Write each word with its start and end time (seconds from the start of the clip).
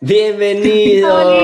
Bienvenidos. 0.00 1.36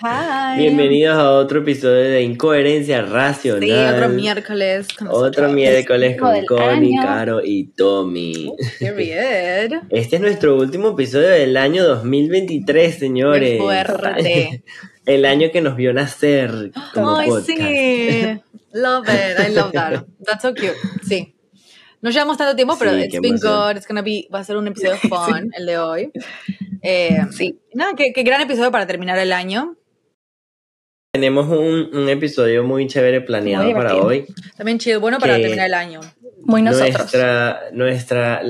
Hi. 0.00 0.56
Bienvenidos 0.58 1.18
a 1.18 1.32
otro 1.32 1.58
episodio 1.62 2.04
de 2.04 2.22
Incoherencia 2.22 3.02
Racional. 3.02 3.62
Sí, 3.68 3.72
otro 3.72 4.08
miércoles. 4.10 4.86
con 4.96 5.08
Otro 5.10 5.48
miércoles 5.48 6.16
con 6.16 6.44
Connie, 6.46 6.96
año. 6.96 7.02
Caro 7.02 7.40
y 7.44 7.64
Tommy. 7.76 8.52
Period. 8.78 9.82
Este 9.90 10.14
es 10.16 10.22
nuestro 10.22 10.56
último 10.56 10.90
episodio 10.90 11.28
del 11.30 11.56
año 11.56 11.82
2023, 11.84 12.94
señores. 12.96 13.50
Qué 13.50 13.58
fuerte. 13.58 14.62
El 15.06 15.24
año 15.24 15.50
que 15.50 15.62
nos 15.62 15.74
vio 15.74 15.92
nacer 15.94 16.70
como 16.94 17.16
Ay, 17.16 17.28
podcast. 17.30 17.46
sí. 17.48 18.40
Love 18.78 19.08
it. 19.08 19.38
I 19.40 19.48
love 19.50 19.72
that. 19.72 20.06
That's 20.24 20.42
so 20.42 20.54
cute. 20.54 20.76
Sí. 21.02 21.34
No 22.00 22.10
llevamos 22.10 22.36
tanto 22.36 22.54
tiempo, 22.54 22.76
pero 22.78 22.92
Sí, 22.92 23.02
it's 23.04 23.20
been 23.20 23.34
emoción. 23.34 23.66
good. 23.68 23.76
It's 23.76 23.86
gonna 23.88 24.02
be, 24.02 24.28
va 24.32 24.38
a 24.40 24.44
ser 24.44 24.56
un 24.56 24.68
episodio 24.68 24.96
fun 24.98 25.50
el 25.56 25.66
de 25.66 25.78
hoy. 25.78 26.12
Eh, 26.82 27.18
Sí. 27.32 27.58
Nada, 27.74 27.94
qué, 27.96 28.12
qué 28.12 28.22
gran 28.22 28.40
episodio 28.40 28.70
para 28.70 28.86
terminar 28.86 29.18
el 29.18 29.32
año. 29.32 29.74
Tenemos 31.12 31.48
un, 31.48 31.90
un 31.96 32.08
episodio 32.08 32.62
muy 32.62 32.86
chévere 32.86 33.20
planeado 33.22 33.64
Muy 33.64 33.74
para 33.74 33.96
hoy. 33.96 34.26
También 34.56 34.78
chill, 34.78 34.98
bueno 34.98 35.18
para 35.18 35.36
terminar 35.36 35.66
el 35.66 35.74
año. 35.74 36.00
Muy 36.44 36.62
nosotros. 36.62 36.96
Nuestra, 36.96 37.60
nuestra, 37.72 38.42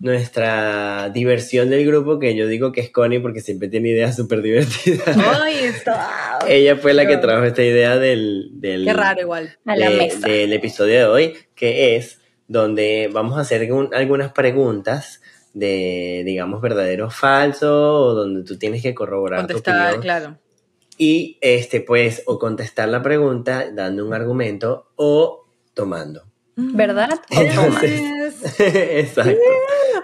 nuestra 0.00 1.10
diversión 1.10 1.70
del 1.70 1.86
grupo, 1.86 2.18
que 2.18 2.34
yo 2.36 2.46
digo 2.46 2.72
que 2.72 2.80
es 2.80 2.90
Connie 2.90 3.20
porque 3.20 3.40
siempre 3.40 3.68
tiene 3.68 3.90
ideas 3.90 4.16
súper 4.16 4.42
divertidas. 4.42 5.16
Ay, 5.16 5.56
está. 5.64 6.38
Ella 6.48 6.76
fue 6.76 6.94
la 6.94 7.06
que 7.06 7.16
trajo 7.16 7.44
esta 7.44 7.62
idea 7.62 7.96
del, 7.98 8.50
del, 8.52 8.84
Qué 8.84 8.92
raro 8.92 9.20
igual. 9.20 9.58
A 9.64 9.76
la 9.76 9.90
de- 9.90 9.96
mesa. 9.96 10.28
del 10.28 10.52
episodio 10.52 10.94
de 10.98 11.04
hoy, 11.06 11.34
que 11.54 11.96
es 11.96 12.20
donde 12.48 13.08
vamos 13.12 13.38
a 13.38 13.40
hacer 13.42 13.72
un- 13.72 13.92
algunas 13.94 14.32
preguntas 14.32 15.20
de, 15.54 16.22
digamos, 16.24 16.60
verdadero 16.60 17.06
o 17.06 17.10
falso, 17.10 17.94
o 18.04 18.14
donde 18.14 18.44
tú 18.44 18.58
tienes 18.58 18.82
que 18.82 18.94
corroborar 18.94 19.40
tu 19.46 19.54
Contestar, 19.54 19.80
opinión. 19.94 20.02
claro. 20.02 20.38
Y 20.98 21.38
este, 21.40 21.80
pues, 21.80 22.22
o 22.26 22.38
contestar 22.38 22.88
la 22.88 23.02
pregunta 23.02 23.70
dando 23.72 24.06
un 24.06 24.14
argumento 24.14 24.90
o 24.96 25.46
tomando. 25.74 26.24
¿Verdad? 26.56 27.10
Tomas. 27.54 27.82
Exacto. 28.58 29.40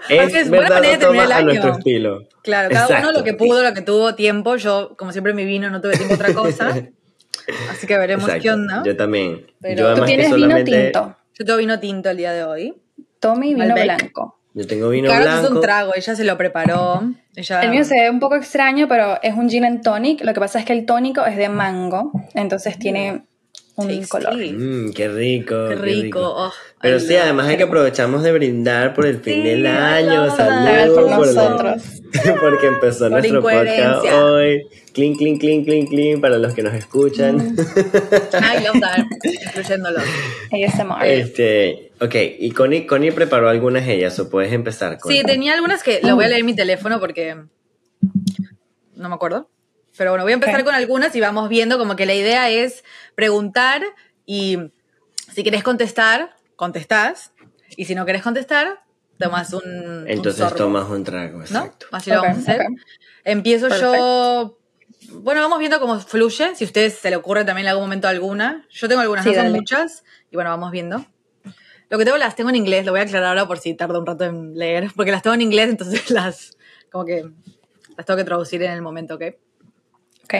Es 0.09 0.33
es 0.35 0.49
buena 0.49 0.69
verdad 0.69 0.75
manera 0.75 0.89
o 0.89 0.91
de 0.91 0.97
terminar 0.97 0.99
toma 0.99 1.23
el 1.23 1.31
a 1.31 1.41
nuestro 1.41 1.71
estilo. 1.71 2.27
Claro, 2.43 2.69
cada 2.69 2.99
uno 2.99 3.11
lo 3.11 3.23
que 3.23 3.33
pudo, 3.33 3.63
lo 3.63 3.73
que 3.73 3.81
tuvo 3.81 4.15
tiempo. 4.15 4.55
Yo, 4.57 4.95
como 4.97 5.11
siempre, 5.11 5.33
mi 5.33 5.45
vino 5.45 5.69
no 5.69 5.81
tuve 5.81 5.97
tiempo 5.97 6.13
otra 6.15 6.33
cosa. 6.33 6.69
Así 7.71 7.87
que 7.87 7.97
veremos 7.97 8.25
Exacto. 8.25 8.43
qué 8.43 8.51
onda. 8.51 8.83
Yo 8.85 8.95
también. 8.95 9.47
Pero- 9.59 9.75
yo 9.75 9.75
Tú 9.75 9.81
Tú 9.81 9.87
además 10.03 10.09
que 10.09 10.15
tienes 10.15 10.35
vino 10.35 10.63
tinto. 10.63 11.17
Yo 11.37 11.45
tengo 11.45 11.57
vino 11.57 11.79
tinto 11.79 12.09
el 12.09 12.17
día 12.17 12.31
de 12.31 12.43
hoy. 12.43 12.75
Tommy, 13.19 13.53
vino 13.55 13.67
Malbec. 13.67 13.83
blanco. 13.85 14.39
Yo 14.53 14.67
tengo 14.67 14.89
vino 14.89 15.07
Claro, 15.07 15.23
blanco. 15.23 15.45
es 15.45 15.51
un 15.51 15.61
trago, 15.61 15.93
ella 15.95 16.15
se 16.15 16.23
lo 16.23 16.37
preparó. 16.37 17.01
Ella... 17.35 17.61
El 17.63 17.71
mío 17.71 17.83
se 17.83 17.95
ve 17.95 18.09
un 18.11 18.19
poco 18.19 18.35
extraño, 18.35 18.87
pero 18.87 19.17
es 19.23 19.33
un 19.33 19.49
gin 19.49 19.65
and 19.65 19.81
tonic. 19.81 20.23
Lo 20.23 20.31
que 20.33 20.39
pasa 20.39 20.59
es 20.59 20.65
que 20.65 20.73
el 20.73 20.85
tónico 20.85 21.25
es 21.25 21.35
de 21.37 21.49
mango, 21.49 22.11
entonces 22.35 22.77
tiene 22.77 23.23
un 23.75 24.05
color. 24.05 24.35
sí. 24.37 24.51
Mm, 24.53 24.93
qué 24.93 25.07
rico. 25.09 25.67
Qué 25.69 25.75
rico. 25.75 26.19
oh, 26.21 26.51
Pero 26.81 26.97
I 26.97 26.99
sí, 26.99 27.13
love 27.13 27.21
además 27.23 27.49
es 27.49 27.57
que 27.57 27.63
aprovechamos 27.63 28.21
de 28.23 28.31
brindar 28.31 28.93
por 28.93 29.05
el 29.05 29.19
fin 29.19 29.35
Sí, 29.35 29.41
del 29.41 29.63
I 29.63 29.67
año. 29.67 30.25
love 30.25 30.35
Salud 30.37 30.65
that. 30.65 30.89
Por 30.93 31.09
nosotros. 31.09 31.83
porque 32.41 32.67
empezó 32.67 32.99
Por 33.09 33.11
nuestro 33.11 33.41
podcast 33.41 34.05
hoy. 34.13 34.67
Clean, 34.93 35.15
clean, 35.15 35.39
clean, 35.39 35.63
clean, 35.65 35.87
clean 35.87 36.21
para 36.21 36.37
los 36.37 36.53
que 36.53 36.61
nos 36.61 36.73
escuchan. 36.75 37.37
I 37.57 38.63
love 38.63 38.79
that. 38.79 39.05
Incluyéndolo. 39.47 39.99
ASMR. 40.51 41.05
este, 41.07 41.91
ok, 41.99 42.15
y 42.39 42.51
Connie, 42.51 42.85
Connie 42.85 43.11
preparó 43.11 43.49
algunas 43.49 43.87
ellas, 43.87 44.19
o 44.19 44.29
puedes 44.29 44.53
empezar 44.53 44.99
con. 44.99 45.11
Sí, 45.11 45.23
tenía 45.25 45.53
algunas 45.55 45.81
que 45.81 45.99
lo 46.03 46.13
voy 46.15 46.25
a 46.25 46.27
leer 46.27 46.41
en 46.41 46.45
mi 46.45 46.55
teléfono 46.55 46.99
porque 46.99 47.35
no 48.95 49.09
me 49.09 49.15
acuerdo. 49.15 49.49
Pero 49.97 50.11
bueno, 50.11 50.23
voy 50.23 50.31
a 50.31 50.35
empezar 50.35 50.59
Ok. 50.59 50.65
con 50.65 50.75
algunas 50.75 51.15
y 51.15 51.19
vamos 51.19 51.49
viendo 51.49 51.77
como 51.77 51.95
que 51.95 52.05
la 52.05 52.13
idea 52.15 52.49
es 52.49 52.83
preguntar 53.15 53.83
y 54.25 54.57
si 55.33 55.43
querés 55.43 55.63
contestar, 55.63 56.35
contestás. 56.55 57.31
Y 57.75 57.85
si 57.85 57.95
no 57.95 58.05
querés 58.05 58.21
contestar, 58.23 58.83
tomas 59.19 59.53
un, 59.53 59.61
un 59.67 60.09
Entonces 60.09 60.39
sorbo, 60.39 60.55
tomas 60.55 60.89
un 60.89 61.03
trago, 61.03 61.37
¿no? 61.39 61.43
exacto. 61.43 61.87
Así 61.91 62.09
lo 62.11 62.17
Ok, 62.19 62.23
vamos 62.27 62.47
a 62.47 62.51
hacer. 62.51 62.61
ok. 62.61 62.79
Empiezo 63.23 63.67
yo. 63.69 64.57
Bueno, 65.11 65.41
vamos 65.41 65.59
viendo 65.59 65.79
cómo 65.79 65.99
fluye. 65.99 66.55
Si 66.55 66.63
a 66.63 66.67
ustedes 66.67 66.95
se 66.95 67.09
le 67.09 67.15
ocurre 67.15 67.45
también 67.45 67.65
en 67.67 67.71
algún 67.71 67.85
momento 67.85 68.07
alguna. 68.07 68.65
Yo 68.71 68.87
tengo 68.87 69.01
algunas, 69.01 69.23
Sí, 69.23 69.29
no 69.31 69.35
son 69.35 69.43
dale. 69.45 69.57
muchas. 69.57 70.03
Y 70.31 70.35
bueno, 70.35 70.49
vamos 70.49 70.71
viendo. 70.71 71.05
Lo 71.89 71.97
que 71.99 72.05
tengo 72.05 72.17
las 72.17 72.35
tengo 72.35 72.49
en 72.49 72.55
inglés, 72.55 72.85
lo 72.85 72.91
voy 72.91 73.01
a 73.01 73.03
aclarar 73.03 73.29
ahora 73.29 73.47
por 73.47 73.59
si 73.59 73.73
tarda 73.75 73.99
un 73.99 74.05
rato 74.05 74.23
en 74.23 74.55
leer. 74.55 74.91
Porque 74.95 75.11
las 75.11 75.21
tengo 75.21 75.33
en 75.35 75.41
inglés, 75.41 75.69
entonces 75.69 76.09
las. 76.09 76.57
Como 76.91 77.05
que. 77.05 77.25
Las 77.97 78.05
tengo 78.07 78.17
que 78.17 78.23
traducir 78.23 78.63
en 78.63 78.71
el 78.71 78.81
momento, 78.81 79.15
¿ok? 79.15 79.23
Ok. 80.23 80.33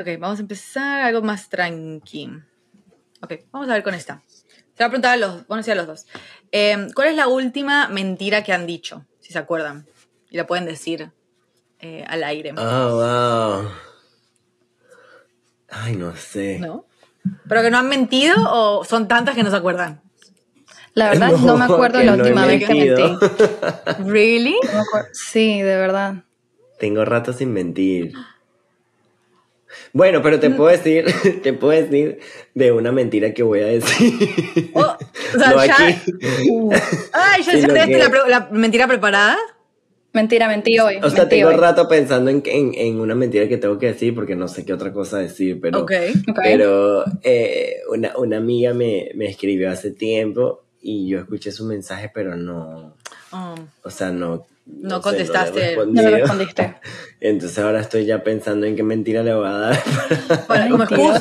Ok, 0.00 0.08
vamos 0.18 0.38
a 0.38 0.42
empezar 0.42 1.00
algo 1.02 1.22
más 1.22 1.48
tranqui. 1.48 2.30
Ok, 3.22 3.32
vamos 3.50 3.68
a 3.68 3.74
ver 3.74 3.82
con 3.82 3.94
esta. 3.94 4.22
Se 4.28 4.82
va 4.82 4.86
a 4.86 4.90
preguntar 4.90 5.14
a 5.14 5.16
los, 5.16 5.46
bueno, 5.46 5.62
sí, 5.62 5.70
a 5.70 5.74
los 5.74 5.86
dos. 5.86 6.06
Eh, 6.52 6.88
¿Cuál 6.94 7.08
es 7.08 7.16
la 7.16 7.28
última 7.28 7.88
mentira 7.88 8.44
que 8.44 8.52
han 8.52 8.66
dicho? 8.66 9.06
Si 9.20 9.32
se 9.32 9.38
acuerdan. 9.38 9.86
Y 10.28 10.36
la 10.36 10.46
pueden 10.46 10.66
decir 10.66 11.10
eh, 11.80 12.04
al 12.06 12.24
aire. 12.24 12.52
Oh, 12.58 13.62
wow. 13.62 13.70
Ay, 15.70 15.96
no 15.96 16.14
sé. 16.14 16.58
¿No? 16.58 16.84
¿Pero 17.48 17.62
que 17.62 17.70
no 17.70 17.78
han 17.78 17.88
mentido 17.88 18.36
o 18.48 18.84
son 18.84 19.08
tantas 19.08 19.34
que 19.34 19.42
no 19.42 19.50
se 19.50 19.56
acuerdan? 19.56 20.02
La 20.94 21.10
verdad, 21.10 21.32
no, 21.32 21.56
me 21.56 21.64
acuerdo 21.64 22.02
la 22.02 22.16
no 22.16 22.22
última 22.22 22.46
vez 22.46 22.66
que 22.66 22.74
mentí. 22.74 23.02
¿Really? 24.06 24.56
No 24.62 24.72
me 24.72 24.80
acuerdo. 24.80 25.08
Sí, 25.12 25.60
de 25.60 25.76
verdad. 25.76 26.24
Tengo 26.78 27.04
rato 27.04 27.32
sin 27.32 27.52
mentir. 27.52 28.14
Bueno, 29.96 30.20
pero 30.22 30.38
te 30.38 30.50
puedo 30.50 30.68
decir, 30.70 31.06
te 31.42 31.54
puedo 31.54 31.72
decir 31.80 32.18
de 32.54 32.70
una 32.70 32.92
mentira 32.92 33.32
que 33.32 33.42
voy 33.42 33.60
a 33.60 33.66
decir. 33.66 34.12
Oh, 34.74 34.80
o 35.34 35.38
sea, 35.38 35.52
No 35.52 35.64
ya. 35.64 35.72
aquí. 35.72 36.00
Ay, 37.14 37.42
ya 37.42 37.54
ya 37.56 37.66
lo 37.66 37.72
tenés 37.74 37.96
que- 38.10 38.28
la, 38.30 38.48
mentira 38.52 38.86
preparada. 38.86 39.38
Mentira, 40.12 40.48
mentí 40.48 40.78
hoy. 40.78 40.96
O 41.02 41.08
sea, 41.08 41.20
mentí 41.20 41.36
tengo 41.36 41.48
hoy. 41.48 41.56
rato 41.56 41.88
pensando 41.88 42.30
en, 42.30 42.42
en, 42.44 42.74
en 42.74 43.00
una 43.00 43.14
mentira 43.14 43.48
que 43.48 43.56
tengo 43.56 43.78
que 43.78 43.86
decir 43.86 44.14
porque 44.14 44.36
no 44.36 44.48
sé 44.48 44.66
qué 44.66 44.74
otra 44.74 44.92
cosa 44.92 45.18
decir, 45.18 45.60
pero, 45.62 45.80
Ok. 45.80 45.92
Ok. 46.28 46.38
pero 46.42 47.04
eh, 47.22 47.76
una, 47.90 48.16
una 48.18 48.36
amiga 48.36 48.74
me, 48.74 49.10
me 49.14 49.26
escribió 49.26 49.70
hace 49.70 49.92
tiempo 49.92 50.64
y 50.82 51.08
yo 51.08 51.20
escuché 51.20 51.50
su 51.52 51.64
mensaje, 51.64 52.10
pero 52.14 52.36
no, 52.36 52.94
Um, 53.32 53.66
o 53.82 53.90
sea, 53.90 54.10
no. 54.10 54.46
No 54.66 55.00
contestaste. 55.00 55.76
No 55.76 55.86
me 55.86 56.02
respondido. 56.02 56.10
respondiste. 56.10 56.74
Entonces 57.20 57.58
ahora 57.58 57.80
estoy 57.80 58.04
ya 58.04 58.22
pensando 58.22 58.66
en 58.66 58.74
qué 58.76 58.82
mentira 58.82 59.22
le 59.22 59.32
voy 59.34 59.46
a 59.46 59.52
dar 59.52 59.82
bueno, 60.48 60.78
Ay, 60.80 60.96
como. 60.96 61.12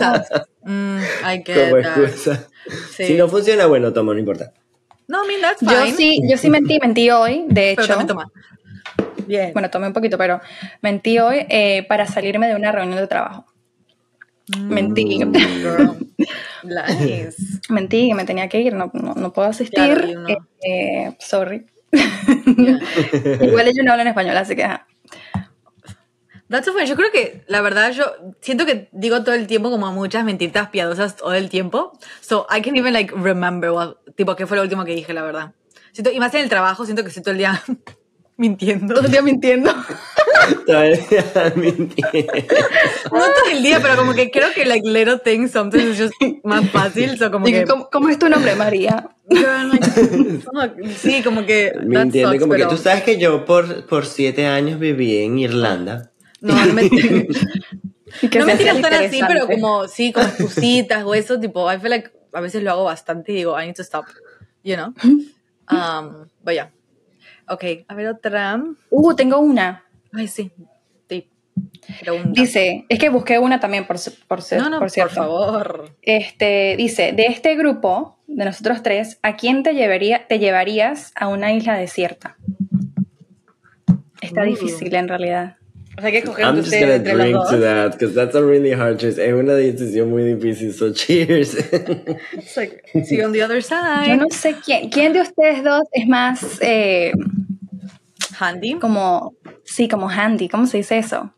Mm, 0.64 0.98
I 1.00 1.44
get 1.46 1.70
como 1.70 1.78
excusa. 1.78 2.48
Sí. 2.92 3.06
Si 3.06 3.14
no 3.14 3.28
funciona, 3.28 3.68
bueno, 3.68 3.94
toma, 3.94 4.14
no 4.14 4.20
importa. 4.20 4.52
No, 5.08 5.24
I 5.24 5.28
mean, 5.28 5.42
that's 5.42 5.62
Yo 5.62 5.70
fine. 5.70 5.96
sí, 5.96 6.20
yo 6.28 6.38
sí 6.38 6.50
mentí, 6.50 6.80
mentí 6.80 7.12
hoy, 7.12 7.46
de 7.48 7.74
Pero 7.76 7.84
hecho. 7.84 7.88
también 7.88 8.08
toma. 8.08 8.32
Bien. 9.28 9.54
Bueno, 9.54 9.70
tomé 9.70 9.88
un 9.88 9.94
poquito, 9.94 10.18
pero 10.18 10.42
mentí 10.82 11.20
hoy 11.20 11.46
eh, 11.50 11.86
para 11.88 12.08
salirme 12.08 12.48
de 12.48 12.56
una 12.56 12.72
reunión 12.72 13.00
de 13.00 13.08
trabajo. 13.08 13.46
Mentí. 14.60 15.24
Mm. 15.24 15.34
Girl. 15.34 15.98
Nice. 16.64 17.36
Mentí 17.70 18.08
que 18.10 18.16
me 18.16 18.26
tenía 18.26 18.50
que 18.50 18.60
ir, 18.60 18.74
no, 18.74 18.90
no, 18.94 19.14
no 19.14 19.32
puedo 19.34 19.48
asistir. 19.48 19.94
Claro, 19.94 20.28
eh, 20.28 20.38
eh, 20.68 21.16
sorry. 21.20 21.68
Igual 23.42 23.68
ellos 23.68 23.84
no 23.84 23.92
hablan 23.92 24.08
español, 24.08 24.38
así 24.38 24.56
que. 24.56 24.68
That's. 26.48 26.70
Yo 26.88 26.96
creo 26.96 27.12
que, 27.12 27.44
la 27.48 27.62
verdad, 27.62 27.92
yo 27.92 28.06
siento 28.42 28.66
que 28.66 28.90
digo 28.92 29.24
todo 29.24 29.36
el 29.36 29.48
tiempo 29.48 29.72
como 29.72 29.92
muchas 29.92 30.24
mentiritas 30.24 30.70
piadosas 30.70 31.16
todo 31.16 31.34
el 31.34 31.50
tiempo. 31.50 31.98
So, 32.22 32.46
I 32.56 32.62
can 32.62 32.76
even, 32.76 32.94
like, 32.94 33.14
remember 33.16 33.72
what, 33.72 33.96
tipo, 34.16 34.36
qué 34.36 34.46
fue 34.46 34.58
lo 34.58 34.64
último 34.64 34.86
que 34.86 34.94
dije, 34.94 35.14
la 35.14 35.24
verdad. 35.24 35.54
Siento, 35.92 36.12
y 36.12 36.20
más 36.20 36.34
en 36.36 36.42
el 36.42 36.50
trabajo, 36.50 36.86
siento 36.86 37.04
que 37.04 37.10
estoy 37.10 37.24
todo 37.24 37.32
el 37.32 37.40
día 37.40 37.64
mintiendo. 38.38 38.94
Todo 38.96 39.06
el 39.06 39.12
día 39.12 39.22
mintiendo. 39.24 39.74
Todavía 40.66 41.54
mentira. 41.56 42.10
No 43.12 43.20
todo 43.20 43.52
el 43.52 43.64
día, 43.64 43.80
pero 43.82 43.96
como 43.96 44.14
que 44.14 44.30
creo 44.32 44.50
que, 44.54 44.66
like, 44.66 44.88
little 44.88 45.20
things 45.20 45.52
sometimes 45.52 46.00
es 46.00 46.10
just 46.10 46.44
más 46.44 46.70
fácil. 46.70 47.18
So, 47.18 47.32
como 47.32 47.46
que... 47.46 47.66
¿cómo, 47.66 47.90
cómo 47.90 48.10
es 48.10 48.20
tu 48.20 48.30
nombre, 48.30 48.56
María? 48.56 49.10
Girl, 49.30 49.70
like, 49.70 49.86
fuck. 50.44 50.88
sí, 50.98 51.24
como 51.24 51.46
que... 51.46 51.74
Mintiendo, 51.84 52.32
sucks, 52.32 52.42
como 52.42 52.54
pero- 52.54 52.70
que 52.70 52.76
tú 52.76 52.82
sabes 52.82 53.04
que 53.04 53.18
yo 53.18 53.46
por, 53.46 53.86
por 53.88 54.06
siete 54.06 54.46
años 54.46 54.80
viví 54.80 55.18
en 55.18 55.40
Irlanda. 55.40 56.12
No, 56.42 56.54
no 56.66 56.74
me... 56.74 56.90
Que 56.90 58.40
no 58.40 58.46
me 58.46 58.56
tiras 58.56 58.80
tan 58.82 58.94
así, 58.94 59.20
pero 59.28 59.48
como, 59.48 59.88
sí, 59.88 60.14
como 60.14 60.28
excusitas 60.28 61.04
o 61.04 61.14
eso, 61.16 61.40
tipo, 61.40 61.72
I 61.72 61.80
feel 61.80 61.90
like 61.90 62.12
a 62.34 62.40
veces 62.40 62.64
lo 62.64 62.72
hago 62.72 62.84
bastante 62.84 63.32
y 63.32 63.36
digo, 63.36 63.60
I 63.60 63.66
need 63.66 63.76
to 63.76 63.82
stop, 63.82 64.06
you 64.64 64.76
know? 64.76 64.94
Um, 65.70 66.28
vaya. 66.44 66.72
Ok, 67.48 67.64
a 67.88 67.94
ver 67.96 68.08
otra. 68.08 68.62
Uh, 68.90 69.14
tengo 69.16 69.40
una. 69.40 69.84
Ay, 70.14 70.28
sí. 70.28 70.52
Sí. 71.10 71.30
Dice, 72.32 72.86
es 72.90 73.00
que 73.00 73.10
busqué 73.10 73.40
una 73.40 73.60
también, 73.60 73.86
por, 73.86 73.98
por, 74.28 74.40
no, 74.54 74.64
no, 74.64 74.70
por 74.72 74.80
por, 74.80 74.90
cierto. 74.90 75.16
favor. 75.16 75.90
Este, 76.02 76.76
dice, 76.78 77.14
de 77.14 77.26
este 77.28 77.56
grupo, 77.56 78.18
de 78.28 78.46
nosotros 78.46 78.82
tres, 78.84 79.20
¿a 79.22 79.36
quién 79.36 79.64
te, 79.64 79.74
llevaría, 79.74 80.28
te 80.28 80.40
llevarías 80.40 81.12
a 81.16 81.28
una 81.28 81.54
isla 81.54 81.76
desierta? 81.78 82.38
Está 84.22 84.42
Uh. 84.42 84.46
difícil 84.46 84.94
en 84.96 85.08
realidad. 85.08 85.58
O 85.98 86.02
sea, 86.02 86.12
que 86.12 86.18
escoger 86.20 86.46
I'm 86.46 86.58
just 86.58 86.72
gonna 86.72 86.96
entre 86.96 87.14
drink 87.14 87.38
to 87.50 87.58
that 87.60 87.92
because 87.94 88.14
that's 88.14 88.36
a 88.36 88.42
really 88.42 88.72
hard 88.72 89.00
choice. 89.00 89.18
Es 89.18 89.34
una 89.34 89.54
decisión 89.54 90.10
muy 90.10 90.24
difícil, 90.24 90.74
so 90.74 90.92
cheers. 90.92 91.56
It's 92.34 92.58
like, 92.58 92.84
see 93.06 93.18
you 93.18 93.26
on 93.26 93.32
the 93.32 93.42
other 93.42 93.62
side. 93.62 94.08
Yo 94.08 94.18
no 94.18 94.30
sé 94.30 94.56
quién, 94.64 94.90
quién 94.90 95.14
de 95.14 95.22
ustedes 95.22 95.64
dos 95.64 95.84
es 95.94 96.08
más 96.08 96.60
eh, 96.62 97.14
Handy. 98.38 98.80
como, 98.80 99.36
sí, 99.64 99.88
como 99.88 100.10
handy, 100.10 100.50
¿cómo 100.50 100.68
se 100.68 100.78
dice 100.78 100.98
eso? 100.98 101.32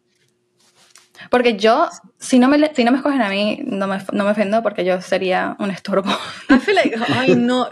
Porque 1.30 1.58
yo, 1.58 1.90
si 2.20 2.40
no 2.40 2.48
me, 2.48 2.74
si 2.74 2.84
no 2.84 2.92
me 2.92 2.98
escogen 2.98 3.22
a 3.22 3.30
mí, 3.30 3.62
no 3.66 3.88
me, 3.88 4.00
no 4.12 4.24
me 4.24 4.32
ofendo 4.32 4.64
porque 4.64 4.86
yo 4.86 5.02
sería 5.02 5.56
un 5.60 5.72
estorbo. 5.72 6.10
I 6.50 6.60
feel 6.60 6.76
like, 6.76 6.96
ay, 7.10 7.36
no. 7.36 7.70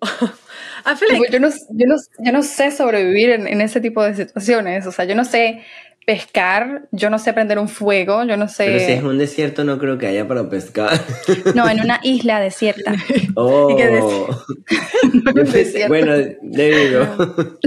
I 0.86 0.94
feel 0.94 1.10
like, 1.10 1.32
yo, 1.32 1.40
no, 1.40 1.48
yo, 1.48 1.86
no, 1.86 1.96
yo 2.18 2.32
no 2.32 2.42
sé 2.42 2.70
sobrevivir 2.70 3.30
en, 3.30 3.46
en 3.46 3.60
ese 3.60 3.80
tipo 3.80 4.02
de 4.02 4.14
situaciones. 4.14 4.86
O 4.86 4.92
sea, 4.92 5.04
yo 5.04 5.14
no 5.14 5.24
sé 5.24 5.62
pescar, 6.08 6.88
yo 6.90 7.10
no 7.10 7.18
sé 7.18 7.34
prender 7.34 7.58
un 7.58 7.68
fuego, 7.68 8.24
yo 8.24 8.38
no 8.38 8.48
sé... 8.48 8.64
Pero 8.64 8.78
si 8.78 8.92
es 8.92 9.02
un 9.02 9.18
desierto, 9.18 9.62
no 9.62 9.78
creo 9.78 9.98
que 9.98 10.06
haya 10.06 10.26
para 10.26 10.48
pescar. 10.48 10.98
No, 11.54 11.68
en 11.68 11.82
una 11.82 12.00
isla 12.02 12.40
desierta. 12.40 12.94
Oh. 13.34 13.70
¿Y 13.70 13.76
qué 13.76 14.00
Yo 15.12 15.32
pensé- 15.34 15.52
desierto. 15.52 15.88
bueno, 15.88 16.14
there 16.50 16.90
you 16.90 16.98
go. 16.98 17.58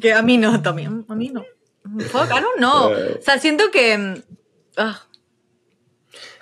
que 0.00 0.14
a 0.14 0.22
mí 0.22 0.38
no, 0.38 0.62
también. 0.62 1.04
A 1.06 1.14
mí 1.14 1.28
no. 1.28 1.44
Fuck, 2.08 2.30
I 2.30 2.40
don't 2.40 2.56
know. 2.56 2.90
O 2.92 3.20
sea, 3.20 3.38
siento 3.40 3.70
que. 3.70 4.22
ah, 4.78 4.98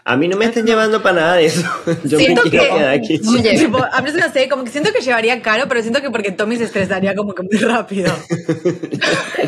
A 0.06 0.16
mí 0.18 0.28
no 0.28 0.36
me 0.36 0.44
están 0.44 0.66
llevando 0.66 1.02
para 1.02 1.16
nada 1.20 1.36
de 1.36 1.46
eso. 1.46 1.62
Yo 2.04 2.18
me 2.18 2.24
Siento 2.24 2.42
quiero 2.42 2.64
que- 2.66 2.70
quedar 2.74 2.88
aquí. 2.90 3.18
No 3.22 3.32
me 3.32 3.42
lleves. 3.42 3.60
tipo, 3.60 3.78
just 3.78 4.14
gonna 4.14 4.32
say, 4.32 4.48
como 4.50 4.64
que 4.64 4.70
siento 4.70 4.92
que 4.92 5.00
llevaría 5.00 5.40
caro, 5.40 5.64
pero 5.66 5.80
siento 5.80 6.02
que 6.02 6.10
porque 6.10 6.30
Tommy 6.30 6.56
se 6.56 6.64
estresaría 6.64 7.14
como 7.14 7.34
que 7.34 7.42
muy 7.42 7.56
rápido. 7.58 8.12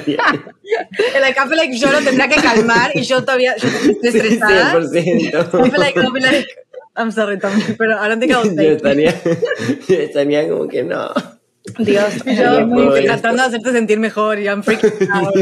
like, 1.20 1.38
I 1.38 1.47
feel 1.49 1.56
like 1.56 1.76
yo 1.76 1.91
lo 1.93 2.00
tendría 2.00 2.29
que 2.29 2.41
calmar 2.41 2.91
y 2.94 3.03
yo 3.03 3.20
todavía 3.23 3.55
yo 3.56 3.69
estoy 3.69 3.99
estresada. 4.08 4.75
100%. 4.81 5.67
I 5.67 5.70
feel 5.70 5.81
like, 5.81 6.00
be 6.12 6.20
like, 6.20 6.49
I'm 6.97 7.12
sorry, 7.12 7.38
Tommy, 7.38 7.62
pero 7.76 7.97
I 8.02 8.09
don't 8.09 8.20
think 8.20 8.32
I 8.32 8.37
would 8.37 8.56
Yo 8.56 8.73
estaría, 8.73 9.14
yo 9.88 9.94
estaría 9.97 10.49
como 10.49 10.69
que 10.69 10.82
no. 10.82 11.12
Dios, 11.79 12.14
Yo 12.25 12.67
muy 12.67 12.82
difícil. 12.85 13.06
esto. 13.06 13.12
tratando 13.20 13.43
de 13.43 13.49
hacerte 13.49 13.73
sentir 13.73 13.99
mejor 13.99 14.38
y 14.38 14.44
I'm 14.47 14.62
freaking 14.62 14.93
out. 15.12 15.35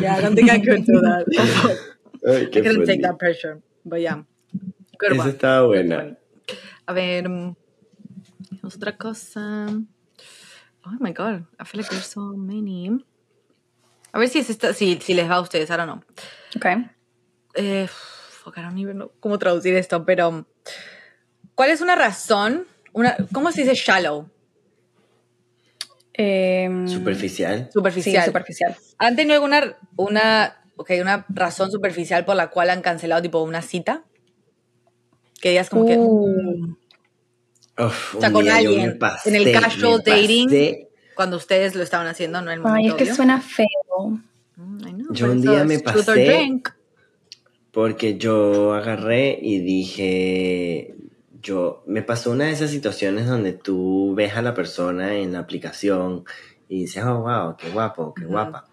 Yeah, 0.00 0.18
I 0.18 0.20
don't 0.20 0.34
think 0.34 0.50
I 0.50 0.60
could 0.60 0.84
do 0.84 1.00
that. 1.00 1.24
I 2.26 2.46
couldn't 2.50 2.86
take 2.86 3.02
that 3.02 3.18
pressure. 3.18 3.60
But 3.84 4.00
yeah. 4.00 4.24
Esa 5.12 5.22
one. 5.22 5.30
estaba 5.30 5.66
buena. 5.66 6.16
A 6.86 6.92
ver, 6.92 7.28
mm, 7.28 7.56
otra 8.62 8.96
cosa. 8.96 9.66
Oh 10.86 10.90
my 11.00 11.12
god, 11.12 11.42
I 11.58 11.64
feel 11.64 11.80
like 11.80 11.88
there's 11.90 12.06
so 12.06 12.20
many. 12.36 12.90
A 14.12 14.18
ver 14.18 14.28
si 14.28 14.38
es 14.38 14.50
esta, 14.50 14.72
si, 14.74 14.98
si 15.00 15.14
les 15.14 15.28
va 15.28 15.36
a 15.36 15.40
ustedes, 15.40 15.70
I 15.70 15.76
don't 15.76 15.86
know. 15.86 16.02
Ok. 16.56 16.66
Eh, 17.54 17.86
fuck, 17.88 18.56
I 18.58 18.62
don't 18.62 18.78
even 18.78 18.96
know 18.96 19.12
cómo 19.20 19.38
traducir 19.38 19.74
esto, 19.74 20.04
pero 20.04 20.46
¿cuál 21.54 21.70
es 21.70 21.80
una 21.80 21.94
razón? 21.94 22.66
Una, 22.92 23.16
¿Cómo 23.32 23.50
se 23.50 23.62
dice 23.62 23.74
shallow? 23.74 24.28
Em, 26.12 26.86
Superficial. 26.86 27.64
sí, 27.66 27.72
Superficial. 27.72 28.24
superficial. 28.26 28.76
¿Han 28.98 29.16
tenido 29.16 29.34
alguna 29.34 29.76
una, 29.96 30.62
okay, 30.76 31.00
una 31.00 31.26
razón 31.28 31.70
superficial 31.72 32.24
por 32.24 32.36
la 32.36 32.50
cual 32.50 32.70
han 32.70 32.82
cancelado 32.82 33.20
tipo 33.22 33.42
una 33.42 33.62
cita? 33.62 34.04
Que 35.44 35.50
digas 35.50 35.68
como 35.68 35.84
que... 35.84 35.98
Uh. 35.98 36.74
Uf, 37.76 38.14
O 38.14 38.20
sea, 38.20 38.32
con 38.32 38.48
alguien, 38.48 38.98
pasé, 38.98 39.28
en 39.28 39.34
el 39.34 39.52
casual 39.52 40.00
dating. 40.02 40.46
pasé. 40.46 40.88
Cuando 41.14 41.36
ustedes 41.36 41.74
lo 41.74 41.82
estaban 41.82 42.06
haciendo, 42.06 42.40
no 42.40 42.50
el 42.50 42.60
momento 42.60 42.78
Ay, 42.80 42.86
es 42.86 42.94
que 42.94 43.02
obvio. 43.04 43.14
suena 43.14 43.42
feo. 43.42 43.66
Mm, 44.56 44.78
know, 44.78 45.12
Yo 45.12 45.30
un 45.30 45.42
día 45.42 45.64
me 45.64 45.74
es 45.74 45.82
pasé-. 45.82 46.62
Porque 47.72 48.16
yo 48.16 48.72
agarré 48.72 49.38
y 49.38 49.58
dije, 49.60 50.94
yo 51.42 51.82
me 51.86 52.00
pasó 52.00 52.30
una 52.30 52.46
de 52.46 52.52
esas 52.52 52.70
situaciones 52.70 53.26
donde 53.26 53.52
tú 53.52 54.14
ves 54.16 54.32
a 54.36 54.40
la 54.40 54.54
persona 54.54 55.14
en 55.16 55.34
la 55.34 55.40
aplicación 55.40 56.24
y 56.70 56.80
dices, 56.84 57.04
oh, 57.04 57.20
wow, 57.20 57.54
qué 57.58 57.68
guapo, 57.68 58.14
qué 58.14 58.22
Ujú. 58.24 58.32
guapa. 58.32 58.64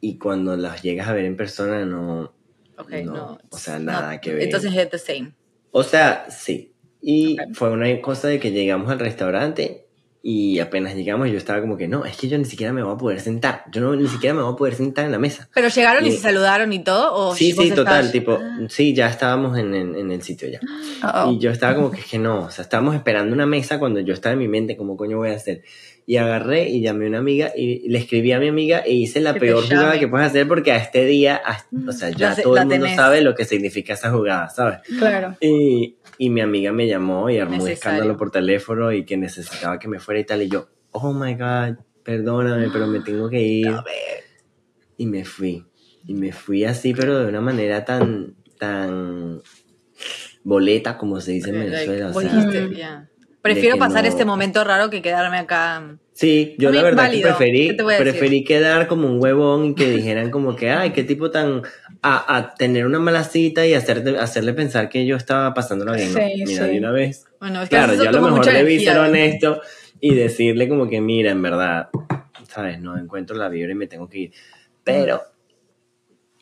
Y 0.00 0.18
cuando 0.18 0.56
las 0.56 0.82
llegas 0.82 1.06
a 1.06 1.12
ver 1.12 1.24
en 1.24 1.36
persona, 1.36 1.84
no, 1.84 2.32
Ok, 2.76 2.90
no, 3.04 3.12
no. 3.12 3.38
o 3.48 3.56
sea, 3.58 3.78
no, 3.78 3.92
nada 3.92 4.20
que 4.20 4.34
ver. 4.34 4.50
Doesn't 4.50 4.72
hit 4.72 4.90
the 4.90 4.98
same. 4.98 5.34
O 5.76 5.82
sea, 5.82 6.26
sí. 6.30 6.72
Y 7.02 7.34
Ok. 7.34 7.54
fue 7.54 7.70
una 7.72 8.00
cosa 8.00 8.28
de 8.28 8.38
que 8.38 8.52
llegamos 8.52 8.90
al 8.90 9.00
restaurante 9.00 9.80
y 10.22 10.60
apenas 10.60 10.94
llegamos 10.94 11.28
yo 11.30 11.36
estaba 11.36 11.60
como 11.60 11.76
que, 11.76 11.88
no, 11.88 12.04
es 12.06 12.16
que 12.16 12.28
yo 12.28 12.38
ni 12.38 12.44
siquiera 12.44 12.72
me 12.72 12.82
voy 12.84 12.94
a 12.94 12.96
poder 12.96 13.20
sentar. 13.20 13.64
Yo 13.72 13.80
no, 13.80 13.94
ni 13.96 14.06
siquiera 14.06 14.34
me 14.34 14.40
voy 14.42 14.52
a 14.54 14.56
poder 14.56 14.74
sentar 14.76 15.04
en 15.04 15.10
la 15.12 15.18
mesa. 15.18 15.48
¿Pero 15.52 15.66
llegaron 15.68 16.04
y, 16.06 16.08
Y- 16.08 16.12
se 16.12 16.18
saludaron 16.18 16.72
y 16.72 16.82
todo? 16.84 17.12
¿O 17.12 17.34
Sí, 17.34 17.50
sí, 17.52 17.70
total, 17.70 18.06
estabas- 18.06 18.12
tipo, 18.12 18.38
sí, 18.68 18.94
ya 18.94 19.08
estábamos 19.10 19.58
en, 19.58 19.74
en- 19.74 19.96
en 19.96 20.12
el 20.12 20.22
sitio 20.22 20.48
ya. 20.48 20.60
Uh-oh. 21.02 21.32
Y 21.32 21.38
yo 21.40 21.50
estaba 21.50 21.74
como 21.74 21.90
que 21.90 22.00
es 22.00 22.06
que 22.06 22.18
no, 22.20 22.44
o 22.44 22.50
sea, 22.50 22.62
estábamos 22.62 22.94
esperando 22.94 23.34
una 23.34 23.46
mesa 23.46 23.78
cuando 23.80 23.98
yo 24.00 24.14
estaba 24.14 24.32
en 24.34 24.38
mi 24.38 24.48
mente, 24.48 24.76
como 24.76 24.96
coño 24.96 25.18
voy 25.18 25.30
a 25.30 25.34
hacer? 25.34 25.62
Y 26.06 26.16
agarré 26.18 26.68
y 26.68 26.82
llamé 26.82 27.06
a 27.06 27.08
una 27.08 27.18
amiga 27.18 27.50
y 27.56 27.88
le 27.88 27.96
escribí 27.98 28.30
a 28.32 28.38
mi 28.38 28.48
amiga 28.48 28.80
e 28.80 28.92
hice 28.92 29.20
la 29.20 29.32
Que 29.32 29.40
peor 29.40 29.64
jugada 29.64 29.98
que 29.98 30.06
puedes 30.06 30.26
hacer 30.26 30.46
porque 30.46 30.70
a 30.72 30.76
este 30.76 31.06
día, 31.06 31.40
a- 31.42 31.64
o 31.88 31.92
sea, 31.92 32.10
ya 32.10 32.30
La 32.30 32.42
todo 32.42 32.54
la 32.56 32.60
el 32.62 32.68
mundo 32.68 32.84
tenés. 32.84 32.96
sabe 32.96 33.22
lo 33.22 33.34
que 33.34 33.46
significa 33.46 33.94
esa 33.94 34.10
jugada, 34.10 34.50
¿sabes? 34.50 34.80
Claro. 34.98 35.34
Y, 35.40 35.96
y 36.18 36.28
mi 36.28 36.42
amiga 36.42 36.72
me 36.72 36.86
llamó 36.86 37.30
y 37.30 37.38
armó 37.38 37.62
un 37.62 37.68
escándalo 37.70 38.16
por 38.18 38.30
teléfono 38.30 38.92
y 38.92 39.04
que 39.06 39.16
necesitaba 39.16 39.78
que 39.78 39.88
me 39.88 39.98
fuera 39.98 40.20
y 40.20 40.24
tal. 40.24 40.42
Y 40.42 40.48
yo, 40.50 40.68
oh 40.90 41.14
my 41.14 41.34
god, 41.36 41.78
perdóname, 42.02 42.68
pero 42.70 42.86
me 42.86 43.00
tengo 43.00 43.30
que 43.30 43.40
ir. 43.40 43.68
a 43.68 43.80
ver. 43.82 44.24
Y 44.98 45.06
me 45.06 45.24
fui. 45.24 45.64
Y 46.06 46.12
me 46.12 46.32
fui 46.32 46.64
así, 46.64 46.92
pero 46.92 47.18
de 47.18 47.26
una 47.28 47.40
manera 47.40 47.82
tan, 47.86 48.34
tan 48.58 49.40
boleta, 50.42 50.98
como 50.98 51.18
se 51.20 51.32
dice 51.32 51.48
en 51.48 51.58
Like, 51.60 51.70
Venezuela. 51.70 52.10
O 52.10 52.12
vos 52.12 52.22
sea, 52.22 52.32
Mm. 52.34 53.08
Prefiero 53.44 53.76
pasar 53.78 54.02
no- 54.02 54.08
este 54.08 54.24
momento 54.24 54.64
raro 54.64 54.90
que 54.90 55.02
quedarme 55.02 55.38
acá. 55.38 55.96
sí, 56.12 56.54
yo 56.58 56.70
la 56.72 56.82
verdad 56.82 57.10
que 57.10 57.20
preferí, 57.20 57.76
preferí 57.98 58.42
quedar 58.44 58.86
como 58.86 59.06
un 59.06 59.22
huevón 59.22 59.66
y 59.66 59.74
que 59.74 59.88
dijeran 59.90 60.30
como 60.30 60.56
que, 60.56 60.70
ay, 60.70 60.90
qué 60.90 61.04
tipo 61.04 61.30
tan... 61.30 61.62
A, 62.06 62.36
a 62.36 62.54
tener 62.54 62.84
una 62.84 62.98
mala 62.98 63.24
cita 63.24 63.66
y 63.66 63.72
hacerte, 63.72 64.18
hacerle 64.18 64.52
pensar 64.52 64.90
que 64.90 65.06
yo 65.06 65.16
estaba 65.16 65.54
pasándola 65.54 65.92
bien. 65.94 66.12
¿no? 66.12 66.18
Sí, 66.20 66.44
Mira, 66.46 66.64
sí. 66.66 66.70
de 66.72 66.78
una 66.78 66.90
vez. 66.90 67.24
Bueno, 67.40 67.62
es 67.62 67.70
que 67.70 67.76
Claro, 67.76 67.94
yo 67.94 68.08
a 68.08 68.12
lo 68.12 68.20
mejor 68.20 68.44
debí 68.44 68.78
ser 68.84 68.98
honesto 68.98 69.60
y 70.00 70.14
decirle 70.14 70.68
como 70.68 70.86
que, 70.86 71.00
mira, 71.00 71.30
en 71.30 71.40
verdad, 71.40 71.88
¿sabes? 72.48 72.78
No 72.78 72.98
encuentro 72.98 73.34
la 73.36 73.48
vibra 73.48 73.72
y 73.72 73.74
me 73.74 73.86
tengo 73.86 74.06
que 74.08 74.18
ir. 74.18 74.32
Pero, 74.82 75.22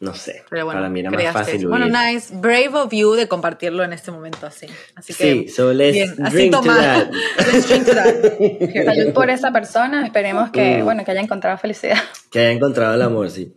no 0.03 0.15
sé, 0.15 0.43
Pero 0.51 0.65
bueno, 0.65 0.81
para 0.81 0.91
mí 0.91 0.99
era 1.01 1.11
más 1.11 1.33
fácil 1.33 1.59
huir. 1.67 1.69
Bueno, 1.69 1.87
nice. 1.87 2.35
Brave 2.35 2.71
of 2.75 2.93
you 2.93 3.13
de 3.15 3.29
compartirlo 3.29 3.85
en 3.85 3.93
este 3.93 4.11
momento 4.11 4.47
así. 4.47 4.67
Así 4.97 5.15
que. 5.15 5.25
Sí, 5.45 5.49
so 5.49 5.73
let's 5.73 5.93
bien, 5.95 6.15
así 6.25 6.35
drink 6.37 6.53
to 6.53 6.61
toma. 6.61 6.77
that. 6.77 7.11
Let's 7.53 7.69
drink 7.69 7.87
to 7.87 7.95
that. 7.95 8.85
Salud 8.95 9.13
por 9.15 9.31
esa 9.31 9.53
persona. 9.53 10.05
Esperemos 10.05 10.51
que, 10.51 10.79
Mm. 10.79 10.85
bueno, 10.85 11.05
que 11.05 11.13
haya 11.13 11.21
encontrado 11.21 11.57
felicidad. 11.57 11.97
Que 12.31 12.41
haya 12.41 12.51
encontrado 12.51 12.95
el 12.95 13.03
amor, 13.03 13.31
sí. 13.31 13.55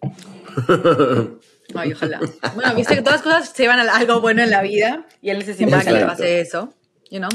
Ay, 1.73 1.93
ojalá. 1.93 2.19
Bueno, 2.53 2.75
viste 2.75 2.95
que 2.95 3.01
todas 3.01 3.25
las 3.25 3.33
cosas 3.35 3.49
se 3.55 3.63
llevan 3.63 3.79
a 3.79 3.95
algo 3.95 4.21
bueno 4.21 4.43
en 4.43 4.51
la 4.51 4.61
vida 4.61 5.05
y 5.21 5.29
él 5.31 5.39
necesitaba 5.39 5.83
que 5.83 5.91
le 5.91 6.05
pase 6.05 6.39
eso. 6.41 6.73
You 7.09 7.19
know? 7.19 7.29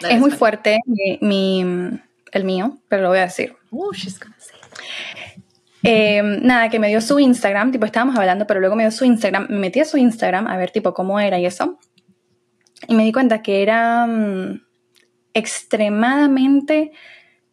That 0.00 0.10
Es 0.10 0.18
muy 0.20 0.30
fuerte 0.32 0.78
mi, 0.86 1.18
mi- 1.20 2.00
el 2.32 2.44
mío, 2.44 2.78
pero 2.88 3.02
lo 3.02 3.08
voy 3.10 3.18
a 3.18 3.22
decir. 3.26 3.54
Oh, 3.70 3.92
she's 3.92 4.18
gonna 4.18 4.34
say. 4.40 4.58
Eh, 5.82 6.22
nada, 6.22 6.68
que 6.68 6.78
me 6.78 6.88
dio 6.88 7.00
su 7.00 7.18
Instagram, 7.18 7.72
tipo 7.72 7.84
estábamos 7.86 8.16
hablando, 8.16 8.46
pero 8.46 8.60
luego 8.60 8.76
me 8.76 8.84
dio 8.84 8.92
su 8.92 9.04
Instagram, 9.04 9.46
me 9.50 9.58
metí 9.58 9.80
a 9.80 9.84
su 9.84 9.96
Instagram 9.96 10.46
a 10.46 10.56
ver 10.56 10.70
tipo 10.70 10.94
cómo 10.94 11.18
era 11.18 11.38
y 11.38 11.46
eso. 11.46 11.78
Y 12.88 12.94
me 12.94 13.04
di 13.04 13.12
cuenta 13.12 13.42
que 13.42 13.62
era 13.62 14.06
mm, 14.06 14.60
extremadamente 15.34 16.92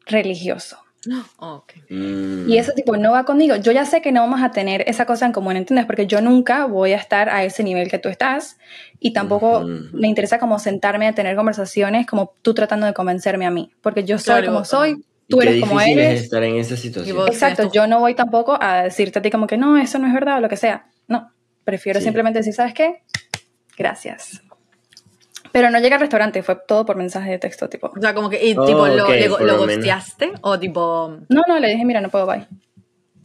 religioso. 0.06 0.78
Oh, 1.42 1.64
ok. 1.64 1.74
Mm. 1.90 2.50
Y 2.50 2.58
eso 2.58 2.74
tipo 2.74 2.98
no 2.98 3.14
va 3.14 3.24
conmigo. 3.24 3.56
Yo 3.56 3.72
ya 3.72 3.86
sé 3.86 4.02
que 4.02 4.12
no 4.12 4.22
vamos 4.22 4.42
a 4.42 4.52
tener 4.52 4.84
esa 4.88 5.06
cosa 5.06 5.26
en 5.26 5.32
común, 5.32 5.56
¿entiendes? 5.56 5.86
Porque 5.86 6.08
yo 6.08 6.20
nunca 6.22 6.66
voy 6.66 6.92
a 6.92 6.98
estar 6.98 7.30
a 7.30 7.44
ese 7.46 7.64
nivel 7.64 7.90
que 7.90 8.00
tú 8.00 8.10
estás 8.10 8.58
y 9.00 9.14
tampoco 9.14 9.66
me 9.94 10.10
interesa 10.10 10.40
como 10.40 10.60
sentarme 10.60 11.08
a 11.08 11.16
tener 11.16 11.38
conversaciones 11.38 12.06
como 12.06 12.34
tú 12.42 12.54
tratando 12.54 12.86
de 12.86 12.94
convencerme 12.94 13.46
a 13.46 13.52
mí. 13.52 13.72
Porque 13.82 14.04
yo 14.04 14.18
soy 14.18 14.42
Claro, 14.42 14.48
como 14.48 14.66
soy, 14.66 15.06
tú 15.30 15.38
qué 15.38 15.48
eres 15.50 15.62
como 15.62 15.80
difícil 15.80 16.00
es 16.00 16.08
eres. 16.08 16.22
estar 16.24 16.44
en 16.44 16.56
esa 16.58 16.74
Y 16.74 16.78
situación. 16.78 17.28
Exacto, 17.28 17.72
yo 17.72 17.88
no 17.88 18.00
voy 18.00 18.16
tampoco 18.16 18.58
a 18.62 18.84
decirte 18.84 19.20
a 19.20 19.22
ti 19.22 19.30
como 19.32 19.48
que 19.48 19.58
no, 19.58 19.78
eso 19.78 19.98
no 20.00 20.08
es 20.08 20.14
verdad 20.14 20.38
o 20.38 20.42
lo 20.42 20.50
que 20.50 20.58
sea. 20.58 20.88
No, 21.08 21.32
prefiero 21.64 22.00
Sí. 22.00 22.06
simplemente 22.06 22.40
decir, 22.40 22.54
¿sabes 22.54 22.74
qué? 22.74 23.04
Gracias. 23.78 24.42
Pero 25.52 25.72
no 25.72 25.80
llegué 25.80 25.96
al 25.96 26.02
restaurante, 26.02 26.44
fue 26.44 26.58
todo 26.68 26.86
por 26.86 26.96
mensaje 26.96 27.32
de 27.32 27.40
texto, 27.40 27.70
tipo. 27.70 27.92
O 27.96 28.00
sea, 28.02 28.14
como 28.14 28.30
que, 28.30 28.44
y, 28.46 28.56
Oh, 28.58 28.66
tipo, 28.66 28.80
ok, 28.84 28.88
por 28.88 29.42
lo 29.42 29.48
lo 29.48 29.66
menos. 29.66 29.76
ghosteaste 29.78 30.34
o 30.42 30.60
tipo. 30.60 31.18
No, 31.30 31.42
no, 31.48 31.60
le 31.60 31.70
dije, 31.70 31.86
mira, 31.86 32.02
no 32.02 32.10
puedo, 32.10 32.28
bye. 32.28 32.46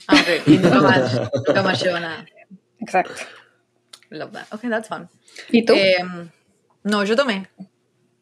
Ah, 0.08 0.14
ok. 0.20 0.48
Y 0.48 0.58
nunca 0.58 0.80
más 1.62 1.82
llevo 1.82 1.98
nada. 1.98 2.24
Exacto. 2.80 3.14
Love 4.10 4.32
that. 4.32 4.46
Okay, 4.52 4.70
that's 4.70 4.88
fun. 4.88 5.08
¿Y 5.50 5.64
tú? 5.64 5.74
Em, 5.76 6.30
no, 6.84 7.04
yo 7.04 7.16
tomé. 7.16 7.48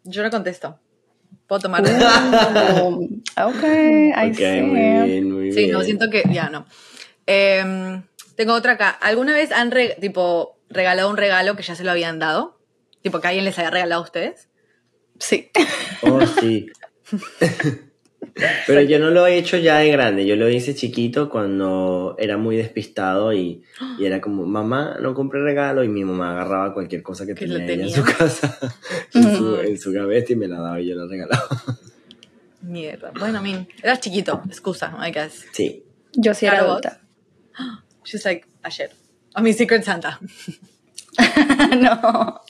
Yo 0.05 0.23
no 0.23 0.31
contesto. 0.31 0.79
Puedo 1.53 1.61
tomar. 1.61 1.85
Oh, 1.85 2.95
ok, 3.49 3.63
I 3.63 4.31
Ok, 4.31 4.37
see. 4.39 4.63
muy 4.63 4.81
bien, 4.81 5.31
muy 5.31 5.53
Sí, 5.53 5.59
bien. 5.65 5.73
no, 5.73 5.83
siento 5.83 6.09
que 6.09 6.23
ya 6.33 6.49
no. 6.49 6.65
Em, 7.27 8.05
tengo 8.37 8.55
otra 8.55 8.73
acá. 8.73 8.89
¿Alguna 8.89 9.35
vez 9.35 9.53
han 9.53 9.71
re- 9.71 9.99
tipo, 10.01 10.57
regalado 10.71 11.11
un 11.11 11.19
regalo 11.19 11.55
que 11.55 11.63
ya 11.63 11.75
se 11.75 11.85
lo 11.85 11.91
habían 11.91 12.19
dado? 12.19 12.59
Tipo, 13.03 13.21
que 13.21 13.29
alguien 13.29 13.45
les 13.45 13.59
haya 13.59 13.69
regalado 13.69 14.01
a 14.01 14.05
ustedes. 14.05 14.49
Sí. 15.19 15.51
Oh, 16.01 16.25
sí. 16.27 16.69
Pero 18.67 18.81
yo 18.83 18.99
no 18.99 19.11
lo 19.11 19.27
he 19.27 19.37
hecho 19.37 19.57
ya 19.59 19.79
de 19.79 19.91
grande, 19.91 20.27
yo 20.27 20.37
lo 20.37 20.49
hice 20.49 20.75
chiquito 20.75 21.29
cuando 21.29 22.17
era 22.19 22.39
muy 22.39 22.57
despistado 22.57 23.33
y, 23.33 23.63
y 23.99 24.05
era 24.05 24.21
como, 24.21 24.47
mamá, 24.47 24.97
no 25.01 25.15
compré 25.15 25.43
regalo 25.43 25.85
y 25.85 25.89
mi 25.89 26.05
mamá 26.05 26.33
agarraba 26.33 26.73
cualquier 26.73 27.03
cosa 27.03 27.27
que 27.27 27.35
Que 27.35 27.47
tenía, 27.47 27.87
en 27.87 27.91
su 27.91 28.03
casa, 28.05 28.59
en, 29.15 29.37
su, 29.37 29.57
en 29.57 29.79
su 29.79 29.93
gaveta 29.93 30.33
y 30.33 30.37
me 30.37 30.49
la 30.49 30.61
daba 30.61 30.81
y 30.81 30.89
yo 30.89 30.97
la 30.97 31.07
regalaba. 31.07 31.49
Mierda. 32.63 33.13
Bueno, 33.19 33.41
I 33.41 33.43
mean, 33.43 33.69
eras 33.83 34.01
chiquito, 34.01 34.43
excusa, 34.47 34.97
I 35.01 35.11
guess. 35.11 35.45
Sí. 35.53 35.83
Yo 36.13 36.33
sí 36.33 36.47
era 36.47 36.61
adulta. 36.61 37.01
She's 38.05 38.25
like, 38.25 38.47
ayer. 38.63 38.91
A 39.35 39.43
mi 39.43 39.53
Secret 39.53 39.83
Santa. 39.83 40.19
no. 41.81 42.41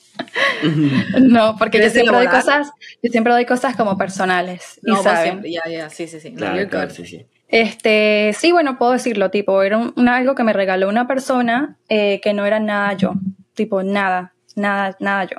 No, 1.21 1.57
porque 1.57 1.79
yo 1.79 1.83
¿Quieres 1.83 1.93
siempre 1.93 2.17
doy 2.17 2.27
cosas, 2.29 2.71
yo 3.03 3.11
siempre 3.11 3.33
doy 3.33 3.45
cosas 3.47 3.77
como 3.77 3.97
personales. 3.99 4.79
No, 4.83 5.01
y 5.01 5.03
saben. 5.03 5.23
siempre. 5.25 5.51
Ya, 5.53 5.63
ya, 5.71 5.91
sí, 5.91 6.07
sí, 6.07 6.21
sí. 6.21 6.31
No, 6.31 6.37
Claro, 6.39 6.69
claro, 6.69 6.91
sí, 6.91 7.05
sí. 7.07 7.27
Este, 7.49 8.35
sí, 8.39 8.51
bueno, 8.53 8.79
puedo 8.79 8.93
decirlo, 8.93 9.31
tipo, 9.31 9.63
era 9.63 9.77
un- 9.77 10.09
algo 10.09 10.35
que 10.35 10.43
me 10.43 10.53
regaló 10.55 10.89
una 10.89 11.07
persona 11.07 11.77
eh, 11.89 12.21
que 12.23 12.33
no 12.33 12.47
era 12.47 12.61
nada 12.61 12.95
yo, 12.95 13.13
tipo, 13.55 13.83
nada, 13.83 14.33
nada, 14.57 14.97
nada 15.01 15.25
yo. 15.25 15.37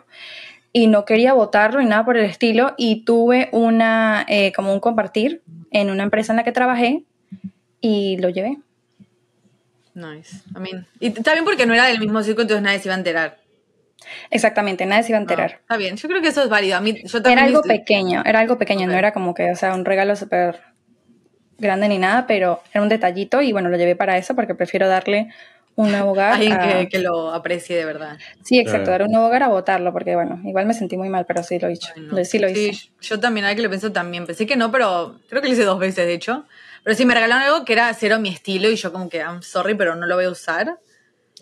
Y 0.71 0.87
no 0.87 1.05
quería 1.05 1.33
votarlo 1.33 1.79
ni 1.79 1.87
nada 1.87 2.05
por 2.05 2.17
el 2.17 2.25
estilo, 2.25 2.73
y 2.77 3.03
tuve 3.03 3.49
una, 3.51 4.25
eh, 4.27 4.51
como 4.55 4.73
un 4.73 4.79
compartir 4.79 5.41
en 5.71 5.89
una 5.89 6.03
empresa 6.03 6.33
en 6.33 6.37
la 6.37 6.43
que 6.43 6.51
trabajé, 6.51 7.03
y 7.81 8.17
lo 8.17 8.29
llevé. 8.29 8.59
Nice. 9.95 10.37
I 10.55 10.59
mean, 10.59 10.87
y 10.99 11.11
también 11.11 11.45
porque 11.45 11.65
no 11.65 11.73
era 11.73 11.85
del 11.85 11.99
mismo 11.99 12.21
circo, 12.23 12.41
entonces 12.41 12.63
nadie 12.63 12.79
se 12.79 12.87
iba 12.87 12.95
a 12.95 12.97
enterar. 12.97 13.37
Exactamente, 14.29 14.85
nadie 14.85 15.03
se 15.03 15.09
iba 15.11 15.17
a 15.17 15.21
No, 15.21 15.23
enterar. 15.25 15.59
está 15.61 15.77
bien, 15.77 15.95
yo 15.95 16.07
creo 16.07 16.21
que 16.21 16.29
eso 16.29 16.43
es 16.43 16.49
válido. 16.49 16.77
A 16.77 16.81
mí, 16.81 17.01
yo 17.03 17.21
también 17.21 17.39
Era 17.39 17.47
algo 17.47 17.61
pequeño, 17.61 18.23
era 18.25 18.39
algo 18.39 18.57
pequeño, 18.57 18.85
Ok. 18.85 18.91
no 18.91 18.97
era 18.97 19.13
como 19.13 19.33
que, 19.33 19.51
o 19.51 19.55
sea, 19.55 19.73
un 19.73 19.85
regalo 19.85 20.15
súper 20.15 20.61
grande 21.57 21.87
ni 21.87 21.97
nada, 21.97 22.25
pero 22.27 22.61
era 22.73 22.81
un 22.81 22.89
detallito 22.89 23.41
y 23.41 23.51
bueno, 23.51 23.69
lo 23.69 23.77
llevé 23.77 23.95
para 23.95 24.17
eso 24.17 24.35
porque 24.35 24.55
prefiero 24.55 24.87
darle 24.87 25.29
un 25.75 25.91
nuevo 25.91 26.11
hogar. 26.13 26.33
Alguien 26.33 26.53
a- 26.53 26.79
que, 26.79 26.89
que 26.89 26.99
lo 26.99 27.31
aprecie 27.33 27.75
de 27.77 27.85
verdad. 27.85 28.17
Sí, 28.43 28.59
exacto, 28.59 28.85
Claro. 28.85 28.91
dar 28.91 29.03
un 29.03 29.11
nuevo 29.11 29.27
hogar 29.27 29.43
a 29.43 29.47
votarlo 29.47 29.91
porque 29.93 30.15
bueno, 30.15 30.39
igual 30.45 30.65
me 30.65 30.73
sentí 30.73 30.97
muy 30.97 31.09
mal, 31.09 31.25
pero 31.25 31.43
sí 31.43 31.59
lo 31.59 31.69
hice. 31.69 31.87
Ay, 31.95 32.01
no. 32.03 32.17
Lo- 32.17 32.25
Sí 32.25 32.39
lo 32.39 32.49
hice. 32.49 32.71
yo 33.01 33.19
también, 33.19 33.45
ahora 33.45 33.55
que 33.55 33.61
lo 33.61 33.69
pienso 33.69 33.91
también. 33.91 34.25
Pensé 34.25 34.45
que 34.45 34.55
no, 34.55 34.71
pero 34.71 35.19
creo 35.29 35.41
que 35.41 35.47
lo 35.47 35.53
hice 35.53 35.63
dos 35.63 35.79
veces, 35.79 36.05
de 36.05 36.13
hecho. 36.13 36.45
Pero 36.83 36.97
sí, 36.97 37.05
me 37.05 37.13
regalaron 37.13 37.43
algo 37.43 37.65
que 37.65 37.71
era 37.73 37.93
cero 37.93 38.19
mi 38.19 38.27
estilo 38.29 38.69
y 38.69 38.75
yo 38.75 38.91
como 38.91 39.07
que, 39.07 39.19
I'm 39.19 39.41
sorry, 39.41 39.73
pero 39.73 39.95
no 39.95 40.05
lo 40.05 40.15
voy 40.15 40.25
a 40.25 40.29
usar. 40.29 40.77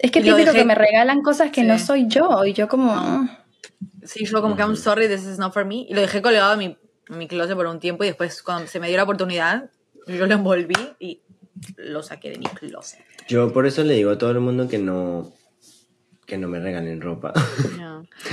Es 0.01 0.12
que 0.12 0.20
Y 0.20 0.24
lo 0.24 0.36
típico 0.36 0.51
dejé- 0.51 0.60
que 0.62 0.65
me 0.65 0.75
regalan 0.75 1.22
cosas 1.22 1.51
que 1.51 1.62
Sí. 1.62 1.67
no 1.67 1.77
soy 1.79 2.08
yo 2.08 2.43
y 2.46 2.53
yo 2.53 2.67
como... 2.67 2.93
No. 2.96 3.24
mm, 3.24 3.29
Sí, 4.03 4.25
yo 4.25 4.41
como 4.41 4.55
que, 4.55 4.63
I'm 4.63 4.75
sorry, 4.75 5.08
this 5.08 5.24
is 5.25 5.38
not 5.38 5.53
for 5.53 5.63
me. 5.65 5.86
Y 5.88 5.93
lo 5.93 6.01
dejé 6.01 6.22
colgado 6.24 6.53
en 6.53 6.60
mi, 6.60 6.77
en 7.10 7.17
mi 7.20 7.27
closet 7.27 7.55
por 7.55 7.67
un 7.67 7.79
tiempo 7.79 8.03
y 8.03 8.08
después 8.08 8.41
cuando 8.41 8.67
se 8.67 8.79
me 8.79 8.88
dio 8.88 8.98
la 8.98 9.03
oportunidad, 9.03 9.70
yo 10.08 10.25
lo 10.25 10.34
envolví 10.34 10.74
y 11.00 11.22
lo 11.77 12.01
saqué 12.01 12.31
de 12.31 12.39
mi 12.39 12.46
closet. 12.46 13.00
Yo 13.27 13.53
por 13.53 13.67
eso 13.67 13.84
le 13.84 13.93
digo 13.93 14.10
a 14.12 14.17
todo 14.17 14.31
el 14.31 14.39
mundo 14.39 14.67
que 14.67 14.79
no, 14.79 15.31
que 16.25 16.38
no 16.39 16.48
me 16.48 16.60
regalen 16.60 17.00
ropa. 17.01 17.31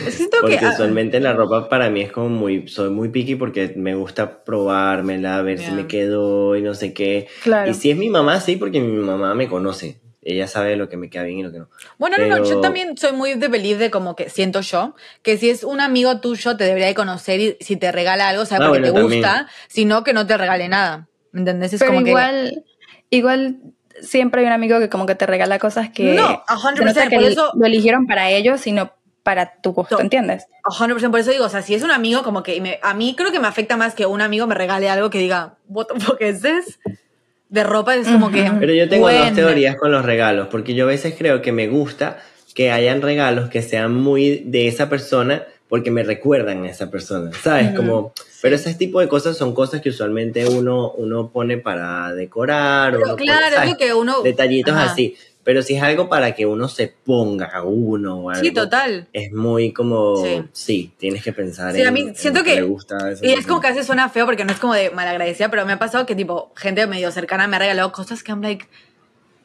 Es 0.07 0.15
siento 0.15 0.39
Porque 0.41 0.59
que... 0.59 0.65
ah, 0.65 0.71
usualmente 0.73 1.21
la 1.21 1.35
ropa 1.35 1.69
para 1.69 1.91
mí 1.91 2.01
es 2.01 2.11
como 2.13 2.29
muy, 2.31 2.67
soy 2.69 2.89
muy 2.91 3.11
picky 3.11 3.35
porque 3.37 3.75
me 3.77 3.95
gusta 3.95 4.43
probármela, 4.45 5.43
ver 5.43 5.59
si 5.59 5.67
Ya. 5.67 5.73
me 5.73 5.87
quedó 5.87 6.57
y 6.57 6.63
no 6.63 6.75
sé 6.75 6.93
qué. 6.95 7.29
Claro. 7.43 7.71
Y 7.71 7.75
si 7.75 7.91
es 7.91 7.97
mi 7.99 8.09
mamá, 8.09 8.41
sí, 8.41 8.57
porque 8.57 8.81
mi 8.81 8.97
mamá 9.05 9.35
me 9.35 9.49
conoce. 9.49 10.01
Ella 10.31 10.47
sabe 10.47 10.77
lo 10.77 10.89
que 10.91 10.97
me 10.99 11.09
queda 11.09 11.23
bien 11.23 11.39
y 11.39 11.43
lo 11.43 11.51
que 11.51 11.59
no. 11.61 11.69
Bueno, 11.99 12.19
no, 12.19 12.27
no, 12.27 12.37
yo 12.39 12.43
Pero- 12.45 12.61
también 12.61 12.99
soy 12.99 13.13
muy 13.13 13.35
de 13.35 13.49
believe 13.49 13.79
de 13.85 13.91
como 13.91 14.15
que 14.15 14.29
siento 14.29 14.61
yo, 14.61 14.95
que 15.23 15.39
si 15.39 15.49
es 15.49 15.65
un 15.65 15.81
amigo 15.81 16.21
tuyo 16.21 16.57
te 16.57 16.65
debería 16.65 16.87
de 16.89 16.95
conocer 16.95 17.41
y 17.41 17.57
si 17.61 17.77
te 17.77 17.91
regala 17.93 18.29
algo, 18.29 18.45
sabe 18.45 18.65
Ah, 18.65 18.69
porque 18.69 18.81
bueno, 18.91 18.95
te 18.95 19.01
también. 19.01 19.23
gusta, 19.23 19.49
si 19.69 19.85
no, 19.87 20.05
que 20.05 20.13
no 20.13 20.27
te 20.27 20.37
regale 20.37 20.69
nada. 20.69 21.09
¿Me 21.33 21.41
entendés? 21.41 21.73
Es 21.73 21.81
Pero 21.81 21.93
como 21.95 22.07
igual, 22.07 22.65
igual 23.11 23.57
siempre 24.03 24.43
hay 24.43 24.47
un 24.47 24.53
amigo 24.53 24.79
que 24.79 24.89
como 24.91 25.07
que 25.07 25.15
te 25.15 25.25
regala 25.27 25.59
cosas 25.59 25.91
que... 25.91 26.15
No, 26.15 26.43
a 26.47 26.57
100%, 26.57 26.77
se 26.77 26.85
nota 26.85 27.09
que 27.09 27.17
por 27.17 27.25
eso- 27.25 27.53
lo 27.55 27.67
eligieron 27.67 28.07
para 28.07 28.31
ellos, 28.31 28.61
sino 28.61 28.93
para 29.23 29.61
tu 29.63 29.73
gusto, 29.73 29.97
No. 29.97 30.03
¿entiendes? 30.03 30.45
que, 30.47 30.71
100% 30.85 31.11
por 31.11 31.21
eso 31.21 31.31
digo, 31.31 31.45
o 31.47 31.49
sea, 31.49 31.63
si 31.63 31.75
es 31.75 31.83
un 31.83 31.91
amigo, 31.91 32.23
como 32.23 32.43
que 32.43 32.61
me- 32.61 32.79
a 32.83 32.93
mí 32.95 33.15
creo 33.17 33.33
que 33.33 33.41
me 33.41 33.47
afecta 33.49 33.77
más 33.77 33.95
que 33.95 34.05
un 34.07 34.21
amigo 34.21 34.47
me 34.47 34.55
regale 34.55 34.89
algo 34.91 35.11
que 35.11 35.19
diga, 35.19 35.57
what 35.69 35.87
the 35.87 36.01
fuck 36.01 36.21
is 36.21 36.43
this? 36.43 36.79
De 37.49 37.65
ropa 37.65 37.97
es 37.97 38.07
como 38.09 38.31
que... 38.31 38.51
Pero 38.61 38.75
yo 38.75 38.89
tengo 38.89 39.11
dos 39.11 39.33
teorías 39.33 39.77
con 39.77 39.91
los 39.91 40.05
regalos, 40.05 40.49
porque 40.49 40.75
yo 40.75 40.85
a 40.85 40.89
veces 40.89 41.15
creo 41.17 41.41
que 41.41 41.53
me 41.53 41.67
gusta 41.69 42.19
que 42.55 42.71
hayan 42.71 43.03
regalos 43.03 43.49
que 43.49 43.63
sean 43.63 43.95
muy 43.95 44.43
de 44.45 44.69
esa 44.69 44.89
persona 44.89 45.45
porque 45.69 45.91
me 45.91 46.03
recuerdan 46.03 46.65
a 46.65 46.71
esa 46.71 46.91
persona, 46.91 47.31
¿sabes? 47.43 47.75
Como, 47.77 48.13
pero 48.41 48.57
ese 48.57 48.75
tipo 48.75 49.01
de 49.01 49.09
cosas 49.09 49.37
son 49.37 49.55
cosas 49.55 49.81
que 49.83 49.91
usualmente 49.91 50.47
uno, 50.49 50.93
uno 50.93 51.29
pone 51.31 51.59
para 51.59 52.13
decorar 52.15 52.95
o 52.95 52.99
Pero 52.99 53.07
uno 53.07 53.17
pone, 53.17 53.25
claro, 53.27 53.47
es 53.47 53.55
¿sabes? 53.55 53.71
lo 53.71 53.77
que 53.77 53.93
uno... 53.95 54.23
detallitos 54.23 54.75
Ajá. 54.75 54.93
así. 54.93 55.17
Pero 55.45 55.63
si 55.63 55.77
es 55.77 55.83
algo 55.83 56.11
para 56.11 56.35
que 56.35 56.45
uno 56.45 56.69
se 56.69 56.89
ponga 57.05 57.47
a 57.47 57.63
uno 57.63 58.17
o 58.19 58.31
algo, 58.31 58.43
Sí, 58.43 58.51
total. 58.51 59.09
es 59.15 59.33
muy 59.33 59.73
como, 59.73 60.17
Sí. 60.23 60.43
sí, 60.53 60.93
tienes 60.99 61.23
que 61.23 61.33
pensar 61.33 61.73
Sí, 61.75 61.81
en, 61.81 61.87
a 61.87 61.91
mí 61.91 62.01
en 62.03 62.15
siento 62.15 62.43
que- 62.45 62.57
le 62.57 62.63
gusta 62.63 62.97
Y 63.23 63.33
es 63.33 63.47
como 63.47 63.61
que 63.61 63.69
a 63.69 63.71
veces 63.71 63.87
suena 63.87 64.09
feo 64.11 64.27
porque 64.27 64.45
no 64.45 64.53
es 64.53 64.59
como 64.59 64.75
de 64.75 64.91
malagradecida, 64.91 65.49
pero 65.51 65.65
me 65.65 65.73
ha 65.73 65.79
pasado 65.79 66.05
que 66.05 66.15
tipo 66.15 66.53
gente 66.55 66.87
medio 66.87 67.11
cercana 67.13 67.47
me 67.47 67.57
ha 67.57 67.61
regalado 67.61 67.93
cosas 67.93 68.23
que 68.23 68.31
I'm 68.33 68.43
like, 68.43 68.67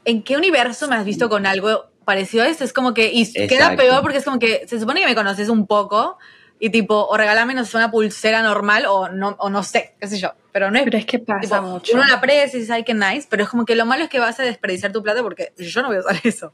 ¿en 0.03 0.23
qué 0.23 0.35
universo 0.35 0.89
me 0.89 0.95
has 0.95 1.05
visto 1.05 1.29
con 1.29 1.45
algo 1.45 1.85
parecido 2.03 2.43
a 2.43 2.47
esto? 2.47 2.63
Es 2.63 2.73
como 2.73 2.93
que, 2.93 3.11
y 3.13 3.31
queda 3.31 3.45
Exacto. 3.45 3.77
peor 3.77 4.01
porque 4.01 4.17
es 4.17 4.25
como 4.25 4.39
que 4.39 4.67
se 4.67 4.79
supone 4.79 5.01
que 5.01 5.07
me 5.07 5.15
conoces 5.15 5.49
un 5.49 5.67
poco 5.67 6.17
y 6.59 6.69
tipo, 6.69 7.05
o 7.07 7.17
regálame 7.17 7.53
no 7.53 7.65
sé, 7.65 7.75
una 7.77 7.91
pulsera 7.91 8.41
normal 8.41 8.85
o 8.87 9.09
no, 9.09 9.35
o 9.39 9.49
no 9.49 9.63
sé, 9.63 9.95
qué 9.99 10.07
sé 10.07 10.17
yo, 10.17 10.33
pero 10.51 10.71
no 10.71 10.77
es... 10.77 10.85
Pero 10.85 10.97
es 10.97 11.05
que 11.05 11.19
pasa 11.19 11.41
tipo, 11.41 11.61
mucho. 11.61 11.93
Uno 11.93 12.05
la 12.05 12.15
aprecia 12.15 12.57
y 12.57 12.61
dice, 12.61 12.73
ay, 12.73 12.83
qué 12.83 12.93
nice, 12.93 13.27
pero 13.29 13.43
es 13.43 13.49
como 13.49 13.65
que 13.65 13.75
lo 13.75 13.85
malo 13.85 14.03
es 14.03 14.09
que 14.09 14.19
vas 14.19 14.39
a 14.39 14.43
desperdiciar 14.43 14.91
tu 14.91 15.03
plata 15.03 15.21
porque 15.21 15.51
yo 15.57 15.81
no 15.81 15.89
voy 15.89 15.97
a 15.97 15.99
usar 15.99 16.15
eso. 16.23 16.53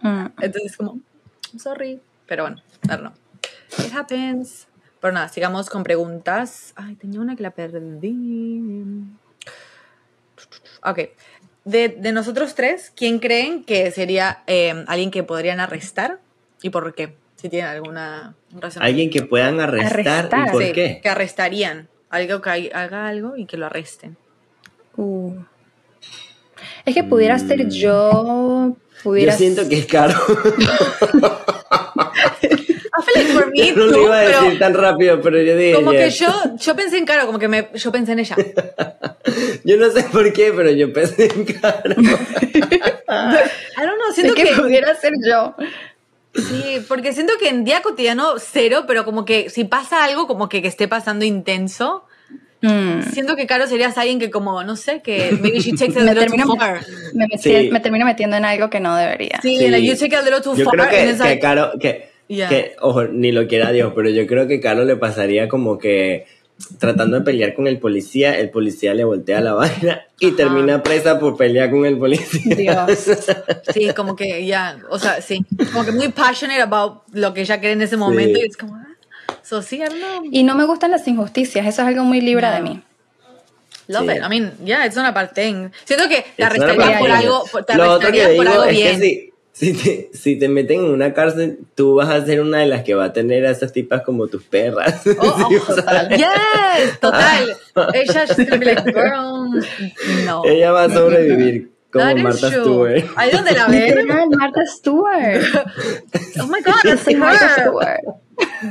Mm. 0.00 0.26
Entonces, 0.40 0.76
como, 0.76 1.00
sorry. 1.58 2.00
Pero 2.26 2.44
bueno, 2.44 2.62
I 2.84 2.88
don't 2.88 3.00
know. 3.00 3.12
It 3.84 3.92
happens. 3.94 4.68
Pero 5.00 5.12
nada, 5.12 5.28
sigamos 5.28 5.70
con 5.70 5.82
preguntas. 5.82 6.72
Ay, 6.76 6.96
tenía 6.96 7.20
una 7.20 7.36
que 7.36 7.42
la 7.42 7.50
perdí. 7.50 8.62
Ok. 10.84 10.98
De, 11.68 11.88
de 11.90 12.12
nosotros 12.12 12.54
tres, 12.54 12.90
¿quién 12.96 13.18
creen 13.18 13.62
que 13.62 13.90
sería 13.90 14.42
eh, 14.46 14.84
alguien 14.86 15.10
que 15.10 15.22
podrían 15.22 15.60
arrestar? 15.60 16.18
¿Y 16.62 16.70
por 16.70 16.94
qué? 16.94 17.14
Si 17.36 17.48
tienen 17.50 17.68
alguna 17.68 18.34
razón. 18.58 18.82
Alguien 18.82 19.10
que 19.10 19.20
puedan 19.22 19.60
arrestar, 19.60 20.08
Arrestar. 20.26 20.48
¿y 20.48 20.50
por 20.50 20.64
Sí, 20.64 20.72
qué? 20.72 21.00
Que 21.02 21.08
arrestarían. 21.10 21.88
Algo 22.10 22.40
que 22.40 22.50
hay- 22.50 22.70
haga 22.72 23.06
algo 23.08 23.36
y 23.36 23.44
que 23.44 23.58
lo 23.58 23.66
arresten. 23.66 24.16
Uh. 24.96 25.34
Es 26.86 26.94
que 26.94 27.04
pudiera 27.04 27.36
Mm. 27.36 27.48
ser 27.48 27.68
yo, 27.68 28.76
pudiera 29.02 29.32
Yo 29.32 29.38
siento 29.38 29.68
que 29.68 29.78
es 29.78 29.86
caro. 29.86 30.18
I 32.98 33.02
feel 33.04 33.24
like 33.24 33.32
for 33.32 33.50
me, 33.50 33.72
no 33.76 33.86
lo 33.86 34.02
iba 34.04 34.20
a 34.20 34.24
pero 34.24 34.42
decir 34.42 34.58
tan 34.58 34.74
rápido, 34.74 35.20
pero 35.20 35.40
yo 35.40 35.56
dije. 35.56 35.74
como 35.74 35.90
que 35.92 36.04
yes. 36.10 36.18
yo, 36.18 36.28
yo 36.58 36.74
pensé 36.76 36.98
en 36.98 37.04
Caro, 37.06 37.26
como 37.26 37.38
que 37.38 37.48
me, 37.48 37.68
yo 37.74 37.92
pensé 37.92 38.12
en 38.12 38.18
ella. 38.20 38.36
Yo 39.64 39.76
no 39.76 39.90
sé 39.90 40.04
por 40.04 40.32
qué, 40.32 40.52
pero 40.56 40.70
yo 40.70 40.90
pensé 40.90 41.26
en 41.26 41.44
caro. 41.44 41.94
I 42.00 43.82
don't 43.82 43.98
know, 43.98 44.12
siento 44.14 44.34
que, 44.34 44.44
que, 44.44 44.54
pudiera 44.54 44.94
ser 44.94 45.12
yo. 45.22 45.54
sí, 46.34 46.82
porque 46.88 47.12
siento 47.12 47.34
que 47.38 47.48
en 47.48 47.64
día 47.64 47.82
cotidiano 47.82 48.34
cero, 48.38 48.84
pero 48.86 49.04
como 49.04 49.24
que 49.26 49.50
si 49.50 49.64
pasa 49.64 50.04
algo 50.04 50.26
como 50.26 50.48
que, 50.48 50.62
que 50.62 50.68
esté 50.68 50.88
pasando 50.88 51.24
intenso, 51.24 52.04
Mm. 52.60 53.02
siento 53.12 53.36
que 53.36 53.46
Caro 53.46 53.68
serías 53.68 53.96
alguien 53.98 54.18
que 54.18 54.30
como, 54.30 54.64
no 54.64 54.74
sé, 54.74 55.00
que 55.00 55.30
maybe 55.40 55.60
she 55.60 55.76
takes 55.76 55.92
a 55.96 56.02
Me 56.02 56.06
little 56.06 56.22
termino, 56.22 56.44
too 56.44 56.56
far. 56.56 56.80
me, 57.14 57.26
metí- 57.26 57.38
Sí. 57.66 57.70
me 57.70 57.78
termino 57.78 58.04
metiendo 58.04 58.36
en 58.36 58.44
algo 58.44 58.68
que 58.68 58.80
no 58.80 58.96
debería. 58.96 59.38
Sí, 59.42 59.58
Sí. 59.58 59.68
like 59.68 59.86
you 59.86 59.96
take 59.96 60.16
a 60.16 60.22
little 60.22 60.40
too 60.40 60.56
Yo 60.56 60.64
far. 60.64 60.74
creo 60.74 60.88
que, 60.88 60.96
que 60.96 61.12
like- 61.22 61.40
Caro, 61.40 61.70
que, 61.80 62.10
Yeah. 62.28 62.48
que, 62.50 62.76
ojo, 62.80 63.04
ni 63.04 63.32
lo 63.32 63.46
quiera 63.48 63.72
Dios, 63.72 63.92
pero 63.96 64.10
yo 64.10 64.26
creo 64.26 64.46
que 64.46 64.60
Caro 64.60 64.84
le 64.84 64.96
pasaría 64.96 65.48
como 65.48 65.78
que 65.78 66.26
tratando 66.78 67.18
de 67.18 67.24
pelear 67.24 67.54
con 67.54 67.66
el 67.68 67.78
policía, 67.78 68.38
el 68.38 68.50
policía 68.50 68.92
le 68.92 69.04
voltea 69.04 69.40
la 69.40 69.54
vaina 69.54 70.02
y 70.18 70.26
Ajá. 70.28 70.36
termina 70.36 70.82
presa 70.82 71.18
por 71.18 71.36
pelear 71.36 71.70
con 71.70 71.86
el 71.86 71.96
policía. 71.98 72.54
Dios. 72.56 73.06
Sí, 73.72 73.88
como 73.96 74.14
que 74.16 74.44
ya, 74.46 74.78
o 74.90 74.98
sea, 74.98 75.22
sí, 75.22 75.44
como 75.72 75.84
que 75.84 75.92
muy 75.92 76.08
passionate 76.08 76.60
about 76.60 77.02
lo 77.12 77.32
que 77.32 77.42
ella 77.42 77.60
cree 77.60 77.72
en 77.72 77.82
ese 77.82 77.96
momento 77.96 78.38
Sí. 78.38 78.44
y 78.44 78.48
es 78.48 78.56
como, 78.56 78.74
ah, 78.74 78.86
so 79.42 79.62
sí, 79.62 79.76
I 79.76 79.80
don't 79.84 79.94
know. 79.96 80.22
Y 80.30 80.42
no 80.42 80.54
me 80.54 80.64
gustan 80.64 80.90
las 80.90 81.06
injusticias, 81.08 81.64
eso 81.66 81.82
es 81.82 81.88
algo 81.88 82.02
muy 82.04 82.20
libra 82.20 82.50
No. 82.50 82.56
de 82.56 82.62
mí. 82.62 82.82
Love 83.86 84.06
Sí. 84.10 84.16
it. 84.16 84.22
I 84.22 84.28
mean, 84.28 84.52
yeah, 84.64 84.84
it's 84.84 84.96
not 84.96 85.06
a 85.06 85.12
bad 85.12 85.32
thing. 85.32 85.70
Siento 85.84 86.08
que 86.08 86.24
te 86.36 86.44
arrestarían 86.44 86.98
por 86.98 87.10
algo, 87.10 87.44
te 87.66 87.72
arrestarían 87.72 88.36
por 88.36 88.48
algo 88.48 88.64
es 88.64 88.70
bien. 88.76 89.00
que 89.00 89.06
si, 89.06 89.27
si, 89.58 89.72
te, 89.72 90.08
si 90.12 90.36
te 90.36 90.48
meten 90.48 90.80
en 90.84 90.90
una 90.90 91.12
cárcel, 91.14 91.58
tú 91.74 91.96
vas 91.96 92.08
a 92.10 92.24
ser 92.24 92.40
una 92.40 92.58
de 92.58 92.66
las 92.66 92.84
que 92.84 92.94
va 92.94 93.06
a 93.06 93.12
tener 93.12 93.44
a 93.44 93.50
esas 93.50 93.72
tipas 93.72 94.02
como 94.02 94.28
tus 94.28 94.44
perras. 94.44 95.02
Oh, 95.18 95.48
Sí, 95.48 95.56
oh, 95.56 95.74
total. 95.74 96.08
Yes, 96.10 97.00
total. 97.00 97.56
Ella 97.94 98.24
like, 98.60 98.82
girl, 98.92 99.64
no. 100.26 100.42
ella 100.44 100.70
va 100.70 100.84
a 100.84 100.90
sobrevivir 100.90 101.70
como 101.92 102.04
That 102.04 102.16
Martha. 102.18 102.50
Stewart. 102.50 103.04
Ahí 103.16 103.30
donde 103.32 103.52
la 103.52 103.66
ven. 103.66 104.06
Martha 104.38 104.64
Stewart. 104.66 105.42
Oh 106.40 106.46
my 106.46 106.60
god, 106.64 106.74
that's 106.84 107.02
soy 107.02 107.16
Martha 107.16 107.46
her. 107.46 107.60
Stewart. 107.62 108.00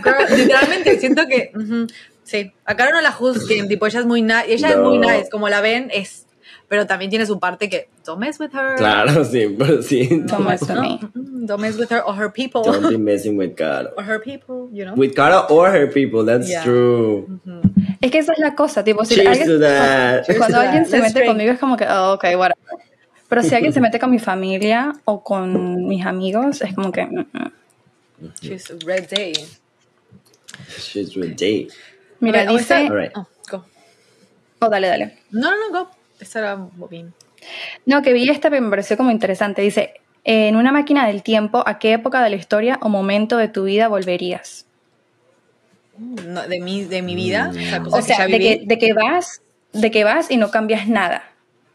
Girl, 0.04 0.38
literalmente 0.38 1.00
siento 1.00 1.28
que 1.28 1.52
ujú, 1.54 1.88
sí, 2.24 2.54
acá 2.64 2.90
no 2.92 3.02
la 3.02 3.12
juzguen, 3.12 3.68
tipo 3.68 3.86
ella 3.88 4.00
es 4.00 4.06
muy 4.06 4.22
nice, 4.22 4.46
ella 4.48 4.70
es 4.70 4.78
No. 4.78 4.84
muy 4.90 5.00
nice, 5.00 5.28
como 5.30 5.50
la 5.50 5.60
ven 5.60 5.90
es, 5.92 6.27
pero 6.68 6.86
también 6.86 7.10
tiene 7.10 7.26
su 7.26 7.40
parte 7.40 7.70
que 7.70 7.88
don't 8.06 8.20
mess 8.20 8.40
with 8.40 8.52
her. 8.54 8.76
Claro, 8.78 9.24
sí, 9.32 9.48
pero 9.58 9.82
sí. 9.82 10.08
Don't 10.28 10.46
mess 10.46 10.62
with 10.62 10.72
¿no? 10.76 10.82
me. 10.82 11.00
Mm, 11.16 11.46
Don't 11.46 11.62
mess 11.62 11.78
with 11.78 11.90
her 11.92 12.02
or 12.06 12.14
her 12.16 12.30
people. 12.32 12.62
Don't 12.64 12.90
be 12.90 12.98
messing 13.12 13.38
with 13.38 13.56
Caro. 13.56 13.92
Or 13.98 14.04
her 14.04 14.20
people, 14.20 14.68
you 14.74 14.84
know. 14.86 14.94
With 14.96 15.16
Caro 15.16 15.46
or 15.50 15.72
her 15.72 15.88
people, 15.88 16.26
that's 16.26 16.50
Yeah. 16.50 16.64
true. 16.64 17.40
Es 18.02 18.12
que 18.12 18.20
esa 18.20 18.34
es 18.34 18.40
la 18.40 18.54
cosa, 18.56 18.84
tipo, 18.84 19.04
si 19.06 19.16
Cheers 19.16 19.40
alguien- 19.40 19.48
to 19.48 19.60
that. 19.60 20.26
Cuando 20.38 20.58
to 20.58 20.62
alguien 20.62 20.84
that. 20.84 20.90
se 20.92 20.98
Let's 21.00 21.14
mete 21.14 21.20
drink. 21.20 21.28
conmigo 21.32 21.52
es 21.54 21.60
como 21.60 21.78
que, 21.78 21.86
oh, 21.90 22.14
ok, 22.14 22.24
whatever. 22.36 22.56
Pero 23.30 23.44
si 23.44 23.56
alguien 23.56 23.74
se 23.74 23.82
mete 23.82 24.00
con 24.00 24.12
mi 24.12 24.20
familia 24.20 24.94
o 25.06 25.24
con 25.24 25.86
mis 25.88 26.06
amigos, 26.06 26.62
es 26.62 26.74
como 26.76 26.92
que, 26.92 27.06
mm, 27.06 27.26
mm. 27.34 27.52
She's 28.42 28.70
a 28.72 28.76
red 28.86 29.08
day. 29.10 29.34
She's 30.80 31.16
with 31.16 31.36
Dave. 31.38 31.68
mira, 32.20 32.46
dice, 32.46 32.74
Alright. 32.88 33.12
oh, 33.16 33.28
go. 33.50 33.64
oh, 34.60 34.70
dale, 34.70 34.88
dale. 34.88 35.18
No, 35.32 35.52
no, 35.52 35.58
no, 35.72 35.80
go. 35.86 35.90
Esa 36.20 36.40
era 36.40 36.56
Bobín. 36.56 37.14
No, 37.86 38.02
que 38.02 38.14
vi 38.14 38.30
esta, 38.30 38.50
pero 38.50 38.62
me 38.62 38.70
pareció 38.70 38.98
como 38.98 39.12
interesante. 39.12 39.62
Dice, 39.62 40.02
en 40.24 40.56
una 40.56 40.72
máquina 40.72 41.08
del 41.08 41.24
tiempo, 41.24 41.64
¿a 41.66 41.80
qué 41.80 41.94
época 41.94 42.24
de 42.24 42.30
la 42.30 42.36
historia 42.36 42.80
o 42.82 42.90
momento 42.90 43.38
de 43.38 43.48
tu 43.48 43.64
vida 43.64 43.88
volverías? 43.88 44.66
No, 45.98 46.48
de 46.48 46.60
mi, 46.60 46.84
de 46.84 47.02
mi 47.02 47.16
vida. 47.16 47.50
O 47.50 47.54
sea, 47.54 47.84
O 47.92 48.02
sea, 48.02 48.26
que 48.28 48.32
ya 48.32 48.38
de 48.38 48.40
que, 48.40 48.54
viví. 48.56 48.66
de 48.66 48.78
que 48.78 48.94
vas, 48.94 49.42
de 49.74 49.92
que 49.92 50.04
vas 50.04 50.30
y 50.30 50.38
no 50.38 50.52
cambias 50.52 50.88
nada. 50.88 51.24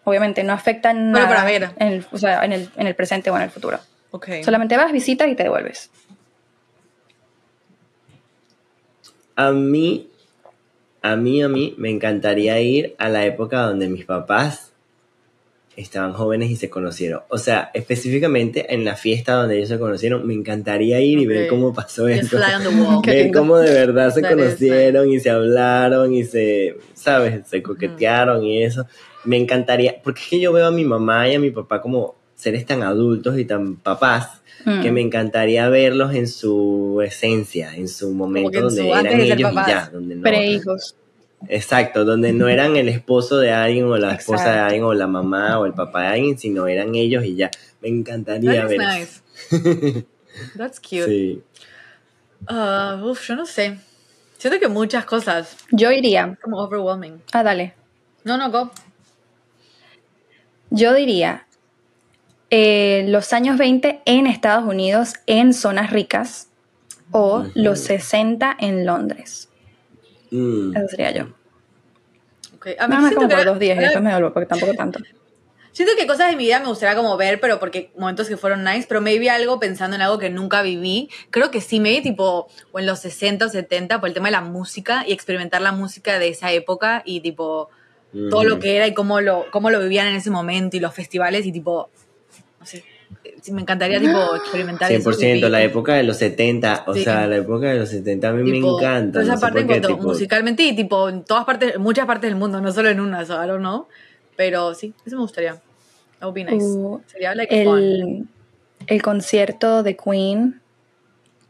Obviamente, 0.04 0.42
no 0.42 0.52
afecta 0.52 0.92
nada 0.92 1.28
para 1.28 1.44
ver. 1.44 1.70
En, 1.78 1.88
el, 1.88 2.06
o 2.10 2.18
sea, 2.18 2.44
en, 2.44 2.52
el, 2.52 2.68
en 2.76 2.86
el 2.86 2.94
presente 2.94 3.30
o 3.30 3.36
en 3.36 3.42
el 3.42 3.50
futuro. 3.50 3.78
Ok. 4.10 4.28
Solamente 4.44 4.76
vas, 4.76 4.92
visitas 4.92 5.28
y 5.28 5.34
te 5.34 5.44
devuelves. 5.44 5.90
A 9.36 9.50
mí, 9.52 10.08
a 11.02 11.16
mí, 11.16 11.42
a 11.42 11.48
mí, 11.48 11.74
me 11.78 11.90
encantaría 11.90 12.60
ir 12.60 12.94
a 12.98 13.08
la 13.08 13.26
época 13.26 13.62
donde 13.62 13.88
mis 13.88 14.04
papás 14.04 14.72
estaban 15.76 16.12
jóvenes 16.12 16.50
y 16.50 16.56
se 16.56 16.70
conocieron. 16.70 17.22
O 17.28 17.38
sea, 17.38 17.70
específicamente 17.74 18.74
en 18.74 18.84
la 18.84 18.94
fiesta 18.94 19.34
donde 19.34 19.56
ellos 19.56 19.70
se 19.70 19.78
conocieron, 19.78 20.26
me 20.26 20.34
encantaría 20.34 21.00
ir 21.00 21.18
y 21.18 21.26
ver 21.26 21.48
cómo 21.48 21.72
pasó 21.72 22.08
eso. 22.08 22.38
Ver 23.04 23.32
cómo 23.32 23.56
de 23.58 23.72
verdad 23.72 24.12
se 24.12 24.22
conocieron 24.22 25.10
y 25.10 25.18
se 25.18 25.30
hablaron 25.30 26.12
y 26.14 26.24
se, 26.24 26.76
¿sabes? 26.94 27.46
Se 27.48 27.62
coquetearon 27.62 28.44
y 28.44 28.62
eso. 28.62 28.86
Me 29.24 29.36
encantaría, 29.36 30.00
porque 30.02 30.20
es 30.20 30.28
que 30.28 30.40
yo 30.40 30.52
veo 30.52 30.66
a 30.66 30.70
mi 30.72 30.84
mamá 30.84 31.28
y 31.28 31.34
a 31.34 31.40
mi 31.40 31.50
papá 31.50 31.80
como 31.80 32.16
seres 32.42 32.66
tan 32.66 32.82
adultos 32.82 33.38
y 33.38 33.44
tan 33.44 33.76
papás 33.76 34.40
Mm. 34.64 34.80
que 34.82 34.92
me 34.92 35.00
encantaría 35.00 35.68
verlos 35.68 36.14
en 36.14 36.28
su 36.28 37.00
esencia, 37.04 37.74
en 37.74 37.88
su 37.88 38.12
momento 38.12 38.58
en 38.58 38.64
donde 38.64 38.82
su- 38.82 38.94
eran 38.94 39.20
ellos 39.20 39.52
y 39.52 39.54
ya, 39.54 39.88
donde 39.92 40.14
no. 40.16 40.22
Pre-hijos. 40.22 40.94
Exacto, 41.48 42.04
donde 42.04 42.32
no 42.32 42.46
eran 42.46 42.76
el 42.76 42.88
esposo 42.88 43.38
de 43.38 43.50
alguien 43.50 43.86
o 43.86 43.96
la 43.96 44.14
esposa 44.14 44.52
de 44.52 44.58
alguien 44.60 44.84
o 44.84 44.94
la 44.94 45.08
mamá 45.08 45.58
o 45.58 45.66
el 45.66 45.72
papá 45.72 46.02
de 46.02 46.06
alguien, 46.08 46.38
sino 46.38 46.68
eran 46.68 46.94
ellos 46.94 47.24
y 47.24 47.34
ya. 47.34 47.50
Me 47.80 47.88
encantaría 47.88 48.62
That 48.62 48.68
ver 48.68 48.78
nice. 48.78 49.22
That's 50.56 50.78
cute. 50.78 51.06
Sí. 51.06 51.42
Ah, 52.46 53.00
uf, 53.04 53.26
yo 53.26 53.34
no 53.34 53.46
sé. 53.46 53.78
Siento 54.38 54.60
que 54.60 54.68
muchas 54.68 55.04
cosas. 55.04 55.56
Yo 55.72 55.90
iría. 55.90 56.38
Como 56.40 56.58
overwhelming. 56.58 57.20
Ah, 57.32 57.42
dale. 57.42 57.74
No, 58.24 58.36
no, 58.38 58.50
go. 58.52 58.70
Yo 60.70 60.94
diría 60.94 61.46
eh, 62.54 63.06
los 63.08 63.32
años 63.32 63.56
20 63.56 64.02
en 64.04 64.26
Estados 64.26 64.64
Unidos 64.68 65.14
en 65.26 65.54
zonas 65.54 65.90
ricas 65.90 66.48
o 67.10 67.38
Ujú. 67.38 67.50
los 67.54 67.80
60 67.80 68.54
en 68.60 68.84
Londres. 68.84 69.48
Mm. 70.30 70.76
Eso 70.76 70.88
sería 70.88 71.12
yo. 71.12 71.24
Ok, 72.56 72.66
A 72.78 72.86
mí 72.86 72.90
Nada 72.90 73.00
más 73.00 73.14
como 73.14 73.26
que 73.26 73.36
por 73.36 73.44
dos 73.46 73.58
días 73.58 73.78
y 73.78 73.80
después 73.80 74.04
me 74.04 74.10
devuelvo 74.10 74.34
porque 74.34 74.46
tampoco 74.46 74.74
tanto. 74.74 74.98
Siento 75.72 75.94
que 75.96 76.06
cosas 76.06 76.30
de 76.30 76.36
mi 76.36 76.44
vida 76.44 76.60
me 76.60 76.66
gustaría 76.66 76.94
como 76.94 77.16
ver, 77.16 77.40
pero 77.40 77.58
porque 77.58 77.90
momentos 77.96 78.28
que 78.28 78.36
fueron 78.36 78.64
nice, 78.64 78.84
pero 78.86 79.00
maybe 79.00 79.30
algo 79.30 79.58
pensando 79.58 79.96
en 79.96 80.02
algo 80.02 80.18
que 80.18 80.28
nunca 80.28 80.60
viví. 80.60 81.08
Creo 81.30 81.50
que 81.50 81.62
sí, 81.62 81.80
maybe 81.80 82.02
tipo, 82.02 82.48
o 82.70 82.78
en 82.78 82.84
los 82.84 82.98
60 82.98 83.46
o 83.46 83.48
70, 83.48 83.98
por 83.98 84.10
el 84.10 84.14
tema 84.14 84.28
de 84.28 84.32
la 84.32 84.42
música 84.42 85.04
y 85.08 85.14
experimentar 85.14 85.62
la 85.62 85.72
música 85.72 86.18
de 86.18 86.28
esa 86.28 86.52
época 86.52 87.02
y 87.06 87.22
tipo, 87.22 87.70
todo 88.28 88.44
lo 88.44 88.56
Ujú. 88.56 88.62
que 88.64 88.76
era 88.76 88.86
y 88.86 88.92
cómo 88.92 89.22
lo, 89.22 89.46
cómo 89.50 89.70
lo 89.70 89.80
vivían 89.80 90.08
en 90.08 90.16
ese 90.16 90.30
momento 90.30 90.76
y 90.76 90.80
los 90.80 90.92
festivales 90.92 91.46
y 91.46 91.52
tipo, 91.52 91.88
no 92.62 92.66
sé, 92.66 92.84
eh, 93.24 93.34
sí, 93.42 93.50
me 93.52 93.60
encantaría 93.62 93.98
tipo 93.98 94.36
experimentar 94.36 94.90
eso. 94.92 95.10
100%, 95.10 95.48
la 95.48 95.58
vivir. 95.58 95.70
época 95.72 95.94
de 95.94 96.04
los 96.04 96.16
70, 96.16 96.84
o 96.86 96.94
Sí. 96.94 97.02
sea, 97.02 97.26
la 97.26 97.36
época 97.38 97.66
de 97.72 97.78
los 97.80 97.88
70 97.88 98.28
a 98.28 98.32
mí 98.32 98.50
Tipo, 98.52 98.78
me 98.78 98.84
encanta. 98.84 99.20
esa 99.22 99.34
no 99.34 99.40
parte 99.40 99.60
en 99.60 99.66
cuanto 99.66 99.88
tipo, 99.88 100.02
musicalmente 100.02 100.62
y 100.62 100.76
tipo 100.76 101.08
en 101.08 101.24
todas 101.24 101.44
partes, 101.44 101.76
muchas 101.80 102.06
partes 102.06 102.30
del 102.30 102.38
mundo, 102.38 102.60
no 102.60 102.70
solo 102.70 102.88
en 102.88 103.00
una, 103.00 103.24
don't 103.24 103.58
know. 103.58 103.88
Pero 104.36 104.74
sí, 104.74 104.94
eso 105.04 105.16
me 105.16 105.22
gustaría. 105.22 105.54
That 106.20 106.28
would 106.28 106.34
be 106.34 106.44
nice. 106.44 106.64
Uh, 106.64 107.00
Sería 107.06 107.34
like 107.34 107.64
fun. 107.64 107.78
El, 107.78 108.26
el 108.86 109.02
concierto 109.02 109.82
de 109.82 109.96
Queen 109.96 110.60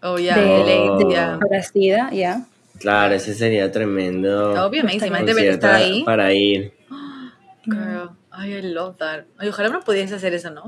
Oh 0.03 0.17
yeah, 0.19 0.35
de- 0.37 0.59
late, 0.59 1.05
Oh. 1.05 1.11
yeah. 1.11 1.37
Brasida, 1.37 2.11
ya. 2.11 2.47
Claro, 2.81 3.15
ese 3.15 3.35
sería 3.35 3.71
tremendo. 3.71 4.51
Está 4.57 5.07
Imagínate 5.07 5.49
estar 5.51 5.75
ahí. 5.77 6.03
Para 6.05 6.33
ir. 6.33 6.73
Girl, 7.65 8.11
ay, 8.33 8.55
I 8.55 8.63
love 8.63 8.97
that. 8.99 9.25
Ay, 9.39 9.49
ojalá 9.49 9.69
no 9.69 9.81
pudiese 9.81 10.15
hacer 10.15 10.35
eso, 10.35 10.51
¿no? 10.51 10.65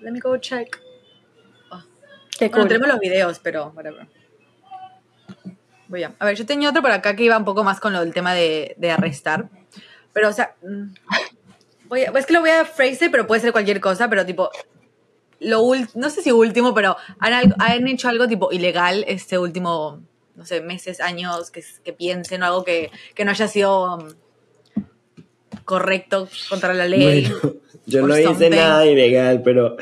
Let 0.00 0.10
me 0.12 0.20
go 0.20 0.36
check. 0.38 0.78
Qué 2.38 2.48
Bueno, 2.48 2.62
cool. 2.64 2.68
tenemos 2.68 2.88
los 2.88 2.98
videos, 2.98 3.38
pero 3.38 3.72
whatever. 3.74 4.06
Voy 5.88 6.02
a. 6.04 6.14
A 6.18 6.24
ver, 6.24 6.36
yo 6.36 6.46
tenía 6.46 6.70
otro 6.70 6.82
por 6.82 6.90
acá 6.90 7.14
que 7.14 7.24
iba 7.24 7.36
un 7.36 7.44
poco 7.44 7.62
más 7.64 7.78
con 7.80 7.92
lo 7.92 8.00
del 8.00 8.14
tema 8.14 8.32
de, 8.34 8.74
de 8.78 8.90
arrestar. 8.90 9.48
Pero, 10.12 10.28
o 10.28 10.32
sea, 10.32 10.56
mm, 10.62 10.94
voy 11.88 12.02
a- 12.04 12.10
es 12.10 12.26
que 12.26 12.32
lo 12.32 12.40
voy 12.40 12.50
a 12.50 12.64
phrase, 12.64 13.10
pero 13.10 13.26
puede 13.26 13.40
ser 13.42 13.52
cualquier 13.52 13.80
cosa, 13.80 14.08
pero 14.08 14.24
tipo, 14.24 14.50
lo 15.40 15.62
no 15.94 16.10
sé 16.10 16.22
si 16.22 16.32
último, 16.32 16.72
pero 16.74 16.96
han, 17.18 17.54
han 17.58 17.88
hecho 17.88 18.08
algo 18.08 18.26
tipo 18.26 18.50
ilegal 18.52 19.04
este 19.06 19.38
último, 19.38 20.02
no 20.34 20.46
sé, 20.46 20.60
meses, 20.62 21.00
años, 21.00 21.50
que, 21.50 21.62
que 21.84 21.92
piensen 21.92 22.42
o 22.42 22.46
algo 22.46 22.64
que, 22.64 22.90
que 23.14 23.24
no 23.24 23.30
haya 23.32 23.46
sido 23.48 23.96
um, 23.96 24.08
correcto 25.64 26.28
contra 26.48 26.74
la 26.74 26.86
ley. 26.86 27.26
Bueno, 27.42 27.54
yo 27.86 28.06
no 28.06 28.14
hice 28.16 28.24
something. 28.28 28.50
nada 28.50 28.86
ilegal, 28.86 29.42
pero 29.42 29.76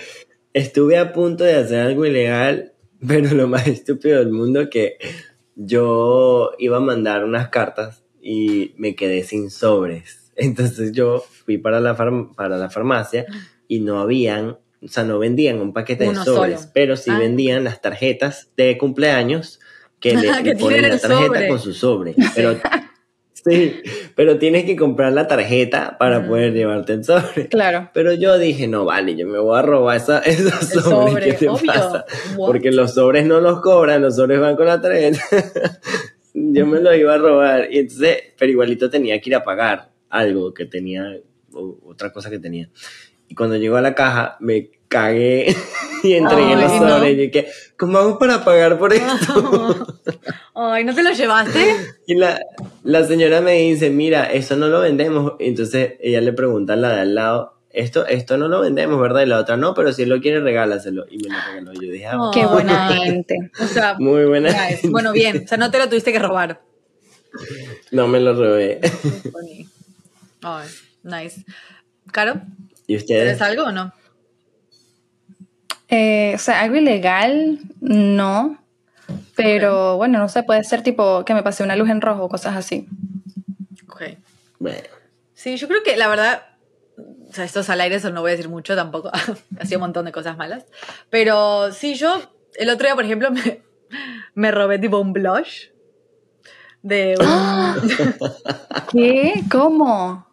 estuve 0.52 0.98
a 0.98 1.12
punto 1.12 1.44
de 1.44 1.54
hacer 1.54 1.80
algo 1.80 2.06
ilegal, 2.06 2.72
pero 3.06 3.34
lo 3.34 3.46
más 3.48 3.66
estúpido 3.66 4.18
del 4.18 4.30
mundo 4.32 4.68
que 4.70 4.96
yo 5.56 6.52
iba 6.58 6.78
a 6.78 6.80
mandar 6.80 7.24
unas 7.24 7.48
cartas 7.48 8.02
y 8.22 8.72
me 8.76 8.94
quedé 8.94 9.22
sin 9.24 9.50
sobres. 9.50 10.32
Entonces 10.36 10.92
yo 10.92 11.24
fui 11.44 11.58
para 11.58 11.80
la, 11.80 11.94
farm- 11.96 12.34
para 12.34 12.56
la 12.56 12.70
farmacia 12.70 13.26
y 13.68 13.80
no 13.80 14.00
habían, 14.00 14.58
o 14.82 14.88
sea, 14.88 15.04
no 15.04 15.18
vendían 15.18 15.60
un 15.60 15.72
paquete 15.72 16.08
Uno 16.08 16.20
de 16.20 16.24
sobres, 16.24 16.60
solo. 16.60 16.70
pero 16.74 16.96
sí 16.96 17.10
Ah. 17.12 17.18
vendían 17.18 17.64
las 17.64 17.80
tarjetas 17.82 18.48
de 18.56 18.78
cumpleaños 18.78 19.60
que 20.00 20.14
le, 20.16 20.30
Que 20.42 20.50
le 20.50 20.56
ponen 20.56 20.82
la 20.82 20.98
tarjeta 20.98 21.26
sobre. 21.26 21.48
con 21.48 21.58
su 21.58 21.74
sobre. 21.74 22.14
Pero 22.34 22.58
Sí, 23.44 23.80
pero 24.16 24.38
tienes 24.38 24.64
que 24.64 24.76
comprar 24.76 25.12
la 25.14 25.26
tarjeta 25.26 25.96
para 25.98 26.20
Mm. 26.20 26.28
poder 26.28 26.52
llevarte 26.52 26.92
el 26.92 27.04
sobre. 27.04 27.48
Claro. 27.48 27.90
Pero 27.94 28.12
yo 28.12 28.36
dije, 28.38 28.68
no, 28.68 28.84
vale, 28.84 29.16
yo 29.16 29.26
me 29.26 29.38
voy 29.38 29.58
a 29.58 29.62
robar 29.62 29.96
esa, 29.96 30.18
esos 30.26 30.52
sobres. 30.68 30.84
sobre, 30.84 31.24
¿Qué 31.26 31.32
te 31.34 31.48
obvio. 31.48 31.66
pasa? 31.66 32.04
What? 32.36 32.46
Porque 32.48 32.70
los 32.70 32.92
sobres 32.94 33.24
no 33.24 33.40
los 33.40 33.60
cobran, 33.62 34.02
los 34.02 34.16
sobres 34.16 34.40
van 34.40 34.56
con 34.56 34.66
la 34.66 34.80
tarjeta. 34.80 35.20
yo 36.34 36.66
me 36.66 36.80
los 36.80 36.96
iba 36.96 37.14
a 37.14 37.18
robar. 37.18 37.68
Y 37.72 37.78
entonces, 37.78 38.18
pero 38.38 38.52
igualito 38.52 38.90
tenía 38.90 39.20
que 39.20 39.30
ir 39.30 39.36
a 39.36 39.42
pagar 39.44 39.90
algo 40.10 40.52
que 40.52 40.66
tenía, 40.66 41.16
o- 41.52 41.78
otra 41.86 42.12
cosa 42.12 42.28
que 42.30 42.38
tenía. 42.38 42.68
Y 43.28 43.34
cuando 43.34 43.56
llegó 43.56 43.76
a 43.76 43.80
la 43.80 43.94
caja, 43.94 44.36
me 44.40 44.70
cagué 44.88 45.46
y 46.04 46.14
entregué 46.14 46.54
Ay, 46.54 46.62
los 46.62 46.80
no. 46.80 46.88
sobres. 46.88 47.12
Y 47.12 47.16
dije, 47.16 47.48
¿cómo 47.76 47.98
hago 47.98 48.18
para 48.18 48.44
pagar 48.44 48.78
por 48.78 48.92
esto? 48.92 49.86
Ay, 50.54 50.84
¿no 50.84 50.94
te 50.94 51.02
lo 51.02 51.10
llevaste? 51.12 51.76
Y 52.06 52.14
la, 52.16 52.40
la 52.82 53.04
señora 53.04 53.40
me 53.40 53.52
dice, 53.52 53.88
mira, 53.90 54.24
eso 54.24 54.56
no 54.56 54.66
lo 54.68 54.80
vendemos. 54.80 55.34
Entonces 55.38 55.92
ella 56.00 56.20
le 56.20 56.32
pregunta 56.32 56.72
a 56.72 56.76
la 56.76 56.92
de 56.94 57.00
al 57.02 57.14
lado, 57.14 57.54
esto, 57.70 58.04
esto 58.06 58.36
no 58.36 58.48
lo 58.48 58.60
vendemos, 58.60 59.00
¿verdad? 59.00 59.22
Y 59.22 59.26
la 59.26 59.38
otra, 59.38 59.56
no, 59.56 59.74
pero 59.74 59.92
si 59.92 60.02
él 60.02 60.08
lo 60.08 60.20
quiere, 60.20 60.40
regálaselo. 60.40 61.06
Y 61.08 61.18
me 61.18 61.28
lo 61.28 61.36
regaló. 61.46 61.72
Yo 61.74 61.92
dije, 61.92 62.06
ah, 62.06 62.16
Oh. 62.18 62.30
Qué 62.32 62.44
buena 62.46 62.88
gente. 62.88 63.36
O 63.60 63.66
sea, 63.66 63.94
muy 63.98 64.24
buena. 64.24 64.50
nice. 64.50 64.88
bueno, 64.88 65.12
bien. 65.12 65.42
O 65.44 65.48
sea, 65.48 65.56
no 65.56 65.70
te 65.70 65.78
lo 65.78 65.88
tuviste 65.88 66.12
que 66.12 66.18
robar. 66.18 66.60
No 67.92 68.08
me 68.08 68.18
lo 68.18 68.34
robé. 68.34 68.80
Ay, 70.42 70.66
nice. 71.04 71.44
Caro, 72.12 72.40
¿Y 72.88 72.96
ustedes? 72.96 73.22
¿tienes 73.38 73.42
algo 73.42 73.64
o 73.64 73.72
no? 73.72 73.92
Eh, 75.90 76.32
o 76.34 76.38
sea, 76.38 76.60
algo 76.60 76.76
ilegal, 76.76 77.58
no. 77.80 78.58
Pero 79.34 79.96
bueno, 79.96 80.18
no 80.18 80.28
sé, 80.28 80.42
puede 80.42 80.62
ser 80.64 80.82
tipo 80.82 81.24
que 81.24 81.34
me 81.34 81.42
pase 81.42 81.62
una 81.64 81.74
luz 81.76 81.88
en 81.90 82.00
rojo 82.00 82.24
o 82.24 82.28
cosas 82.28 82.56
así. 82.56 82.86
Ok. 83.88 84.02
Bueno, 84.58 84.78
Sí, 85.34 85.56
yo 85.56 85.68
creo 85.68 85.82
que 85.82 85.96
la 85.96 86.06
verdad, 86.08 86.42
o 86.98 87.32
sea, 87.32 87.44
estos 87.44 87.70
al 87.70 87.80
aire 87.80 87.96
eso 87.96 88.10
no 88.10 88.20
voy 88.20 88.28
a 88.30 88.36
decir 88.36 88.50
mucho 88.50 88.76
tampoco, 88.76 89.10
ha 89.58 89.64
sido 89.64 89.78
un 89.78 89.82
montón 89.84 90.04
de 90.04 90.12
cosas 90.12 90.36
malas, 90.36 90.66
pero 91.08 91.72
sí, 91.72 91.94
yo 91.94 92.20
el 92.56 92.68
otro 92.68 92.86
día, 92.86 92.94
por 92.94 93.04
ejemplo, 93.06 93.30
me, 93.32 93.62
me 94.34 94.50
robé 94.50 94.78
tipo 94.78 94.98
un 94.98 95.14
blush 95.14 95.68
de 96.82 97.16
un- 97.18 97.90
¿Qué? 98.92 99.42
¿Cómo? 99.50 100.26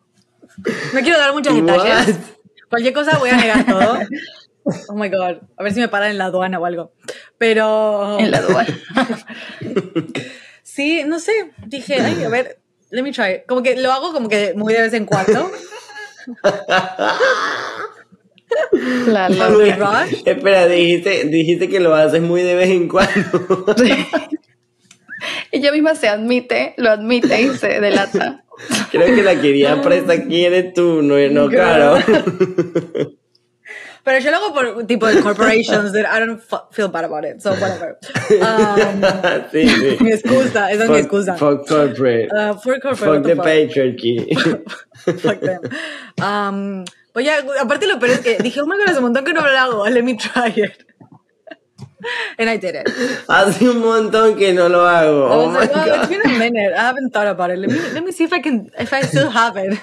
No 0.94 1.00
quiero 1.02 1.18
dar 1.20 1.34
muchos 1.34 1.54
What? 1.54 1.64
detalles. 1.64 2.20
Cualquier 2.70 2.94
cosa 2.94 3.18
voy 3.18 3.30
a 3.30 3.38
negar 3.38 3.66
todo. 3.66 3.98
Oh 4.90 4.96
my 4.96 5.10
god. 5.10 5.38
A 5.58 5.64
ver 5.64 5.74
si 5.74 5.80
me 5.80 5.88
paran 5.88 6.12
en 6.12 6.18
la 6.18 6.26
aduana 6.26 6.60
o 6.60 6.66
algo. 6.66 6.92
Pero. 7.38 8.20
En 8.20 8.32
la 8.32 8.38
aduana. 8.40 8.68
Sí, 10.64 11.04
no 11.08 11.18
sé. 11.20 11.32
Dije, 11.66 12.00
ay, 12.02 12.24
a 12.24 12.30
ver, 12.30 12.60
let 12.92 13.02
me 13.02 13.12
try. 13.12 13.42
Como 13.48 13.64
que 13.64 13.78
lo 13.78 13.92
hago 13.92 14.14
como 14.14 14.30
que 14.30 14.54
muy 14.56 14.74
de 14.74 14.82
vez 14.82 14.94
en 14.94 15.06
cuando. 15.06 15.50
La, 19.08 19.30
la- 19.30 19.50
Muy 19.50 19.72
rush. 19.72 20.22
Espera, 20.26 20.68
dijiste, 20.68 21.24
dijiste 21.26 21.70
que 21.70 21.80
lo 21.80 21.96
haces 21.96 22.22
muy 22.22 22.42
de 22.44 22.56
vez 22.56 22.70
en 22.70 22.88
cuando. 22.90 23.66
Ella 25.52 25.72
misma 25.72 25.96
se 25.96 26.10
admite, 26.10 26.74
lo 26.78 26.92
admite 26.92 27.42
y 27.42 27.50
se 27.58 27.80
delata. 27.80 28.44
Creo 28.92 29.16
que 29.16 29.24
la 29.24 29.40
quería 29.40 29.82
presta 29.82 30.14
aquí 30.14 30.46
eres 30.46 30.74
tú, 30.74 31.02
no, 31.02 31.16
no 31.30 31.50
Caro. 31.50 31.98
Pero 34.08 34.20
yo 34.20 34.32
lo 34.32 34.38
hago 34.38 34.54
por 34.54 34.86
tipo 34.88 35.06
de 35.06 35.22
corporations 35.22 35.92
that 35.92 36.06
I 36.06 36.20
don't 36.26 36.42
feel 36.72 36.88
bad 36.88 37.04
about 37.04 37.26
it. 37.26 37.42
So 37.42 37.52
whatever. 37.52 37.98
Um, 38.40 39.02
sí, 39.52 39.68
sí. 39.68 39.98
mi 40.02 40.12
excusa, 40.14 40.72
esa 40.72 40.84
es 40.86 40.90
mi 40.90 40.96
Fuck- 40.96 41.00
excusa. 41.04 41.36
Fuck 41.38 41.68
corporate. 41.68 42.30
Uh, 42.32 42.54
for 42.54 42.80
corporate. 42.80 43.16
fuck 43.16 43.24
the 43.24 43.36
fuck? 43.36 43.46
patriarchy. 43.46 44.16
Fuck 45.24 45.42
them. 45.42 45.62
Um, 46.24 46.86
pues 47.12 47.26
ya, 47.26 47.40
aparte 47.60 47.86
lo 47.86 48.00
peor 48.00 48.12
es 48.14 48.20
que 48.22 48.38
dije, 48.38 48.62
oh 48.62 48.66
my 48.66 48.78
god, 48.78 48.88
hace 48.92 49.00
un 49.00 49.04
montón 49.12 49.26
que 49.26 49.34
no 49.34 49.42
lo 49.42 49.58
hago. 49.58 49.90
Let 49.90 50.04
me 50.04 50.16
try 50.16 50.54
it. 50.56 50.86
And 52.40 52.50
I 52.50 52.56
did 52.58 52.76
it. 52.76 52.88
Hace 53.28 53.68
un 53.68 53.80
montón 53.82 54.38
que 54.38 54.54
no 54.54 54.70
lo 54.70 54.88
hago. 54.88 55.28
I 55.28 55.32
Oh 55.34 55.46
was 55.48 55.54
my 55.54 55.60
like, 55.60 55.76
well, 55.76 55.88
it's 55.88 55.98
god. 55.98 56.10
been 56.10 56.22
a 56.32 56.40
minute. 56.40 56.74
I 56.74 56.82
haven't 56.82 57.12
thought 57.12 57.28
about 57.28 57.50
it. 57.52 57.60
Let 57.60 57.70
me 57.70 57.80
let 57.94 58.04
me 58.06 58.14
see 58.14 58.24
if 58.24 58.32
I 58.32 58.40
can 58.40 58.70
if 58.80 58.94
I 58.94 59.02
still 59.02 59.30
have 59.30 59.58
it. 59.58 59.78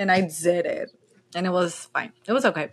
And 0.00 0.10
I 0.10 0.22
did 0.22 0.66
it. 0.66 0.90
And 1.36 1.46
it 1.46 1.50
was 1.52 1.88
fine. 1.94 2.10
It 2.26 2.32
was 2.32 2.44
okay. 2.46 2.70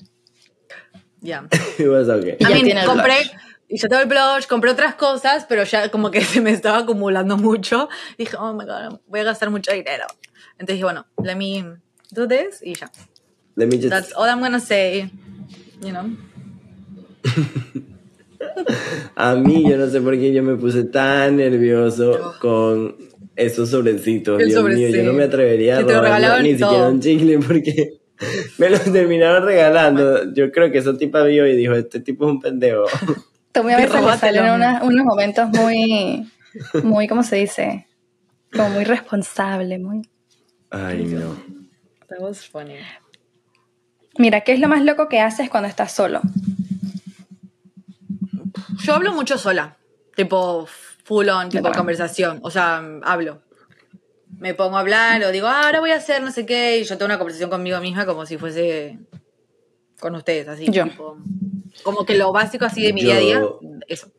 Yeah. 1.27 1.43
It 1.77 1.87
was 1.89 2.07
okay. 2.07 2.37
Y 2.39 2.45
I 2.45 2.47
ya 2.47 2.49
mean, 2.55 2.63
tiene 2.63 2.79
el 2.81 2.85
compré, 2.87 3.15
blush. 3.17 3.31
y 3.67 3.77
yo 3.77 3.89
tengo 3.89 4.01
el 4.01 4.07
blush, 4.07 4.47
compré 4.47 4.71
otras 4.71 4.95
cosas, 4.95 5.45
pero 5.49 5.65
ya 5.65 5.89
como 5.91 6.09
que 6.09 6.21
se 6.33 6.39
me 6.39 6.51
estaba 6.51 6.77
acumulando 6.79 7.35
mucho. 7.35 7.89
Dije, 8.17 8.37
oh 8.39 8.53
my 8.53 8.63
god, 8.65 8.99
voy 9.07 9.19
a 9.19 9.23
gastar 9.23 9.49
mucho 9.49 9.73
dinero. 9.73 10.05
Entonces 10.53 10.75
dije, 10.75 10.83
bueno, 10.85 11.05
let 11.21 11.35
me 11.35 11.65
do 12.11 12.27
this 12.29 12.61
y 12.63 12.75
ya. 12.75 12.89
Let 13.55 13.67
me 13.67 13.75
just. 13.77 13.89
That's 13.89 14.13
all 14.15 14.29
I'm 14.29 14.39
gonna 14.39 14.61
say. 14.61 15.11
You 15.81 15.91
know? 15.91 16.05
A 19.15 19.35
mí, 19.35 19.63
yo 19.69 19.77
no 19.77 19.87
sé 19.89 19.99
por 20.01 20.13
qué 20.17 20.31
yo 20.33 20.43
me 20.43 20.55
puse 20.55 20.83
tan 20.85 21.37
nervioso 21.37 22.35
con 22.39 22.95
esos 23.35 23.69
sobrecitos. 23.69 24.39
El 24.41 24.49
Dios 24.49 24.63
mío, 24.63 24.73
sobrecito. 24.75 24.97
yo 24.97 25.03
no 25.03 25.13
me 25.13 25.23
atrevería 25.23 25.75
a 25.75 25.79
Que 25.79 25.83
te 25.85 25.93
lo 25.93 25.99
robar 25.99 26.15
regalaban 26.15 26.43
ni 26.43 26.49
y 26.49 26.51
siquiera 26.53 26.73
todo. 26.73 26.89
un 26.89 26.99
chicle 27.01 27.39
porque 27.39 27.99
me 28.57 28.69
los 28.69 28.83
terminaron 28.83 29.45
regalando. 29.45 30.33
Yo 30.33 30.51
creo 30.51 30.71
que 30.71 30.79
ese 30.79 30.93
tipo 30.93 31.23
vio 31.23 31.47
y 31.47 31.55
dijo, 31.55 31.73
este 31.73 31.99
tipo 31.99 32.25
es 32.25 32.31
un 32.31 32.41
pendejo. 32.41 32.85
Tommy 33.51 33.73
a 33.73 33.77
veces 33.77 34.01
le 34.01 34.17
salen 34.17 34.61
unos 34.83 35.05
momentos 35.05 35.49
muy, 35.49 36.31
muy, 36.83 37.07
¿cómo 37.07 37.23
se 37.23 37.37
dice? 37.37 37.87
Como 38.51 38.69
muy 38.69 38.83
responsable, 38.83 39.79
muy... 39.79 40.07
Ay, 40.69 41.05
no. 41.05 41.35
That 42.07 42.19
was 42.19 42.47
funny. 42.47 42.75
Mira, 44.17 44.41
¿qué 44.41 44.53
es 44.53 44.59
lo 44.59 44.67
más 44.67 44.83
loco 44.83 45.09
que 45.09 45.19
haces 45.19 45.49
cuando 45.49 45.69
estás 45.69 45.91
solo? 45.91 46.21
Yo 48.83 48.93
hablo 48.93 49.13
mucho 49.13 49.37
sola. 49.37 49.77
Tipo, 50.15 50.67
full 51.03 51.29
on, 51.29 51.49
tipo 51.49 51.71
conversación. 51.71 52.39
O 52.41 52.51
sea, 52.51 52.83
hablo. 53.03 53.41
Me 54.39 54.53
pongo 54.53 54.77
a 54.77 54.81
hablar 54.81 55.23
o 55.23 55.31
digo, 55.31 55.47
ah, 55.47 55.63
ahora 55.65 55.79
voy 55.79 55.91
a 55.91 55.95
hacer 55.95 56.21
no 56.21 56.31
sé 56.31 56.45
qué. 56.45 56.79
Y 56.79 56.83
yo 56.83 56.97
tengo 56.97 57.05
una 57.07 57.17
conversación 57.17 57.49
conmigo 57.49 57.79
misma 57.79 58.05
como 58.05 58.25
si 58.25 58.37
fuese 58.37 58.99
con 59.99 60.15
ustedes, 60.15 60.47
así. 60.47 60.67
Yo. 60.69 60.83
tipo, 60.83 61.17
como 61.83 62.05
que 62.05 62.15
lo 62.15 62.31
básico 62.31 62.65
así 62.65 62.83
de 62.83 62.93
mi 62.93 63.01
día 63.01 63.15
a 63.15 63.19
día, 63.19 63.41
eso. 63.87 64.11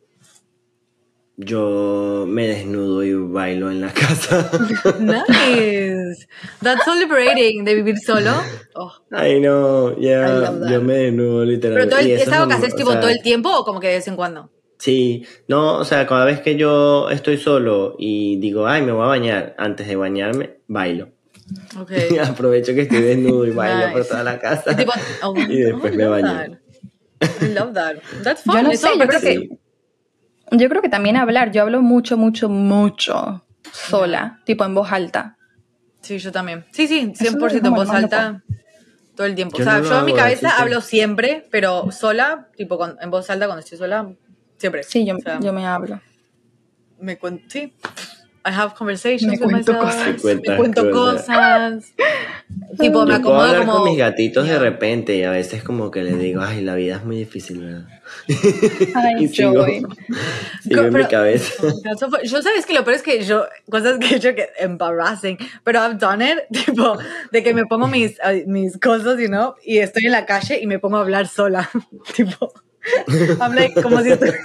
Yo 1.41 2.25
me 2.27 2.47
desnudo 2.49 3.01
y 3.01 3.13
bailo 3.13 3.71
en 3.71 3.79
la 3.79 3.93
casa. 3.93 4.51
Nice. 4.99 6.27
That's 6.61 6.83
so 6.83 6.93
liberating 6.95 7.63
de 7.63 7.75
vivir 7.75 7.97
solo. 7.97 8.31
Oh. 8.81 8.93
Ay, 9.11 9.41
no, 9.41 9.91
I 9.97 10.05
ya, 10.05 10.41
that. 10.41 10.69
yo 10.69 10.81
me 10.81 10.93
desnudo 10.93 11.39
Pero 11.39 11.45
literalmente. 11.51 11.89
todo 11.89 11.99
el, 11.99 12.07
Y 12.07 12.11
eso 12.13 12.23
¿es 12.23 12.31
algo 12.31 12.47
que 12.47 12.53
haces 12.53 12.73
o 12.73 12.77
tipo 12.77 12.91
sea, 12.91 12.99
todo 13.01 13.09
el 13.09 13.21
tiempo 13.21 13.49
o 13.49 13.65
como 13.65 13.81
que 13.81 13.87
de 13.87 13.95
vez 13.95 14.07
en 14.07 14.15
cuando? 14.15 14.49
Sí, 14.79 15.25
no, 15.47 15.75
o 15.77 15.83
sea, 15.85 16.07
cada 16.07 16.23
vez 16.25 16.39
que 16.39 16.55
yo 16.55 17.09
estoy 17.09 17.37
solo 17.37 17.95
y 17.99 18.37
digo, 18.37 18.65
ay, 18.65 18.81
me 18.81 18.93
voy 18.93 19.03
a 19.03 19.07
bañar, 19.07 19.53
antes 19.57 19.87
de 19.87 19.95
bañarme, 19.97 20.59
bailo. 20.67 21.09
Ok. 21.79 21.91
Aprovecho 22.27 22.73
que 22.73 22.81
estoy 22.83 23.01
desnudo 23.01 23.45
y 23.45 23.51
bailo 23.51 23.79
Nice. 23.87 23.91
por 23.91 24.05
toda 24.05 24.23
la 24.23 24.39
casa. 24.39 24.71
Y 24.71 24.75
tipo, 24.75 24.93
oh, 25.23 25.35
Y 25.37 25.57
después 25.57 25.93
oh, 25.93 25.97
me 25.97 26.05
baño. 26.07 26.27
that. 27.19 27.41
I 27.41 27.47
love 27.53 27.73
that. 27.73 27.97
That's 28.23 28.43
fun. 28.43 28.55
Yo 28.55 28.63
no 28.63 28.71
sé, 28.73 28.87
yo 28.97 29.07
creo 29.07 29.19
que- 29.21 29.49
Yo 30.51 30.69
creo 30.69 30.81
que 30.81 30.89
también 30.89 31.17
hablar, 31.17 31.51
yo 31.51 31.61
hablo 31.61 31.81
mucho, 31.81 32.17
mucho, 32.17 32.47
mucho 32.49 33.45
sola, 33.71 34.39
tipo 34.45 34.63
en 34.65 34.73
voz 34.73 34.91
alta. 34.91 35.37
Sí, 36.01 36.17
yo 36.19 36.31
también. 36.31 36.65
Sí, 36.71 36.87
sí, 36.87 37.11
Eso 37.19 37.37
100% 37.37 37.45
es 37.47 37.63
en 37.65 37.73
voz 37.73 37.89
alta 37.89 38.41
todo 39.15 39.27
el 39.27 39.35
tiempo. 39.35 39.57
Yo 39.57 39.63
o 39.63 39.65
sea, 39.65 39.79
no 39.79 39.83
yo 39.89 39.99
en 39.99 40.05
mi 40.05 40.13
cabeza 40.13 40.57
hablo 40.57 40.79
siempre, 40.81 41.45
pero 41.51 41.91
sola, 41.91 42.47
tipo 42.55 42.77
con- 42.77 42.97
en 43.01 43.11
voz 43.11 43.29
alta 43.29 43.45
cuando 43.47 43.59
estoy 43.59 43.77
sola, 43.77 44.09
siempre. 44.59 44.83
Sí, 44.83 45.05
yo, 45.05 45.15
O 45.15 45.19
sea, 45.19 45.39
yo 45.39 45.51
me 45.53 45.65
hablo. 45.65 45.99
me 46.99 47.17
cuento, 47.17 47.43
sí. 47.47 47.73
I 48.45 48.51
have 48.51 48.73
conversations 48.73 49.23
Me 49.23 49.31
with 49.37 49.51
cuento 49.51 49.73
myself, 49.73 50.21
cosas. 50.21 50.23
Me 50.47 50.55
cuento 50.55 50.91
cosas. 50.91 51.25
cosas. 51.25 51.93
tipo, 52.79 53.05
me 53.05 53.05
puedo 53.05 53.13
acomodo 53.13 53.41
hablar 53.41 53.65
como... 53.65 53.73
con 53.79 53.89
mis 53.89 53.97
gatitos 53.97 54.45
de 54.45 54.51
Yeah. 54.51 54.59
repente 54.59 55.15
y 55.17 55.23
a 55.23 55.29
veces 55.31 55.61
como 55.61 55.91
que 55.91 56.03
les 56.03 56.17
digo, 56.17 56.41
ay, 56.41 56.61
la 56.61 56.75
vida 56.75 56.95
es 56.95 57.03
muy 57.03 57.17
difícil, 57.17 57.59
¿verdad? 57.59 57.87
Ay, 58.95 59.15
y 59.25 59.27
sigo, 59.27 59.65
sigo 60.63 60.81
en 60.83 60.93
mi 60.93 61.03
cabeza. 61.05 61.53
Yo 62.23 62.41
sabes 62.41 62.65
que 62.65 62.73
lo 62.73 62.83
peor 62.85 62.95
es 62.95 63.03
que 63.03 63.23
yo, 63.25 63.45
cosas 63.69 63.99
que 63.99 64.07
he 64.07 64.15
hecho 64.15 64.33
que 64.33 64.47
embarrassing, 64.57 65.37
pero 65.65 65.79
I've 65.85 65.95
done 65.99 66.25
it, 66.25 66.65
tipo, 66.65 66.97
de 67.31 67.43
que 67.43 67.53
me 67.53 67.65
pongo 67.65 67.87
mis, 67.87 68.17
mis 68.47 68.79
cosas, 68.79 69.19
you 69.19 69.27
know, 69.27 69.55
y 69.65 69.79
estoy 69.79 70.05
en 70.05 70.13
la 70.13 70.25
calle 70.25 70.59
y 70.61 70.65
me 70.65 70.79
pongo 70.79 70.95
a 70.97 71.01
hablar 71.01 71.27
sola, 71.27 71.69
tipo, 72.15 72.53
I'm 73.41 73.53
like, 73.53 73.81
como 73.81 74.01
si 74.01 74.11
estuviese, 74.11 74.39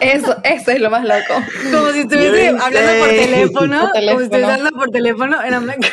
Eso, 0.00 0.36
eso 0.42 0.70
es 0.72 0.80
lo 0.80 0.90
más 0.90 1.04
loco. 1.04 1.34
como 1.72 1.90
si 1.92 2.00
estuviese 2.00 2.48
hablando 2.48 2.92
por 3.00 3.08
teléfono, 3.08 3.80
Por 3.80 3.92
como 3.92 4.18
si 4.18 4.24
estuviese 4.24 4.28
teléfono. 4.30 4.52
hablando 4.52 4.70
por 4.78 4.90
teléfono, 4.90 5.38
and 5.40 5.52
I'm 5.54 5.66
like, 5.66 5.86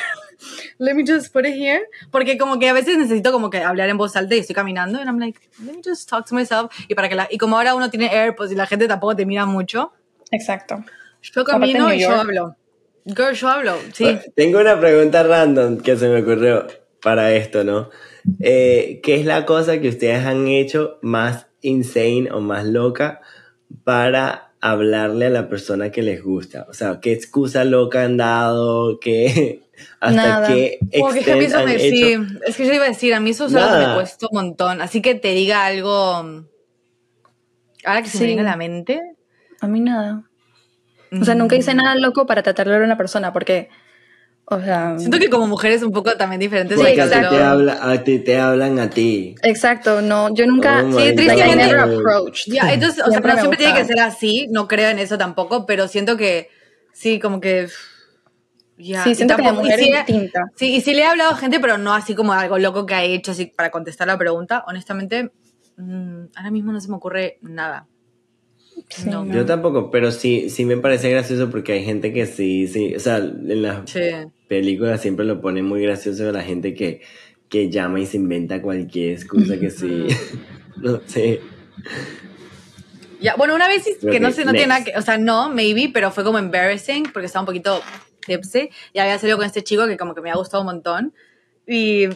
let 0.79 0.95
me 0.95 1.03
just 1.05 1.31
put 1.31 1.45
it 1.45 1.53
here, 1.55 1.81
porque 2.09 2.37
como 2.37 2.57
que 2.59 2.67
a 2.69 2.73
veces 2.73 2.97
necesito 2.97 3.31
como 3.31 3.49
que 3.49 3.59
hablar 3.63 3.89
en 3.89 3.97
voz 3.97 4.15
alta 4.15 4.35
y 4.35 4.39
estoy 4.39 4.55
caminando, 4.55 4.97
and 4.99 5.07
I'm 5.07 5.19
like, 5.19 5.39
let 5.63 5.73
me 5.73 5.81
just 5.85 6.09
talk 6.09 6.25
to 6.27 6.35
myself, 6.35 6.71
y 6.87 6.95
para 6.95 7.09
que 7.09 7.15
la, 7.15 7.27
y 7.29 7.37
como 7.37 7.57
ahora 7.57 7.75
uno 7.75 7.89
tiene 7.89 8.07
AirPods 8.07 8.51
y 8.51 8.55
la 8.55 8.65
gente 8.65 8.87
tampoco 8.87 9.15
te 9.15 9.25
mira 9.25 9.45
mucho, 9.45 9.93
Exacto. 10.31 10.83
yo 11.21 11.43
camino 11.43 11.93
y 11.93 11.99
yo 12.01 12.11
hablo. 12.15 12.55
Girl, 13.05 13.33
yo 13.33 13.49
hablo, 13.49 13.75
sí. 13.93 14.17
Tengo 14.35 14.59
una 14.59 14.79
pregunta 14.79 15.23
random 15.23 15.77
que 15.81 15.95
se 15.97 16.07
me 16.07 16.21
ocurrió 16.21 16.67
para 17.01 17.33
esto, 17.33 17.63
¿no? 17.63 17.89
Eh, 18.39 18.99
¿Qué 19.01 19.15
es 19.15 19.25
la 19.25 19.43
cosa 19.47 19.79
que 19.81 19.89
ustedes 19.89 20.23
han 20.23 20.47
hecho 20.47 20.99
más 21.01 21.47
insane 21.61 22.29
o 22.31 22.39
más 22.41 22.65
loca 22.65 23.21
para 23.83 24.53
hablarle 24.61 25.27
a 25.27 25.29
la 25.29 25.49
persona 25.49 25.91
que 25.91 26.01
les 26.01 26.23
gusta? 26.23 26.65
O 26.69 26.73
sea, 26.73 26.99
¿qué 27.01 27.13
excusa 27.13 27.63
loca 27.65 28.03
han 28.03 28.17
dado? 28.17 28.99
¿Qué, 28.99 29.63
¿Hasta 29.99 30.15
Nada. 30.21 30.47
qué 30.47 30.79
extent 30.91 31.53
han 31.53 31.65
me, 31.65 31.75
hecho? 31.75 31.95
sí, 31.95 32.17
es 32.45 32.55
que 32.55 32.65
yo 32.65 32.73
iba 32.73 32.85
a 32.85 32.89
decir, 32.89 33.13
a 33.13 33.19
mí 33.19 33.31
eso 33.31 33.49
me 33.49 33.93
cuesta 33.95 34.27
un 34.29 34.35
montón. 34.37 34.81
Así 34.81 35.01
que 35.01 35.15
te 35.15 35.29
diga 35.33 35.65
algo. 35.65 36.23
mm, 36.23 36.45
Ahora 37.85 38.01
que 38.03 38.09
se 38.09 38.19
me 38.19 38.25
viene 38.27 38.41
a 38.41 38.45
la 38.45 38.57
mente. 38.57 39.01
A 39.59 39.67
mí 39.67 39.79
nada. 39.79 40.23
O 41.19 41.25
sea, 41.25 41.35
nunca 41.35 41.55
hice 41.55 41.73
nada 41.73 41.95
loco 41.95 42.25
para 42.25 42.43
tratar 42.43 42.67
de 42.67 42.73
hablar 42.73 42.83
a 42.83 42.93
una 42.93 42.97
persona 42.97 43.33
porque, 43.33 43.69
o 44.55 44.61
sea... 44.61 44.97
Siento 44.99 45.17
que 45.19 45.29
como 45.29 45.47
mujeres 45.47 45.81
un 45.83 45.91
poco 45.91 46.15
también 46.17 46.39
diferentes. 46.39 46.77
Porque 46.77 47.01
a 47.01 47.05
ti, 47.05 47.27
te 47.29 47.41
habla, 47.43 47.79
a 47.81 48.03
ti 48.03 48.19
te 48.19 48.37
hablan 48.37 48.79
a 48.79 48.89
ti. 48.89 49.35
Exacto, 49.43 50.01
no, 50.01 50.33
yo 50.33 50.45
nunca... 50.45 50.83
Oh 50.85 50.99
Sí, 50.99 51.13
tristemente-. 51.15 51.73
Ya, 52.47 52.73
entonces, 52.73 53.03
o 53.05 53.11
sea, 53.11 53.21
pero 53.21 53.35
siempre 53.37 53.57
tiene 53.57 53.73
que 53.73 53.85
ser 53.85 53.99
así. 53.99 54.47
No 54.51 54.67
creo 54.67 54.89
en 54.89 54.99
eso 54.99 55.17
tampoco, 55.17 55.65
pero 55.65 55.87
siento 55.87 56.17
que 56.17 56.49
sí, 56.93 57.19
como 57.19 57.39
que. 57.39 57.67
Ya, 58.77 59.03
Sí, 59.03 59.11
y 59.11 59.15
siento 59.15 59.35
que 59.35 59.43
la 59.43 59.49
tampoco- 59.49 59.67
y 59.67 59.69
mujer 59.71 59.79
sí, 59.79 59.91
es 59.93 60.05
distinta. 60.07 60.41
Sí, 60.55 60.75
y 60.75 60.81
sí 60.81 60.93
le 60.93 61.01
he 61.01 61.05
hablado 61.05 61.31
a 61.31 61.35
gente, 61.37 61.59
pero 61.59 61.77
no 61.77 61.93
así 61.93 62.15
como 62.15 62.33
algo 62.33 62.57
loco 62.57 62.85
que 62.85 62.93
ha 62.95 63.03
hecho, 63.03 63.31
así 63.31 63.45
para 63.45 63.69
contestar 63.69 64.07
la 64.07 64.17
pregunta. 64.17 64.63
Honestamente, 64.67 65.31
mm, 65.77 66.23
ahora 66.35 66.51
mismo 66.51 66.71
no 66.71 66.81
se 66.81 66.89
me 66.89 66.95
ocurre 66.95 67.37
nada. 67.41 67.87
Sí, 68.89 69.09
No. 69.09 69.23
no. 69.23 69.33
Yo 69.33 69.45
tampoco, 69.45 69.91
pero 69.91 70.11
sí, 70.11 70.49
sí 70.49 70.65
me 70.65 70.77
parece 70.77 71.09
gracioso 71.11 71.49
porque 71.51 71.73
hay 71.73 71.83
gente 71.85 72.11
que 72.11 72.25
sí, 72.25 72.67
sí, 72.67 72.95
o 72.95 72.99
sea, 72.99 73.17
en 73.17 73.61
las 73.61 73.89
Sí. 73.89 73.99
Películas 74.51 75.01
siempre 75.01 75.23
lo 75.23 75.39
ponen 75.39 75.63
muy 75.63 75.81
gracioso 75.81 76.27
a 76.27 76.33
la 76.33 76.41
gente 76.41 76.73
que, 76.73 76.99
que 77.47 77.69
llama 77.69 78.01
y 78.01 78.05
se 78.05 78.17
inventa 78.17 78.61
cualquier 78.61 79.13
excusa 79.13 79.57
que 79.57 79.69
sí, 79.69 80.07
no 80.75 80.99
sé. 81.05 81.39
Ya, 83.21 83.35
bueno, 83.37 83.55
una 83.55 83.69
vez 83.69 83.85
que 84.01 84.19
no 84.19 84.29
sé, 84.33 84.43
no 84.43 84.51
tiene 84.51 84.67
nada 84.67 84.83
que, 84.83 84.91
o 84.97 85.01
sea, 85.01 85.17
no, 85.17 85.49
maybe, 85.49 85.89
pero 85.93 86.11
fue 86.11 86.25
como 86.25 86.37
embarrassing 86.37 87.03
porque 87.13 87.27
estaba 87.27 87.43
un 87.43 87.45
poquito 87.45 87.81
tipsy 88.27 88.69
y 88.91 88.99
había 88.99 89.17
salido 89.17 89.37
con 89.37 89.45
este 89.45 89.63
chico 89.63 89.87
que 89.87 89.95
como 89.95 90.13
que 90.13 90.19
me 90.19 90.29
ha 90.29 90.35
gustado 90.35 90.63
un 90.63 90.67
montón 90.67 91.13
y 91.65 92.09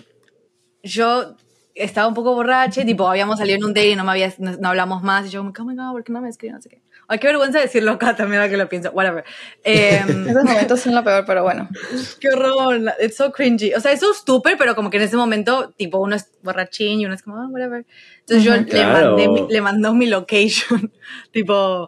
yo 0.83 1.37
estaba 1.73 2.05
un 2.09 2.15
poco 2.15 2.33
borracha 2.33 2.83
tipo 2.83 3.07
habíamos 3.07 3.39
salido 3.39 3.59
en 3.59 3.63
un 3.63 3.73
date 3.73 3.91
y 3.91 3.95
no 3.95 4.03
me 4.03 4.11
había, 4.11 4.33
no, 4.39 4.57
no 4.57 4.67
hablamos 4.67 5.03
más 5.03 5.27
y 5.27 5.29
yo 5.29 5.39
como, 5.39 5.53
oh 5.57 5.63
my 5.63 5.75
god, 5.77 5.91
¿por 5.93 6.03
qué 6.03 6.11
no 6.11 6.19
me 6.19 6.27
escribió? 6.27 6.55
No 6.55 6.61
sé 6.61 6.67
qué. 6.67 6.81
Ay, 7.07 7.19
qué 7.19 7.27
vergüenza 7.27 7.59
decirlo 7.59 7.91
acá 7.91 8.15
también 8.15 8.41
ahora 8.41 8.49
que 8.49 8.57
lo 8.57 8.67
pienso, 8.67 8.89
whatever. 8.91 9.23
Em, 9.63 10.27
Esos 10.27 10.43
momentos 10.43 10.79
son 10.79 10.95
lo 10.95 11.03
peor, 11.03 11.23
pero 11.25 11.43
bueno. 11.43 11.69
Qué 12.19 12.29
horror, 12.29 12.81
it's 12.99 13.17
so 13.17 13.31
cringy. 13.31 13.73
O 13.73 13.79
sea, 13.79 13.91
eso 13.91 14.11
es 14.11 14.23
súper, 14.25 14.57
pero 14.57 14.75
como 14.75 14.89
que 14.89 14.97
en 14.97 15.03
ese 15.03 15.15
momento, 15.17 15.73
tipo, 15.77 15.99
uno 15.99 16.15
es 16.15 16.31
borrachín 16.41 16.99
y 17.01 17.05
uno 17.05 17.13
es 17.15 17.21
como, 17.21 17.37
ah, 17.37 17.47
whatever. 17.49 17.85
Entonces 18.21 18.43
yo 18.43 18.53
Ujú. 18.53 18.63
le, 18.63 18.69
Claro. 18.69 19.17
mandé, 19.17 19.53
le 19.53 19.61
mandó 19.61 19.93
mi 19.93 20.07
location, 20.07 20.91
tipo, 21.31 21.85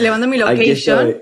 le 0.00 0.10
mandó 0.10 0.26
mi 0.28 0.38
location. 0.38 1.16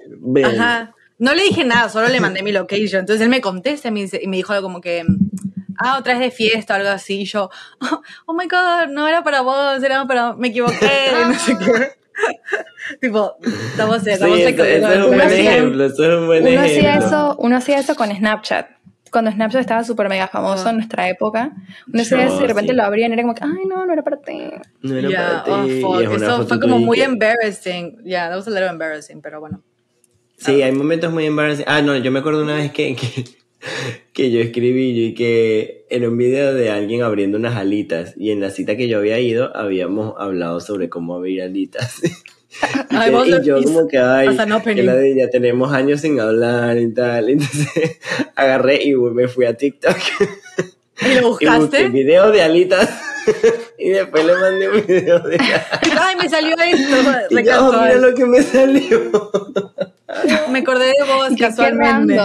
Ajá. 0.45 0.95
No 1.19 1.35
le 1.35 1.45
dije 1.45 1.65
nada, 1.65 1.89
solo 1.89 2.09
le 2.09 2.19
mandé 2.21 2.43
mi 2.43 2.51
location. 2.51 3.01
Entonces 3.01 3.21
él 3.23 3.29
me 3.29 3.41
contesta 3.41 3.89
y 3.89 3.91
me, 3.93 4.01
dice, 4.01 4.19
y 4.21 4.27
me 4.27 4.37
dijo 4.39 4.61
como 4.61 4.81
que, 4.81 5.05
ah, 5.79 5.99
otra 5.99 6.15
vez 6.15 6.21
de 6.21 6.31
fiesta 6.33 6.75
o 6.75 6.77
algo 6.79 6.89
así. 6.89 7.21
Y 7.21 7.25
yo, 7.27 7.49
oh, 8.27 8.35
my 8.35 8.49
god, 8.49 8.89
no 8.91 9.07
era 9.07 9.23
para 9.23 9.43
vos, 9.43 9.81
era 9.85 10.05
para, 10.07 10.33
me 10.35 10.49
equivoqué, 10.49 11.13
no 11.29 11.35
sé 11.39 11.57
qué. 11.59 12.02
tipo, 13.01 13.37
estamos, 13.43 14.03
Sí, 14.03 14.11
estamos 14.11 14.39
eso, 14.39 14.49
eso 14.65 14.65
es 14.65 14.99
un 14.99 15.07
buen 15.09 15.15
Uno 15.15 15.23
hacía- 15.25 15.53
ejemplo, 15.57 15.85
eso 15.85 16.05
es 16.05 16.19
un 16.19 16.27
buen 16.27 16.47
Uno 16.47 16.61
hacía, 16.61 16.97
eso, 16.97 17.37
uno 17.39 17.57
hacía 17.57 17.79
eso 17.79 17.95
con 17.95 18.15
Snapchat. 18.15 18.67
Cuando 19.11 19.31
Snapchat 19.31 19.61
estaba 19.61 19.85
súper 19.85 20.09
mega 20.09 20.27
famoso 20.29 20.65
Ah. 20.67 20.71
en 20.71 20.77
nuestra 20.77 21.09
época, 21.09 21.53
uno 21.93 22.03
hacía 22.03 22.25
eso 22.25 22.39
y 22.39 22.43
de 22.43 22.49
repente 22.49 22.71
sí. 22.73 22.77
lo 22.77 22.83
abrían 22.85 23.11
y 23.11 23.15
era 23.15 23.23
como 23.23 23.35
que, 23.35 23.45
ay, 23.45 23.67
no, 23.69 23.85
no 23.85 23.93
era 23.93 24.03
para 24.03 24.17
ti. 24.19 24.39
No 24.81 24.97
era 24.97 25.09
Yeah, 25.09 25.45
para 25.45 25.45
ti. 25.45 25.51
oh, 25.53 25.67
y 25.67 25.81
fuck. 25.83 26.01
es 26.03 26.09
una 26.09 26.17
Eso 26.17 26.37
foto 26.39 26.49
fue 26.49 26.61
como 26.61 26.79
muy 26.79 26.97
que- 26.99 27.05
embarrassing. 27.05 27.99
Yeah, 28.05 28.29
that 28.29 28.37
was 28.37 28.47
a 28.47 28.51
little 28.51 28.69
embarrassing, 28.69 29.21
pero 29.21 29.41
bueno. 29.41 29.63
Sí, 30.39 30.63
hay 30.63 30.73
momentos 30.73 31.13
muy 31.13 31.27
embarrassing. 31.27 31.65
Ah, 31.69 31.83
no, 31.83 31.95
yo 31.97 32.11
me 32.11 32.21
acuerdo 32.21 32.43
una 32.43 32.55
vez 32.55 32.73
que, 32.73 32.97
que, 32.97 33.25
que 34.13 34.31
yo 34.31 34.41
escribí 34.41 34.91
y 35.07 35.15
que 35.15 35.85
en 35.91 36.07
un 36.07 36.17
video 36.19 36.55
de 36.55 36.71
alguien 36.71 37.03
abriendo 37.03 37.39
unas 37.39 37.57
alitas 37.57 38.15
y 38.17 38.31
en 38.31 38.41
la 38.41 38.51
cita 38.51 38.77
que 38.77 38.89
yo 38.89 38.99
había 38.99 39.19
ido 39.21 39.57
habíamos 39.57 40.15
hablado 40.19 40.61
sobre 40.61 40.89
cómo 40.89 41.15
abrir 41.15 41.43
alitas. 41.43 42.01
y, 42.91 43.31
que- 43.31 43.41
yo 43.45 43.63
como 43.63 43.89
que, 43.89 43.99
ay, 43.99 44.29
que 44.65 44.83
la 44.83 44.95
de 44.95 45.17
ya 45.17 45.31
tenemos 45.31 45.73
años 45.73 46.01
sin 46.03 46.21
hablar 46.21 46.79
y 46.79 46.93
tal. 46.93 47.29
Entonces 47.31 47.99
agarré 48.35 48.83
y 48.85 48.95
me 48.95 49.29
fui 49.29 49.47
a 49.47 49.55
TikTok 49.57 49.97
¿Y 51.01 51.15
lo 51.15 51.21
y 51.21 51.25
busqué 51.25 51.47
buscaste? 51.47 51.89
video 51.89 52.31
de 52.31 52.43
alitas 52.43 52.91
y 53.85 53.91
después 53.91 54.25
le 54.25 54.35
mandé 54.37 54.69
un 54.69 54.87
video 54.87 55.19
de 55.21 55.37
Ay, 56.01 56.17
me 56.17 56.29
salió 56.29 56.55
esto. 56.59 56.97
y 57.31 57.45
yo, 57.45 57.67
oh, 57.69 57.73
mira 57.73 57.95
lo 57.97 58.15
que 58.15 58.25
me 58.25 58.43
salió. 58.43 59.31
Me 60.51 60.59
acordé 60.59 60.87
de 60.87 61.05
vos 61.07 61.29
Qué 61.31 61.37
casualmente. 61.45 62.17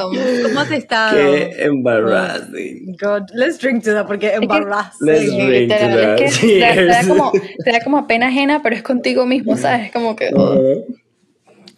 ¿Cómo 0.44 0.60
has 0.60 0.72
estado? 0.72 1.16
Qué 1.18 1.56
embarrassing. 1.64 2.98
God, 3.02 3.24
let's 3.34 3.58
drink 3.60 3.84
to 3.86 3.94
that 3.94 4.06
porque 4.08 4.34
embarrassing. 4.34 5.08
Let's 5.08 5.22
Sí, 5.30 5.38
drink 5.48 5.72
to 5.72 5.78
that. 5.78 6.20
es 6.22 6.38
que 6.40 6.50
te, 6.50 6.60
da- 6.60 6.74
te 6.76 6.86
da 6.86 6.94
Cheers. 7.02 7.08
como, 7.08 7.32
te 7.64 7.72
da 7.72 7.80
como 7.84 8.08
pena 8.08 8.28
ajena, 8.28 8.62
pero 8.62 8.76
es 8.76 8.84
contigo 8.84 9.26
mismo, 9.26 9.56
¿sabes? 9.58 9.92
Como 9.92 10.16
que... 10.16 10.30
oh. 10.36 10.84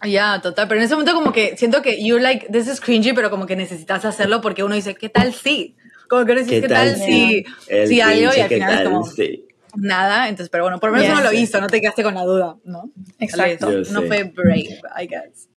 Ya, 0.02 0.40
total. 0.42 0.66
Pero 0.66 0.80
en 0.80 0.86
ese 0.86 0.94
momento 0.94 1.12
como 1.14 1.30
que 1.30 1.56
siento 1.58 1.82
que 1.82 2.02
you 2.02 2.18
like, 2.18 2.46
this 2.50 2.66
is 2.66 2.80
cringy, 2.80 3.12
pero 3.12 3.28
como 3.30 3.46
que 3.46 3.54
necesitas 3.54 4.04
hacerlo 4.04 4.40
porque 4.40 4.64
uno 4.64 4.74
dice, 4.74 4.94
¿qué 4.94 5.10
tal 5.10 5.32
si? 5.34 5.76
Como 6.08 6.24
que 6.24 6.32
uno 6.32 6.40
dice, 6.40 6.54
¿Qué 6.56 6.62
¿qué, 6.62 6.68
tal, 6.68 6.94
tal 6.94 7.02
si? 7.06 7.44
Si 7.86 8.00
algo 8.00 8.32
y 8.36 8.40
al 8.40 8.48
¿qué 8.48 8.54
final 8.56 8.70
es 8.72 8.76
tal? 8.78 8.84
como 8.86 9.04
Sí. 9.04 9.44
Nada. 9.76 10.28
Entonces, 10.28 10.50
pero 10.50 10.64
bueno, 10.64 10.78
por 10.80 10.90
lo 10.90 10.96
menos 10.96 11.08
Yes. 11.10 11.18
uno 11.20 11.30
lo 11.30 11.36
hizo, 11.38 11.60
no 11.60 11.66
te 11.68 11.80
quedaste 11.80 12.02
con 12.02 12.14
la 12.14 12.24
duda, 12.24 12.56
¿no? 12.64 12.90
Exacto. 13.18 13.70
Yo 13.70 13.92
No 13.92 14.00
sé. 14.02 14.06
fue 14.06 14.24
brave, 14.24 14.80
I 15.00 15.06
guess. 15.06 15.48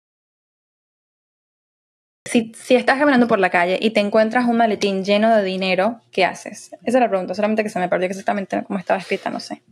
Si, 2.28 2.52
si 2.54 2.76
estás 2.76 2.98
caminando 2.98 3.26
por 3.26 3.40
la 3.40 3.50
calle 3.50 3.78
y 3.82 3.90
te 3.90 4.00
encuentras 4.00 4.46
un 4.46 4.56
maletín 4.56 5.04
lleno 5.04 5.34
de 5.36 5.42
dinero, 5.42 6.00
¿qué 6.12 6.24
haces? 6.24 6.70
Esa 6.84 6.98
es 6.98 7.00
la 7.00 7.08
pregunta, 7.08 7.34
solamente 7.34 7.62
que 7.64 7.68
se 7.68 7.78
me 7.80 7.88
perdió 7.88 8.06
exactamente 8.06 8.62
cómo 8.64 8.78
estaba 8.78 9.00
escrita, 9.00 9.28
no 9.28 9.40
sé. 9.40 9.62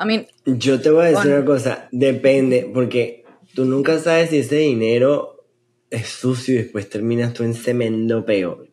I 0.00 0.04
mean, 0.06 0.26
Yo 0.46 0.80
te 0.80 0.90
voy 0.90 1.06
a 1.06 1.08
decir 1.08 1.24
Bueno. 1.24 1.36
una 1.38 1.44
cosa, 1.44 1.88
depende, 1.90 2.70
porque 2.72 3.24
tú 3.54 3.64
nunca 3.64 3.98
sabes 3.98 4.30
si 4.30 4.38
ese 4.38 4.56
dinero 4.56 5.44
es 5.90 6.06
sucio 6.08 6.54
y 6.54 6.58
después 6.58 6.88
terminas 6.88 7.32
tú 7.34 7.42
en 7.42 7.54
cemento 7.54 8.24
peor. 8.24 8.68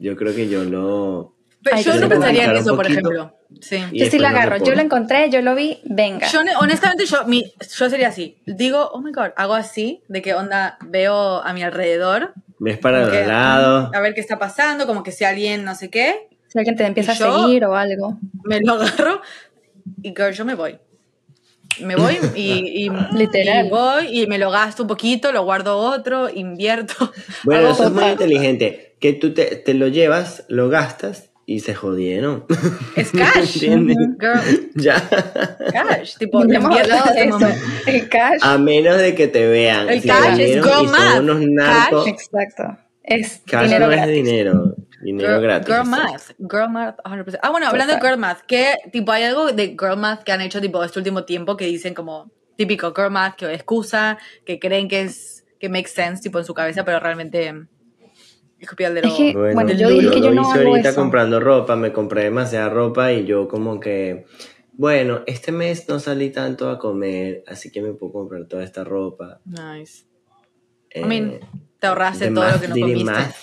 Yo 0.00 0.16
creo 0.16 0.34
que 0.34 0.48
yo 0.48 0.64
lo... 0.64 1.33
pero 1.64 1.80
yo 1.80 1.96
no 1.96 2.08
pensaría 2.08 2.44
en 2.44 2.56
eso, 2.56 2.76
por 2.76 2.86
ejemplo. 2.86 3.36
Sí. 3.60 3.78
Yo 3.92 4.06
sí 4.06 4.18
lo 4.18 4.28
agarro, 4.28 4.56
yo 4.58 4.74
lo 4.74 4.80
encontré, 4.80 5.30
yo 5.30 5.40
lo 5.40 5.54
vi, 5.54 5.78
venga. 5.84 6.26
Yo, 6.28 6.42
ne- 6.44 6.54
honestamente, 6.56 7.06
yo, 7.06 7.24
mi, 7.26 7.52
yo 7.76 7.88
sería 7.90 8.08
así. 8.08 8.36
Digo, 8.46 8.90
oh 8.92 9.00
my 9.00 9.12
god, 9.12 9.30
hago 9.36 9.54
así, 9.54 10.02
de 10.08 10.22
que 10.22 10.34
onda, 10.34 10.76
veo 10.82 11.42
a 11.42 11.52
mi 11.52 11.62
alrededor, 11.62 12.34
Ves 12.58 12.78
para 12.78 13.00
los 13.00 13.10
que, 13.10 13.24
lados. 13.26 13.90
a 13.94 14.00
ver 14.00 14.14
qué 14.14 14.20
está 14.20 14.38
pasando, 14.38 14.86
como 14.86 15.02
que 15.02 15.12
si 15.12 15.24
alguien 15.24 15.64
no 15.64 15.74
sé 15.74 15.88
qué, 15.90 16.28
Si 16.48 16.58
alguien 16.58 16.76
te 16.76 16.84
empieza 16.84 17.12
a 17.12 17.14
seguir 17.16 17.64
o 17.64 17.74
algo. 17.76 18.18
me 18.44 18.60
lo 18.60 18.74
agarro 18.74 19.20
y 20.02 20.10
girl, 20.10 20.32
yo 20.32 20.44
me 20.44 20.54
voy. 20.54 20.78
Me 21.80 21.96
voy 21.96 22.16
y, 22.36 22.86
y, 22.86 22.90
Literal. 23.16 23.66
y 23.66 23.70
voy 23.70 24.20
y 24.22 24.26
me 24.26 24.38
lo 24.38 24.50
gasto 24.50 24.82
un 24.82 24.88
poquito, 24.88 25.32
lo 25.32 25.44
guardo 25.44 25.76
otro, 25.78 26.28
invierto. 26.28 26.94
Bueno, 27.44 27.70
eso 27.70 27.84
es 27.84 27.90
muy 27.92 28.04
inteligente. 28.04 28.96
Que 29.00 29.12
tú 29.12 29.32
te, 29.34 29.56
te 29.56 29.74
lo 29.74 29.88
llevas, 29.88 30.44
lo 30.48 30.68
gastas 30.68 31.30
y 31.46 31.60
se 31.60 31.74
jodieron. 31.74 32.44
es 32.96 33.10
cash. 33.12 33.60
Girl, 33.60 34.40
ya. 34.74 35.02
cash. 35.72 36.16
Tipo, 36.18 36.42
hemos 36.44 36.78
hablado 36.80 37.12
de 37.14 37.24
eso. 37.24 37.48
El 37.86 38.08
cash. 38.08 38.40
A 38.42 38.58
menos 38.58 38.98
de 38.98 39.14
que 39.14 39.28
te 39.28 39.46
vean. 39.46 39.88
El 39.88 40.00
Si 40.02 40.08
cash 40.08 40.38
es 40.40 40.64
math. 40.90 41.20
unos 41.20 41.40
narcos. 41.40 42.06
Exacto. 42.08 42.78
Es 43.02 43.42
Cash 43.46 43.64
dinero 43.64 43.86
no 43.86 43.92
es 43.92 43.98
gratis. 43.98 44.14
dinero. 44.14 44.74
Dinero 45.02 45.28
Girl, 45.28 45.42
gratis. 45.42 45.68
girl 45.74 45.84
math. 45.86 46.30
Girl 46.38 46.68
math, 46.70 46.96
100%. 47.04 47.38
Ah, 47.42 47.50
bueno, 47.50 47.68
hablando 47.68 47.92
de 47.94 48.00
girl 48.00 48.16
math, 48.16 48.38
¿qué 48.46 48.76
tipo 48.90 49.12
hay 49.12 49.24
algo 49.24 49.52
de 49.52 49.76
girl 49.78 49.98
math 49.98 50.22
que 50.22 50.32
han 50.32 50.40
hecho 50.40 50.58
tipo 50.62 50.82
este 50.82 50.98
último 51.00 51.24
tiempo 51.26 51.58
que 51.58 51.66
dicen 51.66 51.92
como 51.92 52.30
típico 52.56 52.94
girl 52.96 53.10
math, 53.10 53.36
que 53.36 53.52
excusa, 53.52 54.16
que 54.46 54.58
creen 54.58 54.88
que 54.88 55.02
es 55.02 55.44
que 55.60 55.68
makes 55.68 55.90
sense 55.90 56.22
tipo 56.22 56.38
en 56.38 56.46
su 56.46 56.54
cabeza, 56.54 56.86
pero 56.86 56.98
realmente 57.00 57.52
mm, 58.66 58.96
es 59.06 59.12
que- 59.14 59.32
Bueno, 59.34 59.54
Bueno, 59.54 59.72
yo 59.72 59.88
dije 59.88 60.10
que 60.10 60.20
lo 60.20 60.26
yo 60.28 60.34
no 60.34 60.42
hice 60.42 60.58
hago 60.60 60.68
ahorita 60.70 60.88
eso. 60.90 61.00
comprando 61.00 61.40
ropa, 61.40 61.76
me 61.76 61.92
compré 61.92 62.24
demasiada 62.24 62.68
ropa 62.68 63.12
y 63.12 63.24
yo 63.24 63.46
como 63.48 63.78
que, 63.80 64.26
bueno, 64.72 65.22
este 65.26 65.52
mes 65.52 65.88
no 65.88 65.98
salí 66.00 66.30
tanto 66.30 66.68
a 66.70 66.78
comer, 66.78 67.44
así 67.46 67.70
que 67.70 67.80
me 67.82 67.92
puedo 67.92 68.12
comprar 68.12 68.46
toda 68.46 68.64
esta 68.64 68.84
ropa. 68.84 69.40
Nice. 69.44 70.04
Eh, 70.90 71.00
I 71.00 71.04
mean, 71.04 71.40
te 71.78 71.86
ahorraste 71.86 72.30
todo 72.30 72.48
lo 72.50 72.60
que 72.60 72.68
no 72.68 72.74
comiste. 72.76 73.04
math 73.04 73.34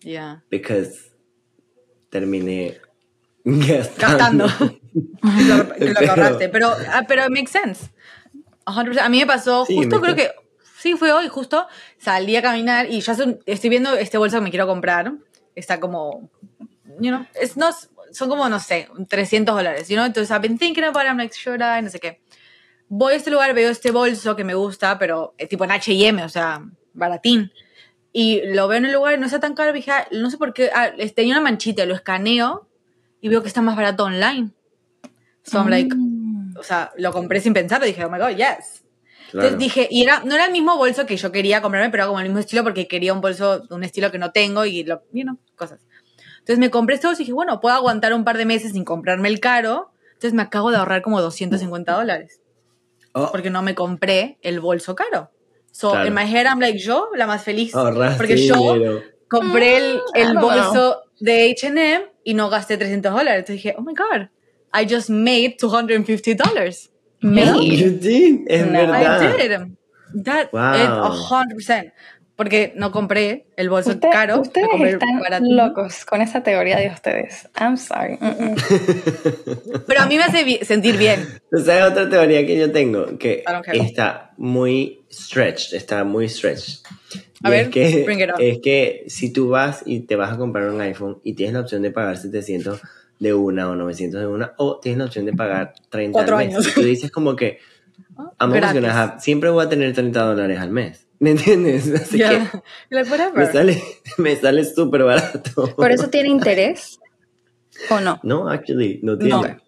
Yeah. 0.00 0.42
because 0.50 1.12
terminé 2.10 2.78
gastando. 3.44 4.46
Gastando. 4.46 4.46
lo, 5.22 5.56
lo 5.56 5.74
que 5.74 5.94
Pero- 5.94 6.10
ahorraste. 6.10 6.48
Pero, 6.48 6.68
ah, 6.88 7.04
pero 7.06 7.22
it 7.24 7.30
makes 7.30 7.50
sense. 7.52 7.90
100%. 8.66 8.98
A 9.00 9.08
mí 9.08 9.18
me 9.20 9.26
pasó, 9.26 9.64
Sí, 9.66 9.74
justo 9.76 9.96
me 9.96 10.02
creo 10.02 10.14
que, 10.16 10.30
sí, 10.82 10.94
fue 10.96 11.12
hoy, 11.12 11.28
justo, 11.28 11.66
salí 11.98 12.34
a 12.36 12.42
caminar 12.42 12.90
y 12.90 13.00
ya 13.00 13.14
estoy 13.46 13.70
viendo 13.70 13.94
este 13.94 14.18
bolso 14.18 14.36
que 14.38 14.42
me 14.42 14.50
quiero 14.50 14.66
comprar. 14.66 15.12
Está 15.54 15.78
como, 15.80 16.30
you 17.00 17.10
know, 17.10 17.26
es, 17.40 17.56
no, 17.56 17.70
son 18.12 18.28
como, 18.28 18.48
no 18.48 18.58
sé, 18.58 18.88
300 19.08 19.54
dólares, 19.54 19.88
you 19.88 19.96
know? 19.96 20.04
Entonces, 20.06 20.30
I've 20.30 20.40
been 20.46 20.58
thinking 20.58 20.84
about 20.84 21.02
it, 21.04 21.08
I'm 21.08 21.18
like, 21.18 21.34
should 21.34 21.60
I, 21.60 21.82
no 21.82 21.88
sé 21.90 22.00
qué. 22.00 22.20
Voy 22.88 23.14
a 23.14 23.16
este 23.16 23.30
lugar, 23.30 23.54
veo 23.54 23.70
este 23.70 23.90
bolso 23.90 24.34
que 24.36 24.44
me 24.44 24.54
gusta, 24.54 24.98
pero 24.98 25.34
eh, 25.38 25.46
tipo 25.46 25.64
en 25.64 25.70
H&M, 25.72 26.22
o 26.24 26.28
sea, 26.28 26.62
baratín. 26.92 27.50
Y 28.12 28.42
lo 28.52 28.68
veo 28.68 28.78
en 28.78 28.84
el 28.86 28.92
lugar 28.92 29.18
no 29.18 29.24
está 29.26 29.40
tan 29.40 29.54
caro. 29.54 29.72
Dije, 29.72 29.90
ah, 29.90 30.06
no 30.10 30.30
sé 30.30 30.36
por 30.36 30.52
qué, 30.52 30.70
ah, 30.74 30.88
es- 30.98 31.14
tenía 31.14 31.32
una 31.34 31.40
manchita, 31.42 31.86
lo 31.86 31.94
escaneo 31.94 32.68
y 33.22 33.28
veo 33.30 33.40
que 33.40 33.48
está 33.48 33.62
más 33.62 33.76
barato 33.76 34.04
online. 34.04 34.50
So 35.44 35.58
I'm 35.58 35.68
like, 35.70 35.94
Mm. 35.94 36.56
o 36.58 36.62
sea, 36.62 36.92
lo 36.98 37.12
compré 37.12 37.40
sin 37.40 37.54
pensarlo. 37.54 37.86
Dije, 37.86 38.04
oh 38.04 38.10
my 38.10 38.18
god, 38.18 38.36
yes. 38.36 38.81
Claro. 39.32 39.48
Entonces 39.48 39.58
dije, 39.58 39.88
y 39.90 40.02
era, 40.04 40.22
no 40.24 40.34
era 40.34 40.44
el 40.46 40.52
mismo 40.52 40.76
bolso 40.76 41.06
que 41.06 41.16
yo 41.16 41.32
quería 41.32 41.60
comprarme, 41.62 41.90
pero 41.90 42.02
era 42.04 42.08
como 42.08 42.20
el 42.20 42.26
mismo 42.26 42.38
estilo 42.38 42.62
porque 42.62 42.86
quería 42.86 43.12
un 43.12 43.20
bolso 43.20 43.60
de 43.60 43.74
un 43.74 43.82
estilo 43.82 44.10
que 44.12 44.18
no 44.18 44.30
tengo 44.30 44.64
y 44.66 44.84
lo, 44.84 45.02
you 45.12 45.22
know, 45.24 45.38
cosas. 45.56 45.80
Entonces 46.38 46.58
me 46.58 46.70
compré 46.70 46.96
bolso 46.96 47.14
y 47.14 47.24
dije, 47.24 47.32
bueno, 47.32 47.60
puedo 47.60 47.74
aguantar 47.74 48.12
un 48.14 48.24
par 48.24 48.36
de 48.38 48.44
meses 48.44 48.72
sin 48.72 48.84
comprarme 48.84 49.28
el 49.28 49.40
caro. 49.40 49.90
Entonces 50.08 50.34
me 50.34 50.42
acabo 50.42 50.70
de 50.70 50.76
ahorrar 50.76 51.02
como 51.02 51.20
250 51.20 51.92
dólares 51.94 52.40
Oh, 53.14 53.28
porque 53.30 53.50
no 53.50 53.62
me 53.62 53.74
compré 53.74 54.38
el 54.42 54.60
bolso 54.60 54.94
caro. 54.94 55.30
So 55.70 55.90
Claro. 55.92 56.06
in 56.08 56.14
my 56.14 56.22
head 56.24 56.46
I'm 56.46 56.60
like, 56.60 56.78
yo, 56.78 57.08
la 57.14 57.26
más 57.26 57.42
feliz. 57.42 57.74
ahorraste 57.74 58.16
porque 58.18 58.46
yo, 58.46 58.54
dinero. 58.74 59.02
compré 59.28 59.76
el, 59.78 59.94
Mm, 59.96 60.18
I 60.18 60.20
el 60.20 60.26
don't 60.34 60.40
bolso 60.42 61.02
de 61.20 61.50
H&M 61.52 62.06
y 62.24 62.34
no 62.34 62.48
gasté 62.50 62.76
300 62.76 63.12
dólares. 63.12 63.38
Entonces 63.40 63.56
dije, 63.62 63.74
oh 63.78 63.82
my 63.82 63.94
God, 63.94 64.28
I 64.74 64.86
just 64.92 65.08
made 65.10 65.56
250 65.60 66.34
dollars. 67.22 67.56
Made. 67.56 67.76
You 67.76 67.90
did, 67.98 68.40
es 68.48 68.66
No. 68.66 68.72
verdad. 68.72 69.22
I 69.22 69.48
did. 69.48 70.24
That 70.24 70.48
Wow. 70.52 70.74
it, 70.74 71.58
100%. 71.58 71.92
Porque 72.34 72.72
no 72.76 72.90
compré 72.90 73.46
el 73.56 73.68
bolso 73.68 73.90
Usted- 73.90 74.08
caro, 74.10 74.36
me 74.36 74.40
ustedes 74.42 74.94
están 74.94 75.20
barato. 75.20 75.44
locos 75.48 76.04
con 76.04 76.22
esa 76.22 76.42
teoría 76.42 76.76
de 76.78 76.88
ustedes. 76.88 77.48
I'm 77.60 77.76
sorry. 77.76 78.16
Mm, 78.20 78.26
mm. 78.26 78.54
Pero 79.86 80.00
a 80.00 80.06
mí 80.06 80.16
me 80.16 80.24
hace 80.24 80.42
bi- 80.42 80.58
sentir 80.62 80.96
bien. 80.96 81.20
¿Sabes 81.52 81.84
otra 81.84 82.08
teoría 82.08 82.44
que 82.46 82.58
yo 82.58 82.72
tengo? 82.72 83.18
Que 83.18 83.44
I 83.46 83.52
don't 83.52 83.64
care. 83.64 83.78
está 83.78 84.32
muy 84.38 85.04
stretched, 85.12 85.74
está 85.76 86.04
muy 86.04 86.28
stretched. 86.28 86.78
A 87.44 87.48
Y 87.48 87.50
ver, 87.50 87.60
es 87.66 87.68
que, 87.68 88.02
bring 88.04 88.20
it 88.20 88.30
on. 88.34 88.40
es 88.40 88.58
que 88.62 89.04
si 89.08 89.32
tú 89.32 89.48
vas 89.50 89.82
y 89.84 90.00
te 90.00 90.16
vas 90.16 90.32
a 90.32 90.36
comprar 90.38 90.68
un 90.70 90.80
iPhone 90.80 91.18
y 91.22 91.34
tienes 91.34 91.54
la 91.54 91.60
opción 91.60 91.82
de 91.82 91.90
pagar 91.90 92.16
700 92.16 92.80
de 93.22 93.32
una 93.34 93.70
o 93.70 93.76
900 93.76 94.20
de 94.20 94.26
una, 94.26 94.52
o 94.58 94.80
tienes 94.80 94.98
la 94.98 95.04
opción 95.04 95.24
de 95.26 95.32
pagar 95.32 95.74
30 95.90 96.12
Cuatro 96.12 96.36
al 96.38 96.46
mes. 96.46 96.56
años. 96.56 96.68
Y 96.68 96.74
tú 96.74 96.80
dices 96.82 97.10
como 97.12 97.36
que, 97.36 97.58
gonna 98.38 99.00
have- 99.02 99.20
siempre 99.20 99.48
voy 99.50 99.64
a 99.64 99.68
tener 99.68 99.92
30 99.94 100.20
dólares 100.24 100.58
al 100.58 100.70
mes. 100.70 101.06
¿Me 101.20 101.30
entiendes? 101.30 101.86
Así 102.02 102.16
Yeah. 102.18 102.50
que 102.50 102.62
Like, 102.90 103.10
me 103.36 103.46
sale, 103.46 103.82
me 104.18 104.34
sale 104.34 104.64
súper 104.64 105.04
barato. 105.04 105.72
¿Por 105.76 105.92
eso 105.92 106.08
tiene 106.08 106.30
interés 106.30 106.98
o 107.90 108.00
no? 108.00 108.18
No, 108.24 108.48
actually, 108.48 108.98
no 109.04 109.16
tiene. 109.16 109.34
No. 109.34 109.61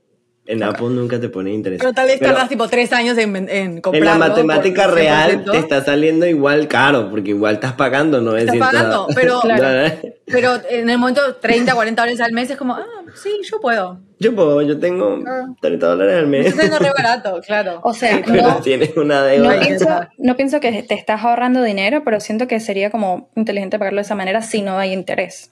En 0.47 0.63
Apple 0.63 0.89
nunca 0.91 1.19
te 1.19 1.31
pone 1.31 1.53
interés. 1.55 1.79
Pero 1.81 1.95
tal 1.95 2.07
vez 2.07 2.19
Pero- 2.19 2.33
tardas 2.33 2.51
tipo 2.51 2.69
tres 2.69 2.93
años 2.93 3.17
en, 3.17 3.35
en 3.35 3.49
En 3.49 3.81
comprarlo. 3.81 4.11
la 4.11 4.29
matemática 4.29 4.87
real 4.89 5.43
100%. 5.43 5.51
te 5.53 5.59
está 5.59 5.83
saliendo 5.83 6.27
igual 6.27 6.69
caro, 6.69 7.09
porque 7.09 7.31
igual 7.31 7.55
estás 7.55 7.73
pagando 7.73 8.21
900 8.21 8.59
pagando, 8.59 9.07
pero- 9.15 9.41
Claro. 9.43 9.95
Pero 10.27 10.53
en 10.69 10.91
el 10.91 10.99
momento 10.99 11.37
30, 11.37 11.75
40 11.75 12.03
dólares 12.03 12.21
al 12.21 12.33
mes 12.33 12.51
es 12.51 12.57
como, 12.59 12.75
ah, 12.75 12.85
sí, 13.15 13.31
yo 13.51 13.59
puedo. 13.61 14.01
Yo 14.19 14.35
puedo, 14.35 14.61
yo 14.63 14.79
tengo 14.79 15.19
Ah. 15.27 15.47
30 15.63 15.87
dólares 15.87 16.17
al 16.19 16.27
Me 16.27 16.43
mes. 16.43 16.55
saliendo 16.55 16.79
re 16.79 16.91
barato, 16.97 17.41
claro. 17.47 17.81
O 17.83 17.95
sea, 17.95 18.21
Pero 18.27 18.43
no, 18.43 18.57
tienes 18.57 18.95
una 18.99 19.21
no, 19.21 19.25
deuda. 19.27 19.61
Pienso, 19.61 19.89
no 20.19 20.37
pienso 20.37 20.61
que 20.61 20.83
te 20.83 20.95
estás 20.95 21.25
ahorrando 21.25 21.63
dinero, 21.63 22.03
pero 22.05 22.21
siento 22.21 22.47
que 22.49 22.61
sería 22.61 22.91
como 22.91 23.31
inteligente 23.35 23.79
pagarlo 23.79 23.99
de 23.99 24.03
esa 24.03 24.15
manera 24.15 24.43
si 24.43 24.61
no 24.61 24.79
hay 24.79 24.93
interés. 24.93 25.51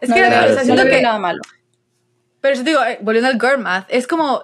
Es 0.00 0.08
no 0.08 0.14
Claro, 0.16 0.54
no 0.54 0.60
siento 0.64 0.84
que 0.84 1.02
nada 1.02 1.18
malo. 1.18 1.40
Pero 2.40 2.54
yo 2.56 2.64
te 2.64 2.70
digo, 2.70 2.84
eh, 2.84 2.98
volviendo 3.02 3.28
al 3.28 3.40
girl 3.40 3.58
math, 3.58 3.86
es 3.88 4.06
como, 4.06 4.42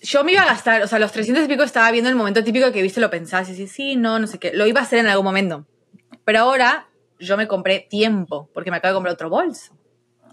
yo 0.00 0.24
me 0.24 0.32
iba 0.32 0.42
a 0.42 0.46
gastar, 0.46 0.82
o 0.82 0.88
sea, 0.88 0.98
los 0.98 1.12
300 1.12 1.44
y 1.44 1.48
pico 1.48 1.62
estaba 1.62 1.90
viendo 1.90 2.10
el 2.10 2.16
momento 2.16 2.42
típico 2.42 2.72
que 2.72 2.82
viste, 2.82 3.00
lo 3.00 3.10
pensás, 3.10 3.48
y 3.48 3.52
decís, 3.52 3.72
sí, 3.72 3.96
no, 3.96 4.18
no 4.18 4.26
sé 4.26 4.38
qué, 4.38 4.52
lo 4.52 4.66
iba 4.66 4.80
a 4.80 4.84
hacer 4.84 4.98
en 4.98 5.06
algún 5.06 5.24
momento. 5.24 5.64
Pero 6.24 6.40
ahora 6.40 6.88
yo 7.18 7.36
me 7.36 7.46
compré 7.46 7.86
tiempo, 7.88 8.50
porque 8.52 8.70
me 8.70 8.78
acabo 8.78 8.92
de 8.92 8.96
comprar 8.96 9.14
otro 9.14 9.30
bolso. 9.30 9.72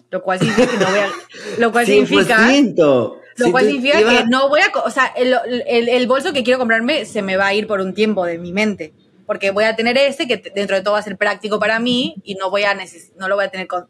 Lo 0.10 0.22
cual 0.22 0.38
significa 0.40 0.68
que 0.72 0.78
no 0.78 0.86
voy 0.92 1.00
a... 1.00 1.08
Lo 1.60 1.72
cual 1.72 1.86
significa... 1.86 2.38
100%. 2.38 3.20
Lo 3.38 3.46
Si 3.46 3.52
cual 3.52 3.66
significa 3.66 3.98
que 3.98 4.26
no 4.30 4.48
voy 4.50 4.62
a... 4.62 4.80
O 4.86 4.92
sea, 4.92 5.06
el, 5.16 5.36
el- 5.66 5.90
el 5.90 6.08
bolso 6.08 6.34
que 6.34 6.44
quiero 6.44 6.60
comprarme 6.60 7.06
se 7.06 7.24
me 7.24 7.36
va 7.36 7.48
a 7.48 7.54
ir 7.56 7.66
por 7.66 7.80
un 7.82 7.96
tiempo 7.96 8.24
de 8.26 8.38
mi 8.38 8.52
mente. 8.54 8.94
Porque 9.26 9.50
voy 9.50 9.64
a 9.64 9.76
tener 9.76 9.98
ese 9.98 10.28
que 10.28 10.38
dentro 10.54 10.76
de 10.76 10.84
todo 10.84 10.94
va 10.94 11.00
a 11.00 11.04
ser 11.04 11.18
práctico 11.18 11.60
para 11.60 11.80
mí 11.80 12.16
y 12.24 12.36
no, 12.36 12.52
voy 12.52 12.62
a 12.64 12.76
neces- 12.76 13.12
no 13.18 13.28
lo 13.28 13.36
voy 13.36 13.46
a 13.46 13.50
tener 13.50 13.66
con- 13.68 13.88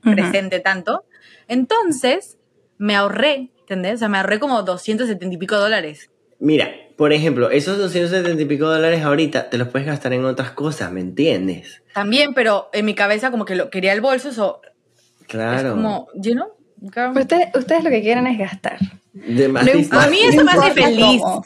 presente 0.00 0.58
tanto. 0.60 1.04
Entonces, 1.48 2.38
me 2.78 2.94
ahorré, 2.96 3.50
¿entendés? 3.60 3.94
O 3.94 3.98
sea, 3.98 4.08
me 4.08 4.18
ahorré 4.18 4.38
como 4.38 4.62
270 4.62 5.34
y 5.34 5.38
pico 5.38 5.56
dólares. 5.56 6.10
Mira, 6.38 6.70
por 6.96 7.12
ejemplo, 7.12 7.50
esos 7.50 7.78
270 7.78 8.42
y 8.42 8.44
pico 8.46 8.66
dólares 8.66 9.02
ahorita 9.02 9.48
te 9.50 9.58
los 9.58 9.68
puedes 9.68 9.86
gastar 9.86 10.12
en 10.12 10.24
otras 10.24 10.50
cosas, 10.50 10.92
¿me 10.92 11.00
entiendes? 11.00 11.82
También, 11.94 12.34
pero 12.34 12.68
en 12.72 12.84
mi 12.84 12.94
cabeza 12.94 13.30
como 13.30 13.44
que 13.44 13.54
lo 13.54 13.70
quería 13.70 13.92
el 13.92 14.00
bolso, 14.00 14.28
eso 14.30 14.60
Claro. 15.26 15.68
es 15.68 15.74
como, 15.74 16.08
you 16.14 16.32
know? 16.32 16.48
Ustedes, 17.18 17.48
ustedes 17.56 17.82
lo 17.84 17.90
que 17.90 18.02
quieren 18.02 18.26
es 18.26 18.38
gastar. 18.38 18.78
De 19.14 19.48
más 19.48 19.64
No 19.64 19.72
dist- 19.72 19.84
importa- 19.84 20.04
A 20.04 20.10
mí 20.10 20.18
eso 20.22 20.44
me 20.44 20.52
hace 20.52 20.70
feliz. 20.72 21.20
cómo. 21.22 21.44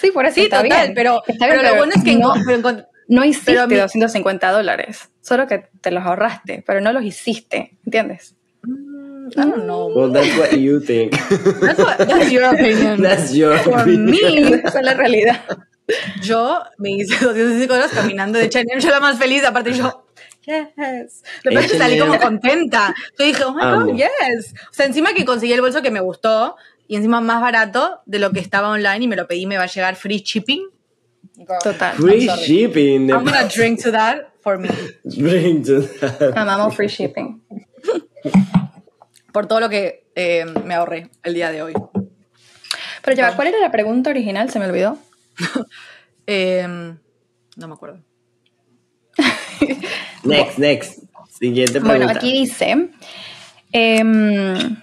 Sí, 0.00 0.10
por 0.10 0.24
eso 0.26 0.34
Sí, 0.34 0.40
está 0.42 0.62
total, 0.62 0.80
bien. 0.86 0.94
pero, 0.94 1.22
Está 1.26 1.46
bien, 1.46 1.58
pero 1.60 1.70
lo 1.70 1.76
bueno 1.76 1.92
es 1.94 2.02
que 2.02 2.16
no, 2.16 2.34
encont- 2.34 2.86
no 3.08 3.24
hiciste 3.24 3.52
pero 3.52 3.68
mí- 3.68 3.76
250 3.76 4.50
dólares, 4.50 5.10
solo 5.20 5.46
que 5.46 5.68
te 5.80 5.90
los 5.92 6.04
ahorraste, 6.04 6.64
pero 6.66 6.80
no 6.80 6.92
los 6.92 7.04
hiciste, 7.04 7.76
¿entiendes? 7.84 8.34
Mm, 9.22 9.38
I 9.38 9.44
don't 9.50 9.66
know. 9.66 9.86
Well, 9.94 10.10
that's 10.10 10.36
what 10.38 10.52
you 10.58 10.80
think. 10.80 11.12
That's, 11.12 11.78
what- 11.78 11.98
that's 11.98 12.30
your 12.30 12.44
opinion. 12.54 13.02
That's 13.02 13.32
your 13.34 13.56
For 13.58 13.80
opinion. 13.80 14.06
me, 14.10 14.54
Esa 14.64 14.78
es 14.80 14.84
la 14.84 14.94
realidad. 14.94 15.40
yo 16.22 16.60
me 16.78 16.90
hice 16.92 17.16
205 17.18 17.72
horas 17.74 17.90
caminando 17.92 18.38
de 18.38 18.46
H&M, 18.46 18.80
yo 18.80 18.90
la 18.90 19.00
más 19.00 19.18
feliz, 19.18 19.44
aparte 19.44 19.72
yo, 19.72 20.04
yes. 20.46 21.22
Es 21.44 21.70
que 21.70 21.76
salí 21.78 21.98
como 21.98 22.18
contenta. 22.18 22.94
Yo 23.18 23.24
dije, 23.26 23.44
oh 23.44 23.52
my 23.52 23.62
Amo. 23.62 23.86
god, 23.86 23.96
yes. 23.96 24.54
O 24.70 24.72
sea, 24.72 24.86
encima 24.86 25.12
que 25.12 25.24
conseguí 25.24 25.52
el 25.52 25.60
bolso 25.60 25.82
que 25.82 25.90
me 25.90 26.00
gustó 26.00 26.56
y 26.88 26.96
encima 26.96 27.20
más 27.20 27.40
barato 27.40 28.00
de 28.06 28.18
lo 28.20 28.30
que 28.32 28.40
estaba 28.40 28.68
online 28.70 29.04
y 29.04 29.08
me 29.08 29.16
lo 29.16 29.26
pedí, 29.26 29.46
me 29.46 29.56
va 29.56 29.64
a 29.64 29.66
llegar 29.66 29.96
free 29.96 30.18
shipping. 30.24 30.62
Girl, 31.36 31.58
Total. 31.62 31.94
Free 31.96 32.26
sorry. 32.26 32.42
shipping. 32.42 33.06
de 33.08 33.12
I'm 33.14 33.24
gonna 33.24 33.48
drink 33.48 33.82
to 33.82 33.90
that 33.92 34.28
for 34.40 34.58
me. 34.58 34.68
Drink 35.04 35.66
to 35.66 35.82
that. 36.00 36.36
Amamos 36.36 36.74
free 36.74 36.88
shipping. 36.88 37.40
Por 39.32 39.46
todo 39.46 39.60
lo 39.60 39.68
que 39.68 40.10
eh, 40.14 40.44
me 40.64 40.74
ahorré 40.74 41.10
el 41.22 41.34
día 41.34 41.50
de 41.50 41.62
hoy. 41.62 41.74
Pero 43.02 43.16
ya, 43.16 43.34
¿cuál 43.34 43.48
era 43.48 43.58
la 43.58 43.70
pregunta 43.70 44.10
original? 44.10 44.50
Se 44.50 44.58
me 44.58 44.66
olvidó. 44.66 44.98
Eh, 46.24 46.64
no 47.56 47.68
me 47.68 47.74
acuerdo. 47.74 47.98
Next, 50.22 50.56
next. 50.56 51.02
Siguiente 51.28 51.80
pregunta. 51.80 52.04
Bueno, 52.04 52.10
aquí 52.10 52.32
dice, 52.32 52.90
em, 53.72 54.76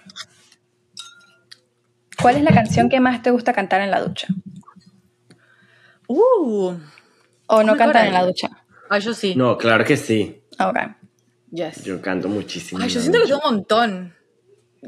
¿cuál 2.21 2.35
es 2.35 2.43
la 2.43 2.51
canción 2.51 2.89
que 2.89 2.99
más 2.99 3.21
te 3.21 3.31
gusta 3.31 3.53
cantar 3.53 3.79
en 3.79 3.89
la 3.89 4.01
ducha? 4.01 4.27
Uh. 6.07 6.73
¿O 7.47 7.63
no 7.63 7.77
God, 7.77 7.95
en 7.95 8.13
la 8.13 8.25
ducha? 8.25 8.49
Ah, 8.89 8.99
yo 8.99 9.13
sí. 9.13 9.33
No, 9.35 9.57
claro 9.57 9.85
que 9.85 9.95
sí. 9.95 10.41
Ok. 10.59 10.77
Yes. 11.51 11.83
Yo 11.85 12.01
canto 12.01 12.27
muchísimo. 12.27 12.81
Ay, 12.83 12.89
yo 12.89 12.99
siento 12.99 13.19
que 13.21 13.27
tengo 13.27 13.39
un 13.45 13.55
montón. 13.55 14.15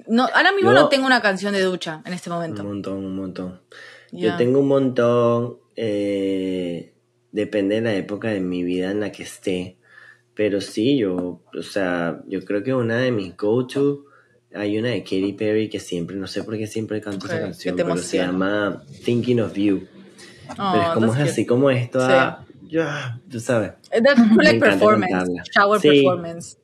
No, 0.08 0.28
ahora 0.34 0.52
mismo 0.54 0.72
Yo- 0.72 0.76
no 0.80 0.90
tengo 0.90 1.06
una 1.06 1.22
canción 1.22 1.54
de 1.54 1.62
ducha 1.64 2.02
en 2.06 2.14
este 2.14 2.30
momento. 2.30 2.62
Un 2.62 2.68
montón, 2.70 3.06
un 3.06 3.16
montón. 3.16 3.62
Ya. 4.12 4.32
Yo 4.32 4.38
tengo 4.38 4.60
un 4.60 4.68
montón. 4.68 5.58
eh, 5.76 6.94
depende 7.32 7.76
de 7.76 7.82
la 7.82 7.94
época 7.96 8.28
de 8.30 8.40
mi 8.42 8.64
vida 8.64 8.92
en 8.92 9.00
la 9.00 9.12
que 9.12 9.24
esté. 9.24 9.78
Pero 10.36 10.60
sí, 10.62 10.98
yo, 10.98 11.42
o 11.58 11.64
sea, 11.64 12.22
yo 12.28 12.44
creo 12.46 12.62
que 12.64 12.74
una 12.74 12.98
de 12.98 13.12
mis 13.12 13.36
go-to. 13.38 14.06
Hay 14.54 14.78
una 14.78 14.90
de 14.90 15.02
Katy 15.04 15.34
Perry 15.34 15.70
que 15.70 15.80
siempre, 15.80 16.18
no 16.18 16.28
sé 16.28 16.44
por 16.44 16.58
qué 16.58 16.68
siempre 16.68 17.00
canto 17.00 17.26
Ok, 17.26 17.32
esa 17.32 17.42
canción, 17.42 17.76
pero 17.78 17.96
se 17.98 18.18
llama 18.18 18.84
Thinking 19.06 19.40
of 19.40 19.54
You. 19.56 19.88
Oh, 20.60 20.70
pero 20.74 20.84
es 20.84 20.90
como 20.90 21.06
es 21.08 21.18
that's 21.20 21.32
así, 21.32 21.42
cute. 21.44 21.48
como 21.48 21.70
esto, 21.72 22.00
ah, 22.02 22.46
ya, 22.68 23.20
tú 23.30 23.40
sabes. 23.40 23.72
That's 23.92 24.20
like 24.38 24.60
performance. 24.60 25.32
Shower 25.56 25.80
Sí. 25.80 25.90
performance. 25.90 26.58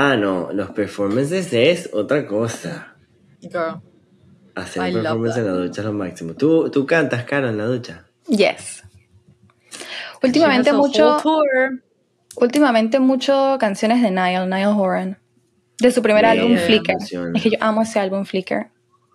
Ah, 0.00 0.16
no, 0.16 0.52
los 0.52 0.70
performances 0.70 1.52
es 1.52 1.90
otra 1.92 2.24
cosa. 2.24 2.94
Girl. 3.40 3.80
Hacer 4.54 4.90
I 4.90 4.92
performance 4.92 5.36
en 5.38 5.46
la 5.46 5.52
ducha 5.52 5.80
es 5.80 5.86
lo 5.86 5.92
máximo. 5.92 6.34
¿Tú, 6.34 6.70
tú 6.70 6.86
cantas, 6.86 7.24
Caro, 7.24 7.48
en 7.48 7.58
la 7.58 7.64
ducha? 7.64 8.06
Yes. 8.28 8.84
Últimamente 10.22 10.72
mucho, 10.72 11.16
últimamente 12.36 13.00
mucho 13.00 13.56
canciones 13.58 14.00
de 14.00 14.12
Niall, 14.12 14.48
Niall 14.48 14.78
Horan. 14.78 15.18
De 15.80 15.90
su 15.90 16.00
primer 16.00 16.22
Me 16.22 16.28
álbum, 16.28 16.56
Flickr. 16.56 16.92
emociona. 16.92 17.32
Es 17.34 17.42
que 17.42 17.50
yo 17.50 17.58
amo 17.60 17.82
ese 17.82 17.98
álbum, 17.98 18.24
Flickr. 18.24 18.68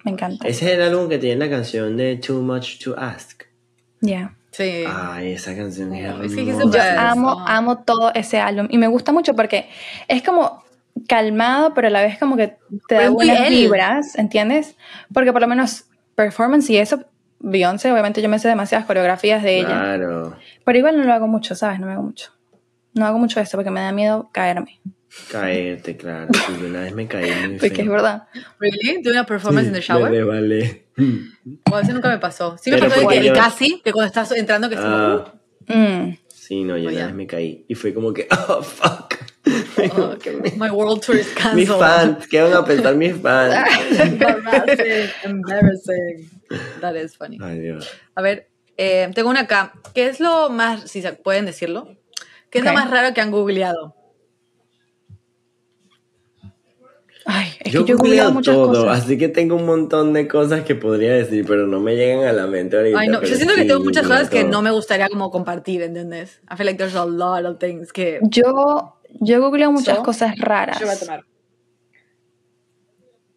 Me 0.03 0.11
encanta. 0.11 0.45
Ese 0.45 0.65
es 0.65 0.71
el 0.73 0.81
álbum 0.81 1.07
que 1.07 1.17
tiene 1.17 1.45
la 1.45 1.49
canción 1.49 1.95
de 1.95 2.17
Too 2.17 2.41
Much 2.41 2.83
to 2.83 2.93
Ask. 2.99 3.43
Yeah. 4.01 4.35
Sí. 4.51 4.83
Ay, 4.85 5.31
esa 5.31 5.55
canción 5.55 5.93
es 5.93 6.13
Es 6.25 6.35
que. 6.35 6.45
Yo 6.45 6.81
amo, 6.97 7.39
amo 7.47 7.83
todo 7.83 8.13
ese 8.13 8.39
álbum. 8.39 8.67
Y 8.69 8.77
me 8.77 8.87
gusta 8.87 9.13
mucho 9.13 9.33
porque 9.33 9.69
es 10.09 10.21
como 10.21 10.62
calmado, 11.07 11.73
pero 11.73 11.87
a 11.87 11.91
la 11.91 12.01
vez 12.01 12.17
como 12.19 12.37
que 12.37 12.55
te 12.87 12.95
da 12.95 13.09
buenas 13.09 13.49
vibras, 13.49 14.15
¿entiendes? 14.17 14.75
Porque 15.13 15.31
por 15.33 15.41
lo 15.41 15.47
menos 15.47 15.85
performance 16.15 16.69
y 16.69 16.77
eso, 16.77 17.03
Beyoncé, 17.39 17.91
obviamente 17.91 18.21
yo 18.21 18.29
me 18.29 18.39
sé 18.39 18.47
demasiadas 18.47 18.85
coreografías 18.87 19.43
de 19.43 19.59
ella. 19.59 19.67
Claro. 19.67 20.37
Pero 20.63 20.77
igual 20.77 20.97
no 20.97 21.03
lo 21.03 21.13
hago 21.13 21.27
mucho, 21.27 21.55
¿sabes? 21.55 21.79
No 21.79 21.87
me 21.87 21.93
hago 21.93 22.03
mucho. 22.03 22.31
No 22.93 23.05
hago 23.05 23.17
mucho 23.19 23.39
eso 23.39 23.57
porque 23.57 23.69
me 23.71 23.81
da 23.81 23.91
miedo 23.91 24.29
caerme. 24.31 24.79
Caerte, 25.31 25.97
claro. 25.97 26.29
Sí, 26.33 26.53
yo 26.59 26.67
una 26.67 26.81
vez 26.81 26.93
me 26.93 27.07
caí 27.07 27.29
muy 27.47 27.57
Porque 27.59 27.81
es 27.81 27.87
verdad. 27.89 28.23
Really? 28.59 29.01
Doing 29.01 29.17
a 29.17 29.25
performance 29.25 29.67
in 29.67 29.73
the 29.73 29.79
Me 29.79 29.83
shower? 29.85 30.11
resbalé. 30.11 30.83
Bueno, 30.95 31.79
eso 31.83 31.91
nunca 31.93 32.09
me 32.09 32.19
pasó. 32.19 32.55
Sí 32.57 32.69
me 32.71 32.77
Pero 32.77 32.89
pasó 32.89 33.01
de 33.01 33.07
que 33.07 33.17
el 33.17 33.25
yo- 33.27 33.33
casi, 33.33 33.81
que 33.83 33.91
cuando 33.91 34.07
estás 34.07 34.31
entrando 34.31 34.69
que 34.69 34.75
Ah, 34.79 35.25
Mm. 35.67 36.17
sí, 36.27 36.63
no, 36.63 36.77
yo 36.77 36.89
una 36.89 36.91
ya. 36.99 37.05
vez 37.07 37.15
me 37.15 37.25
caí. 37.27 37.65
Y 37.67 37.75
fue 37.75 37.93
como 37.93 38.13
que, 38.13 38.27
oh, 38.49 38.61
fuck. 38.61 39.12
Oh, 39.45 40.15
my 40.57 40.71
world 40.71 41.01
tour 41.01 41.15
is 41.17 41.27
canceled. 41.33 41.55
mis 41.55 41.69
fans, 41.69 42.27
¿qué 42.27 42.41
van 42.41 42.53
a 42.53 42.63
pensar 42.65 42.95
mis 42.95 43.15
fans? 43.21 43.53
Embarrassing. 43.99 45.09
Embarrassing. 45.23 46.29
That 46.81 46.95
is 46.95 47.15
funny. 47.17 47.39
Ay, 47.41 47.59
Dios. 47.59 47.89
A 48.15 48.21
ver, 48.21 48.47
eh, 48.77 49.09
tengo 49.13 49.29
una 49.29 49.41
acá. 49.41 49.73
¿Qué 49.93 50.07
es 50.07 50.19
lo 50.19 50.49
más, 50.49 50.89
si 50.89 51.01
se 51.01 51.13
pueden 51.13 51.45
decirlo? 51.45 51.87
¿Qué 52.49 52.59
es 52.59 52.63
Ok. 52.63 52.69
lo 52.69 52.73
más 52.73 52.89
raro 52.89 53.13
que 53.13 53.21
han 53.21 53.31
googleado? 53.31 53.95
Ay, 57.25 57.47
es 57.61 57.71
Yo, 57.71 57.85
que 57.85 57.91
yo 57.91 57.95
he 57.95 57.97
googleado 57.97 58.31
googleo 58.31 58.33
muchas 58.33 58.53
todo, 58.55 58.85
cosas. 58.85 59.03
así 59.05 59.17
que 59.17 59.29
tengo 59.29 59.55
un 59.55 59.65
montón 59.65 60.11
de 60.11 60.27
cosas 60.27 60.63
que 60.65 60.75
podría 60.75 61.13
decir, 61.13 61.45
pero 61.47 61.67
no 61.67 61.79
me 61.79 61.95
llegan 61.95 62.25
a 62.25 62.33
la 62.33 62.47
mente 62.47 62.75
ahorita. 62.75 62.99
Ay, 62.99 63.07
no, 63.07 63.21
yo 63.21 63.35
siento 63.35 63.55
que 63.55 63.61
sí, 63.61 63.67
tengo 63.67 63.81
muchas 63.81 64.05
cosas 64.05 64.29
que 64.29 64.41
todo. 64.41 64.51
no 64.51 64.61
me 64.61 64.71
gustaría 64.71 65.07
como 65.07 65.31
compartir, 65.31 65.81
¿entendés? 65.83 66.41
I 66.51 66.57
feel 66.57 66.65
like 66.65 66.77
there's 66.77 66.95
a 66.95 67.05
lot 67.05 67.45
of 67.45 67.59
things 67.59 67.93
que... 67.93 68.19
Yo, 68.23 68.97
yo 69.19 69.35
he 69.35 69.39
googleado 69.39 69.71
muchas 69.71 69.97
So, 69.97 70.03
cosas 70.03 70.35
raras. 70.37 70.79
Yo 70.79 70.85
voy 70.85 70.95
a 70.95 70.99
tomar. 70.99 71.23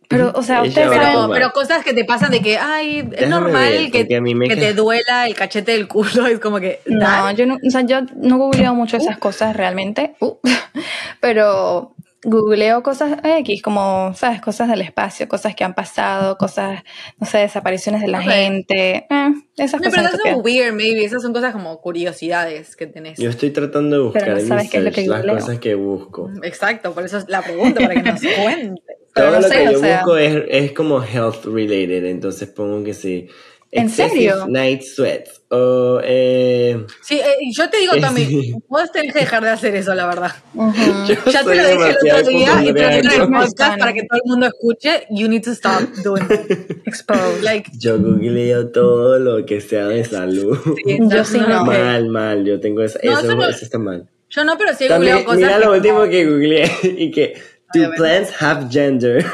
Pero, 0.08 0.32
o 0.36 0.42
sea, 0.42 0.62
ustedes 0.62 0.88
Pero, 0.88 1.28
pero 1.32 1.50
cosas 1.52 1.82
que 1.84 1.92
te 1.92 2.04
pasan 2.04 2.30
de 2.30 2.40
que, 2.40 2.58
ay, 2.58 3.00
es 3.00 3.10
Déjame 3.10 3.28
normal 3.28 3.70
ver, 3.72 3.90
que, 3.90 3.98
porque 4.00 4.16
a 4.16 4.20
mí 4.20 4.36
me 4.36 4.46
que 4.48 4.54
queda- 4.54 4.66
te 4.68 4.74
duela 4.74 5.26
el 5.26 5.34
cachete 5.34 5.72
del 5.72 5.88
culo. 5.88 6.26
Es 6.28 6.38
como 6.38 6.60
que. 6.60 6.80
No, 6.86 7.32
yo 7.32 7.44
no, 7.44 7.56
o 7.56 7.70
sea, 7.70 7.80
yo 7.80 8.02
no 8.14 8.38
googleo 8.38 8.72
mucho 8.72 8.96
esas 8.96 9.18
cosas 9.18 9.56
realmente, 9.56 10.14
Uh, 10.20 10.34
pero 11.20 11.95
googleo 12.28 12.82
cosas 12.82 13.18
X, 13.22 13.62
como, 13.62 14.12
¿sabes? 14.14 14.40
Cosas 14.40 14.68
del 14.68 14.80
espacio, 14.82 15.28
cosas 15.28 15.54
que 15.54 15.64
han 15.64 15.74
pasado, 15.74 16.36
cosas, 16.36 16.82
no 17.18 17.26
sé, 17.26 17.38
desapariciones 17.38 18.02
de 18.02 18.08
la 18.08 18.20
gente, 18.22 19.06
eh, 19.08 19.28
esas 19.56 19.80
No, 19.80 19.90
pero 19.90 20.02
cosas. 20.02 20.02
that's 20.02 20.14
estúpidas. 20.14 20.36
so 20.36 20.42
weird, 20.42 20.72
maybe. 20.74 21.04
Esas 21.04 21.22
son 21.22 21.32
cosas 21.32 21.52
como 21.52 21.80
curiosidades 21.80 22.76
que 22.76 22.86
tenés. 22.86 23.18
Yo 23.18 23.30
estoy 23.30 23.50
tratando 23.50 23.96
de 23.96 24.02
buscar 24.02 24.24
Pero 24.24 24.34
no 24.40 24.46
sabes 24.46 24.70
qué 24.70 24.78
es 24.78 24.84
lo 24.84 24.90
que 24.92 25.06
las 25.06 25.18
googleo. 25.20 25.34
cosas 25.38 25.58
que 25.60 25.74
busco. 25.74 26.30
Exacto, 26.42 26.92
por 26.92 27.04
eso 27.04 27.18
es 27.18 27.28
la 27.28 27.42
pregunta, 27.42 27.80
para 27.80 27.94
que 28.02 28.10
nos 28.12 28.20
cuente. 28.42 28.82
Pero 29.14 29.28
Todo 29.28 29.36
no 29.36 29.40
lo 29.42 29.48
sé, 29.48 29.62
que 29.62 29.68
o 29.68 29.72
yo 29.72 29.78
sea- 29.78 29.96
busco 30.02 30.16
es, 30.18 30.44
es 30.50 30.72
como 30.72 31.02
health 31.02 31.44
related, 31.46 32.04
entonces 32.04 32.48
pongo 32.50 32.84
que 32.84 32.92
sí. 32.92 33.28
¿En 33.76 33.90
serio? 33.90 34.46
Night 34.48 34.82
sweats. 34.82 35.42
O, 35.48 36.00
eh, 36.02 36.84
Sí, 37.02 37.20
eh, 37.20 37.34
yo 37.52 37.70
te 37.70 37.76
digo. 37.78 37.92
Tommy, 38.00 38.54
vos 38.68 38.90
tenés 38.90 39.12
que 39.12 39.20
dejar 39.20 39.42
de 39.44 39.50
hacer 39.50 39.74
eso, 39.76 39.94
la 39.94 40.06
verdad. 40.06 40.32
Ujú. 40.54 40.74
yo 41.06 41.14
Ya 41.30 41.44
te 41.44 41.54
lo 41.54 41.68
dije 41.68 41.90
el 42.02 42.12
otro 42.12 42.28
día 42.28 42.62
y 42.64 42.72
te 42.72 42.82
lo 42.82 42.88
dije 42.88 42.98
en 42.98 43.22
el 43.22 43.28
podcast 43.30 43.78
para 43.78 43.92
que 43.92 44.02
todo 44.02 44.20
el 44.24 44.28
mundo 44.30 44.46
escuche. 44.46 45.06
You 45.10 45.28
need 45.28 45.42
to 45.44 45.52
stop 45.52 45.82
doing 46.02 46.26
that. 46.26 46.40
Like, 47.42 47.70
Yo 47.78 47.98
googleo 47.98 48.68
todo 48.70 49.18
lo 49.18 49.44
que 49.46 49.60
sea 49.60 49.86
de 49.88 50.04
salud. 50.04 50.58
sí, 50.84 50.98
Yo 51.08 51.24
sí 51.24 51.38
no. 51.38 51.64
Mal, 51.64 52.08
mal, 52.08 52.44
yo 52.44 52.58
tengo 52.60 52.82
esa, 52.82 52.98
No, 53.02 53.12
eso, 53.12 53.20
eso 53.20 53.34
no- 53.36 53.48
eso 53.48 53.64
está 53.64 53.78
mal. 53.78 54.08
Yo 54.28 54.44
no, 54.44 54.58
pero 54.58 54.74
sí 54.74 54.84
he 54.84 54.88
También, 54.88 55.24
googleado 55.24 55.26
cosas. 55.26 55.38
mira 55.40 55.58
que 55.58 55.64
lo 55.64 55.72
último 55.72 55.98
como, 55.98 56.10
que 56.10 56.26
googleé 56.26 56.70
y 56.82 57.10
que 57.12 57.34
Do 57.74 57.90
plants 57.96 58.30
have 58.40 58.66
gender? 58.70 59.24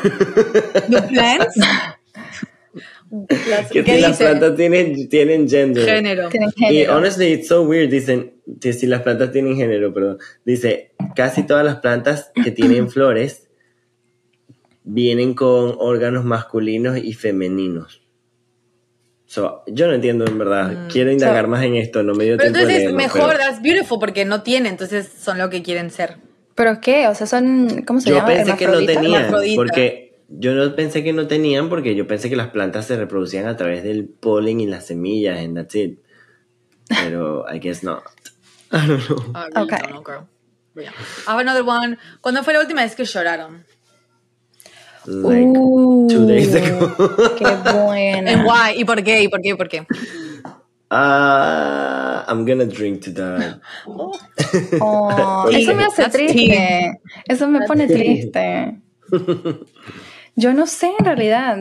¿Do 0.88 1.07
plants? 1.09 1.55
Las- 3.51 3.71
que 3.71 3.85
¿Qué 3.85 3.97
si 3.97 4.01
las 4.01 4.17
plantas 4.17 4.57
tienen, 4.57 5.09
tienen 5.11 5.47
gender. 5.49 5.85
Género. 5.85 6.29
Tienen 6.31 6.51
Y 6.71 6.87
honestly, 6.87 7.33
it's 7.35 7.49
so 7.49 7.63
weird. 7.63 7.91
Dicen 7.91 8.35
que 8.61 8.73
si 8.73 8.87
las 8.87 9.03
plantas 9.03 9.33
tienen 9.33 9.55
género, 9.57 9.93
perdón. 9.93 10.19
Dice, 10.47 10.93
casi 11.15 11.43
todas 11.43 11.65
las 11.65 11.77
plantas 11.77 12.31
que 12.43 12.51
tienen 12.51 12.89
flores 12.91 13.51
vienen 14.85 15.35
con 15.35 15.75
órganos 15.79 16.25
masculinos 16.25 16.97
y 16.99 17.13
femeninos. 17.13 18.03
So, 19.27 19.63
yo 19.67 19.87
no 19.87 19.95
entiendo 19.95 20.25
en 20.27 20.37
verdad. 20.39 20.89
Quiero 20.91 21.11
indagar 21.13 21.45
So- 21.45 21.51
más 21.51 21.65
en 21.65 21.77
esto, 21.77 22.03
no 22.03 22.15
me 22.15 22.25
dio 22.25 22.37
Pero 22.37 22.53
tiempo 22.53 22.59
entonces 22.61 22.79
leerlo, 22.81 22.97
mejor, 22.97 23.27
pero 23.29 23.39
that's 23.39 23.63
beautiful, 23.63 23.99
porque 23.99 24.25
no 24.25 24.43
tiene, 24.43 24.69
entonces 24.69 25.09
son 25.09 25.39
lo 25.39 25.49
que 25.51 25.63
quieren 25.63 25.91
ser. 25.91 26.17
¿Pero 26.55 26.81
qué? 26.83 27.09
O 27.09 27.15
sea, 27.15 27.27
son, 27.27 27.83
¿cómo 27.87 28.01
se 28.01 28.11
Yo 28.11 28.17
llama? 28.17 28.29
pensé 28.29 28.57
que 28.57 28.67
no 28.67 28.85
tenían, 28.85 29.33
porque 29.57 30.02
yo 30.39 30.55
no 30.55 30.74
pensé 30.74 31.03
que 31.05 31.12
no 31.12 31.26
tenían, 31.26 31.68
porque 31.68 31.95
yo 31.95 32.07
pensé 32.07 32.28
que 32.30 32.37
las 32.37 32.49
plantas 32.51 32.87
se 32.87 32.97
reproducían 32.97 33.47
a 33.47 33.57
través 33.57 33.83
del 33.83 34.07
polen 34.09 34.61
y 34.61 34.66
las 34.66 34.87
semillas, 34.87 35.39
and 35.39 35.57
that's 35.57 35.74
it. 35.74 35.99
Pero 36.89 37.45
I 37.53 37.59
guess 37.59 37.83
not. 37.83 38.03
I 38.72 38.87
don't 38.87 39.09
know. 39.09 39.16
I 39.35 39.47
really 39.49 39.62
Okay. 39.62 39.78
don't 39.78 39.91
know, 39.93 40.03
girl. 40.03 40.28
But 40.74 40.85
yeah. 40.85 40.93
I 41.26 41.33
have 41.33 41.41
another 41.41 41.64
one. 41.64 41.99
¿Cuándo 42.20 42.43
fue 42.43 42.55
la 42.55 42.61
última 42.61 42.83
vez 42.83 42.95
que 42.95 43.05
lloraron? 43.05 43.64
Like 45.05 45.49
Uh, 45.59 46.09
two 46.09 46.26
days 46.26 46.55
ago. 46.55 46.95
Qué 47.37 47.45
buena. 47.45 48.30
And 48.30 48.45
why? 48.47 48.74
¿Y 48.78 48.85
por 48.85 49.03
qué? 49.03 49.22
¿Y 49.22 49.28
por 49.28 49.41
qué? 49.43 49.49
¿Y 49.51 49.55
por 49.55 49.68
qué? 49.68 49.87
Ah, 50.91 52.24
I'm 52.28 52.45
gonna 52.47 52.66
drink 52.66 53.03
to 53.05 53.12
that. 53.14 53.61
Oh, 53.87 55.49
eso 55.51 55.74
me 55.74 55.85
hace 55.85 56.09
triste. 56.11 57.01
Eso 57.26 57.49
me 57.49 57.66
pone 57.66 57.87
triste. 57.89 58.80
Yo 60.37 60.53
no 60.55 60.66
sé 60.66 60.93
en 60.99 61.05
realidad. 61.05 61.59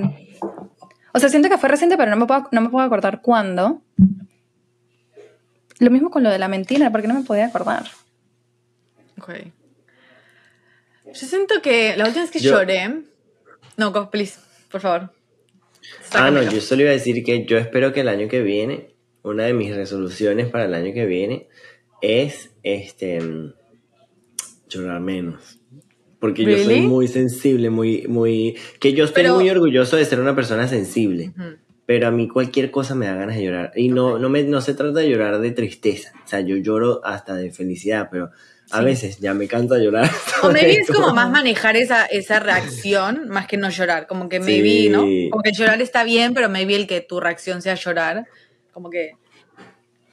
O 1.13 1.19
sea, 1.19 1.29
siento 1.29 1.49
que 1.49 1.57
fue 1.57 1.69
reciente, 1.69 1.97
pero 1.97 2.09
no 2.11 2.17
me 2.17 2.25
puedo, 2.25 2.47
no 2.51 2.61
me 2.61 2.69
puedo 2.69 2.85
acordar 2.85 3.21
cuándo. 3.21 3.81
Lo 5.79 5.89
mismo 5.89 6.09
con 6.09 6.23
lo 6.23 6.29
de 6.29 6.39
la 6.39 6.47
mentira, 6.47 6.91
porque 6.91 7.07
no 7.07 7.15
me 7.15 7.23
podía 7.23 7.47
acordar. 7.47 7.85
Ok. 9.17 9.29
Yo 11.05 11.13
siento 11.27 11.61
que 11.61 11.95
la 11.97 12.05
última 12.05 12.23
vez 12.23 12.31
que 12.31 12.39
Yo- 12.39 12.51
lloré. 12.51 13.03
No, 13.77 13.91
go, 13.91 14.09
please, 14.09 14.39
por 14.71 14.81
favor. 14.81 15.11
Ah, 16.13 16.29
no, 16.31 16.43
yo 16.43 16.61
solo 16.61 16.83
iba 16.83 16.91
a 16.91 16.93
decir 16.93 17.23
que 17.23 17.45
yo 17.45 17.57
espero 17.57 17.91
que 17.93 18.01
el 18.01 18.07
año 18.07 18.27
que 18.27 18.41
viene, 18.41 18.93
una 19.23 19.43
de 19.45 19.53
mis 19.53 19.75
resoluciones 19.75 20.47
para 20.49 20.65
el 20.65 20.73
año 20.73 20.93
que 20.93 21.05
viene 21.05 21.47
es 22.01 22.51
este 22.63 23.19
mm, 23.21 23.53
llorar 24.67 25.01
menos. 25.01 25.59
Porque 26.21 26.45
yo 26.45 26.57
soy 26.63 26.81
muy 26.81 27.07
sensible, 27.09 27.69
muy, 27.69 28.05
muy. 28.07 28.55
Que 28.79 28.93
yo 28.93 29.03
estoy 29.03 29.23
Pero- 29.23 29.35
muy 29.35 29.49
orgulloso 29.49 29.97
de 29.97 30.05
ser 30.05 30.21
una 30.21 30.35
persona 30.35 30.67
sensible. 30.69 31.33
Ujú. 31.37 31.57
Pero 31.87 32.07
a 32.07 32.11
mí 32.11 32.29
cualquier 32.29 32.71
cosa 32.71 32.95
me 32.95 33.07
da 33.07 33.15
ganas 33.15 33.35
de 33.35 33.43
llorar. 33.43 33.71
Y 33.75 33.89
no, 33.89 34.17
no, 34.19 34.29
me, 34.29 34.43
no 34.43 34.61
se 34.61 34.73
trata 34.75 34.99
de 34.99 35.09
llorar 35.09 35.39
de 35.39 35.51
tristeza. 35.51 36.13
O 36.23 36.27
sea, 36.27 36.39
yo 36.39 36.55
lloro 36.55 37.01
hasta 37.03 37.35
de 37.35 37.51
felicidad, 37.51 38.07
pero 38.09 38.29
a 38.69 38.79
Sí. 38.79 38.85
veces 38.85 39.19
ya 39.19 39.33
me 39.33 39.47
cansa 39.47 39.77
llorar. 39.79 40.09
O 40.43 40.51
maybe 40.51 40.73
es 40.77 40.87
Como- 40.87 41.13
más 41.13 41.29
manejar 41.29 41.75
esa, 41.75 42.05
esa 42.05 42.39
reacción 42.39 43.27
más 43.27 43.47
que 43.47 43.57
no 43.57 43.69
llorar. 43.69 44.05
Como 44.07 44.29
que 44.29 44.39
maybe, 44.39 44.69
Sí. 44.83 44.89
¿no? 44.89 44.99
Como 45.31 45.41
que 45.43 45.51
llorar 45.53 45.81
está 45.81 46.03
bien, 46.05 46.33
pero 46.35 46.47
maybe 46.49 46.75
el 46.75 46.87
que 46.87 47.01
tu 47.01 47.19
reacción 47.19 47.61
sea 47.63 47.73
llorar. 47.75 48.25
Como 48.71 48.89
que. 48.91 49.13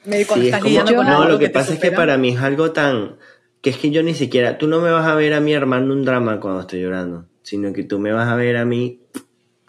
Maybe 0.05 0.25
cuando 0.25 0.45
Sí, 0.45 0.51
es 0.51 0.83
como- 0.83 1.03
no, 1.03 1.25
lo 1.29 1.37
que, 1.39 1.49
pasa 1.49 1.73
es 1.73 1.79
que 1.79 1.91
para 1.91 2.17
mí 2.17 2.29
es 2.29 2.39
algo 2.41 2.71
tan 2.71 3.17
que 3.61 3.69
es 3.69 3.77
que 3.77 3.91
yo 3.91 4.03
ni 4.03 4.13
siquiera, 4.13 4.57
tú 4.57 4.67
no 4.67 4.79
me 4.79 4.91
vas 4.91 5.05
a 5.05 5.15
ver 5.15 5.33
a 5.33 5.39
mí 5.39 5.53
armando 5.53 5.93
un 5.93 6.05
drama 6.05 6.39
cuando 6.39 6.61
estoy 6.61 6.81
llorando, 6.81 7.25
sino 7.43 7.73
que 7.73 7.83
tú 7.83 7.99
me 7.99 8.11
vas 8.11 8.27
a 8.29 8.35
ver 8.35 8.57
a 8.57 8.65
mí 8.65 8.99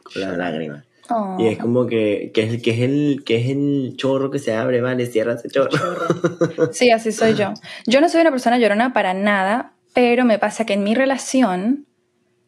con 0.03 0.23
las 0.23 0.37
lágrimas. 0.37 0.85
Oh. 1.09 1.37
Y 1.41 1.49
es 1.49 1.59
como 1.59 1.87
que, 1.87 2.31
que 2.33 2.43
es, 2.45 2.63
que 2.63 2.71
es 2.71 2.81
el 2.81 3.23
que 3.25 3.37
es 3.37 3.51
el 3.51 3.95
chorro 3.97 4.31
que 4.31 4.39
se 4.39 4.55
abre, 4.55 4.81
vale, 4.81 5.07
cierra 5.07 5.35
ese 5.35 5.49
chorro. 5.49 5.71
Sí, 6.73 6.91
así 6.91 7.11
soy 7.11 7.35
yo. 7.35 7.53
Yo 7.87 8.01
no 8.01 8.09
soy 8.09 8.21
una 8.21 8.31
persona 8.31 8.59
llorona 8.59 8.93
para 8.93 9.13
nada, 9.13 9.73
pero 9.93 10.25
me 10.25 10.39
pasa 10.39 10.65
que 10.65 10.75
en 10.75 10.85
mi 10.85 10.95
relación 10.95 11.87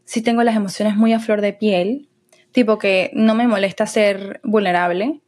sí 0.05 0.22
tengo 0.22 0.45
las 0.45 0.55
emociones 0.55 0.97
muy 0.97 1.12
a 1.12 1.18
flor 1.18 1.40
de 1.40 1.53
piel, 1.53 2.09
tipo 2.53 2.78
que 2.78 3.11
no 3.14 3.34
me 3.34 3.49
molesta 3.49 3.86
ser 3.86 4.40
vulnerable 4.45 5.22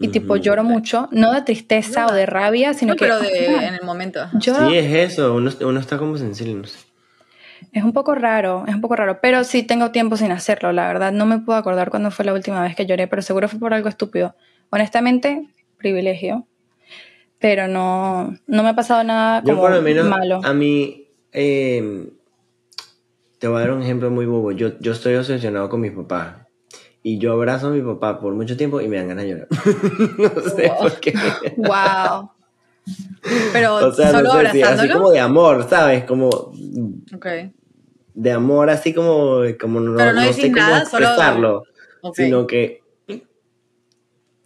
y 0.00 0.08
tipo 0.08 0.36
lloro 0.36 0.64
mucho, 0.64 1.08
no 1.12 1.32
de 1.32 1.42
tristeza 1.42 2.06
o 2.06 2.12
de 2.12 2.26
rabia, 2.26 2.72
sino 2.74 2.92
No, 2.94 2.96
que 2.96 3.04
pero 3.04 3.20
de, 3.20 3.46
en 3.66 3.74
el 3.74 3.82
momento. 3.84 4.20
yo 4.40 4.54
Sí, 4.54 4.76
es 4.76 5.12
eso, 5.12 5.34
uno, 5.34 5.50
uno 5.60 5.78
está 5.80 5.98
como 5.98 6.16
sensible, 6.16 6.54
no 6.54 6.64
sé. 6.66 6.78
es 7.72 7.84
un 7.84 7.92
poco 7.92 8.14
raro, 8.14 8.64
es 8.66 8.74
un 8.74 8.80
poco 8.80 8.96
raro, 8.96 9.20
pero 9.20 9.44
sí 9.44 9.62
tengo 9.62 9.90
tiempo 9.90 10.16
sin 10.16 10.32
hacerlo, 10.32 10.72
la 10.72 10.86
verdad. 10.88 11.12
No 11.12 11.26
me 11.26 11.38
puedo 11.38 11.58
acordar 11.58 11.90
cuándo 11.90 12.10
fue 12.10 12.24
la 12.24 12.32
última 12.32 12.62
vez 12.62 12.74
que 12.74 12.86
lloré, 12.86 13.06
pero 13.08 13.20
seguro 13.22 13.48
fue 13.48 13.58
por 13.60 13.74
algo 13.74 13.88
estúpido. 13.88 14.34
Honestamente, 14.70 15.46
privilegio. 15.76 16.46
Pero 17.38 17.68
no, 17.68 18.34
no 18.46 18.62
me 18.62 18.68
ha 18.70 18.74
pasado 18.76 19.02
nada 19.04 19.40
Yo 19.40 19.52
como 19.54 19.60
por 19.62 19.70
lo 19.72 19.82
menos, 19.82 20.06
malo. 20.06 20.40
a 20.44 20.52
mí, 20.52 21.06
eh, 21.32 22.08
te 23.38 23.48
voy 23.48 23.56
a 23.58 23.60
dar 23.60 23.72
un 23.72 23.82
ejemplo 23.82 24.10
muy 24.10 24.26
bobo. 24.26 24.52
Yo, 24.52 24.78
yo 24.80 24.92
estoy 24.92 25.14
obsesionado 25.14 25.68
con 25.70 25.80
mis 25.80 25.92
papás. 25.92 26.39
Y 27.02 27.18
yo 27.18 27.32
abrazo 27.32 27.68
a 27.68 27.70
mi 27.70 27.80
papá 27.80 28.20
por 28.20 28.34
mucho 28.34 28.56
tiempo 28.56 28.80
y 28.80 28.88
me 28.88 28.96
dan 28.98 29.08
ganas 29.08 29.24
de 29.24 29.30
llorar. 29.30 29.48
no 30.18 30.42
sé 30.50 30.72
por 30.78 31.00
qué. 31.00 31.14
Wow. 31.56 32.30
Pero 33.52 33.76
O 33.76 33.92
sea, 33.92 34.10
solo 34.10 34.22
no 34.24 34.32
sé, 34.32 34.40
sí, 34.40 34.46
así 34.46 34.62
abrazándolo. 34.62 34.94
como 35.00 35.10
de 35.10 35.20
amor, 35.20 35.66
¿sabes? 35.68 36.04
Como 36.04 36.28
Ok. 36.28 37.26
de 38.14 38.32
amor, 38.32 38.68
así 38.70 38.92
como, 38.92 39.40
como 39.60 39.80
no, 39.80 39.96
Pero 39.96 40.12
no 40.12 40.32
sé 40.32 40.42
cómo 40.50 40.56
nada, 40.56 40.84
solo- 40.86 41.06
expresarlo. 41.06 41.62
Ok. 42.02 42.16
Sino 42.16 42.46
que, 42.46 42.82
y 43.06 43.22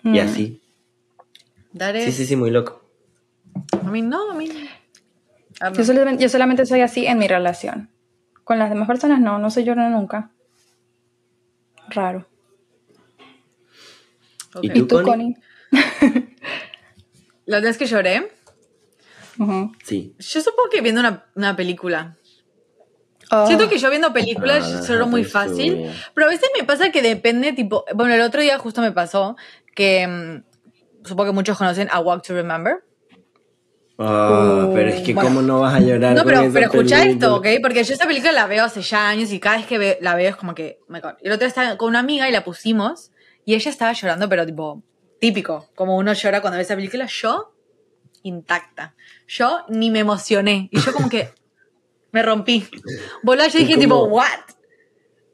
Mm. 0.03 0.19
así. 0.19 0.61
That 1.77 1.95
Sí, 1.95 2.09
is- 2.11 2.17
sí, 2.17 2.27
sí, 2.27 2.37
muy 2.37 2.51
loco. 2.51 2.83
I 3.83 3.87
mean, 3.91 4.09
no, 4.09 4.33
I 4.33 4.37
mean. 4.37 4.57
I 4.57 4.69
don't 5.61 5.77
Yo 5.77 5.85
solamente, 5.85 6.23
yo 6.23 6.29
solamente 6.29 6.67
soy 6.67 6.81
así 6.83 7.07
en 7.07 7.19
mi 7.19 7.27
relación. 7.29 7.89
Con 8.45 8.59
las 8.59 8.69
demás 8.71 8.87
personas 8.89 9.21
no, 9.21 9.39
no 9.39 9.51
soy 9.51 9.65
llorona 9.65 9.89
nunca. 9.91 10.31
Raro. 11.89 12.27
¿Y. 14.63 14.67
¿Y 14.69 14.71
¿Tú, 14.81 14.87
tú, 14.87 15.03
Connie? 15.03 15.35
Connie? 15.71 16.35
La 17.47 17.61
vez 17.61 17.77
que 17.77 17.87
lloré. 17.87 18.31
Sí. 19.85 20.15
yo 20.19 20.41
supongo 20.41 20.71
que 20.71 20.81
viendo 20.81 21.01
una, 21.01 21.27
una 21.35 21.57
película. 21.57 22.17
Oh, 23.31 23.47
Siento 23.47 23.69
que 23.69 23.79
yo 23.79 23.91
viendo 23.91 24.13
películas 24.13 24.63
Ah, 24.73 24.87
lloro 24.87 25.07
muy 25.09 25.25
fácil, 25.25 25.91
pero 26.15 26.27
a 26.27 26.31
veces 26.31 26.49
me 26.57 26.63
pasa 26.65 26.91
que 26.93 27.03
depende, 27.03 27.53
tipo, 27.53 27.85
bueno, 27.95 28.15
el 28.15 28.21
otro 28.21 28.41
día 28.41 28.59
justo 28.59 28.81
me 28.81 28.93
pasó 28.93 29.35
que 29.75 30.07
mm, 30.07 31.05
supongo 31.07 31.31
que 31.31 31.35
muchos 31.35 31.59
conocen 31.59 31.89
A 31.91 31.99
Walk 32.01 32.23
to 32.25 32.35
Remember. 32.35 32.85
Ah, 33.99 34.71
pero 34.75 34.91
es 34.91 35.03
que 35.03 35.15
bueno. 35.15 35.29
cómo 35.29 35.43
no 35.43 35.61
vas 35.61 35.75
a 35.75 35.81
llorar 35.81 36.15
No, 36.15 36.23
con 36.23 36.27
pero, 36.33 36.43
esa 36.45 36.53
pero 36.53 36.67
escucha 36.67 37.05
esto, 37.05 37.37
¿ok? 37.37 37.47
Porque 37.63 37.83
yo 37.85 37.93
esta 37.93 38.07
película 38.07 38.33
la 38.33 38.47
veo 38.47 38.65
hace 38.65 38.83
ya 38.83 39.09
años 39.09 39.33
y 39.33 39.41
cada 39.41 39.57
vez 39.57 39.67
que 39.67 39.79
ve- 39.79 39.99
la 40.01 40.15
veo 40.15 40.31
es 40.31 40.37
como 40.37 40.55
que. 40.55 40.79
Y 40.89 41.27
el 41.27 41.33
otro 41.33 41.39
día 41.39 41.49
estaba 41.49 41.77
con 41.77 41.89
una 41.89 42.01
amiga 42.01 42.29
y 42.29 42.33
la 42.33 42.45
pusimos 42.45 43.11
y 43.45 43.55
ella 43.55 43.71
estaba 43.71 43.93
llorando, 43.93 44.29
pero 44.29 44.47
tipo, 44.47 44.83
típico, 45.21 45.69
como 45.75 45.97
uno 45.97 46.13
llora 46.13 46.41
cuando 46.41 46.57
ve 46.57 46.63
esa 46.63 46.77
película. 46.77 47.07
Yo, 47.07 47.55
intacta. 48.23 48.95
Yo 49.27 49.65
ni 49.69 49.91
me 49.91 50.01
emocioné. 50.01 50.69
Y 50.71 50.81
yo 50.81 50.93
como 50.93 51.09
que 51.09 51.31
me 52.13 52.23
rompí. 52.23 52.67
Volá, 53.23 53.49
yo 53.49 53.59
¿Y 53.59 53.65
dije 53.65 53.79
tipo? 53.79 54.05
¿what? 54.05 54.29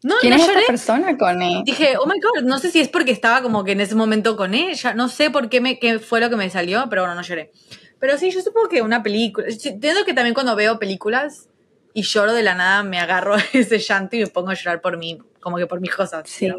No, 0.03 0.17
¿Quién 0.21 0.31
no 0.33 0.41
es 0.41 0.47
lloré. 0.47 0.61
esta 0.61 0.73
persona, 0.73 1.19
Connie? 1.19 1.63
Dije, 1.65 1.97
oh 1.99 2.07
my 2.07 2.19
god, 2.21 2.43
no 2.43 2.59
sé 2.59 2.71
si 2.71 2.81
es 2.81 2.89
porque 2.89 3.13
estaba 3.13 3.43
como 3.43 3.65
que 3.65 3.73
en 3.73 3.81
ese 3.81 3.95
momento 3.95 4.35
con 4.35 4.55
ella, 4.55 4.95
no 4.95 5.09
sé 5.09 5.31
por 5.31 5.51
qué, 5.51 5.61
me, 5.61 5.79
qué 5.79 5.99
fue 5.99 6.21
lo 6.21 6.31
que 6.31 6.37
me 6.37 6.49
salió, 6.49 6.87
pero 6.89 7.03
bueno, 7.03 7.15
no 7.15 7.23
lloré. 7.23 7.53
Pero 7.99 8.17
sí, 8.17 8.31
yo 8.31 8.41
supongo 8.41 8.69
que 8.69 8.81
una 8.81 9.03
película, 9.03 9.47
entiendo 9.49 10.05
que 10.07 10.15
también 10.15 10.33
cuando 10.33 10.57
veo 10.57 10.79
películas 10.79 11.51
y 11.93 12.03
lloro 12.03 12.33
de 12.33 12.43
la 12.43 12.55
nada, 12.55 12.83
me 12.83 12.99
agarro 12.99 13.37
ese 13.53 13.79
llanto 13.79 14.17
y 14.17 14.21
me 14.21 14.27
pongo 14.27 14.51
a 14.51 14.55
llorar 14.55 14.81
por 14.81 14.97
mí, 14.97 15.19
como 15.41 15.59
que 15.59 15.67
por 15.67 15.81
mis 15.81 15.95
cosas. 15.95 16.29
Sí. 16.29 16.49
¿no? 16.49 16.57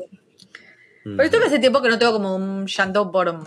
Pero 1.03 1.23
esto 1.23 1.39
que 1.39 1.45
hace 1.45 1.59
tiempo 1.59 1.81
que 1.81 1.89
no 1.89 1.97
tengo 1.97 2.13
como 2.13 2.35
un 2.35 2.67
llanto 2.67 3.11
por, 3.11 3.39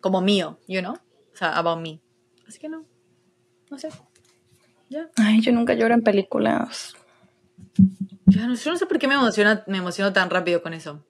como 0.00 0.20
mío, 0.20 0.58
you 0.66 0.80
know? 0.80 0.94
O 0.94 1.36
sea, 1.36 1.56
about 1.56 1.80
me. 1.80 2.00
Así 2.48 2.58
que 2.58 2.68
no, 2.68 2.84
no 3.70 3.78
sé. 3.78 3.88
Ya. 4.88 5.08
Ay, 5.16 5.40
yo 5.40 5.52
nunca 5.52 5.74
lloro 5.74 5.94
en 5.94 6.02
películas. 6.02 6.94
Ya 8.26 8.46
no, 8.46 8.54
yo 8.54 8.70
no 8.70 8.76
sé 8.76 8.86
por 8.86 8.98
qué 8.98 9.08
me 9.08 9.14
emociona, 9.14 9.64
me 9.66 9.78
emociono 9.78 10.12
tan 10.12 10.30
rápido 10.30 10.62
con 10.62 10.72
eso. 10.72 11.04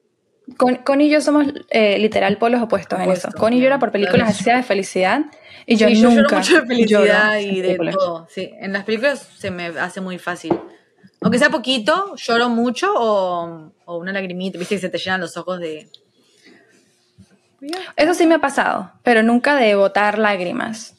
Con, 0.57 0.77
Connie 0.77 1.09
y 1.09 1.11
yo 1.11 1.21
somos 1.21 1.47
eh, 1.71 1.99
literal 1.99 2.39
polos 2.39 2.63
opuestos 2.63 2.99
en 2.99 3.07
Opuestos, 3.07 3.35
eso. 3.35 3.39
Connie 3.39 3.59
ya. 3.59 3.65
llora 3.65 3.79
por 3.79 3.91
películas 3.91 4.31
así 4.31 4.45
de 4.45 4.63
felicidad 4.63 5.25
y 5.67 5.77
yo 5.77 5.89
Sí, 5.89 6.01
yo 6.01 6.11
nunca 6.11 6.23
lloro 6.23 6.37
mucho 6.37 6.61
de 6.61 6.67
felicidad 6.67 7.41
lloro 7.41 7.41
y 7.41 7.61
en 7.61 7.79
de 7.79 7.93
todo. 7.93 8.29
Sí, 8.31 8.51
en 8.61 8.73
las 8.73 8.85
películas 8.85 9.29
se 9.37 9.51
me 9.51 9.67
hace 9.67 10.01
muy 10.01 10.19
fácil. 10.19 10.59
Aunque 11.27 11.41
sea 11.41 11.51
poquito, 11.51 12.15
lloro 12.15 12.49
mucho 12.49 12.93
o, 12.95 13.73
o 13.85 13.97
una 13.99 14.13
lagrimita, 14.13 14.59
viste 14.61 14.77
que 14.77 14.81
se 14.81 14.89
te 14.91 14.99
llenan 14.99 15.21
los 15.21 15.37
ojos 15.37 15.59
de... 15.59 15.89
Eso 17.97 18.15
sí 18.15 18.29
me 18.29 18.37
ha 18.37 18.39
pasado, 18.39 18.93
pero 19.03 19.25
nunca 19.25 19.57
de 19.57 19.75
botar 19.75 20.19
lágrimas. 20.21 20.95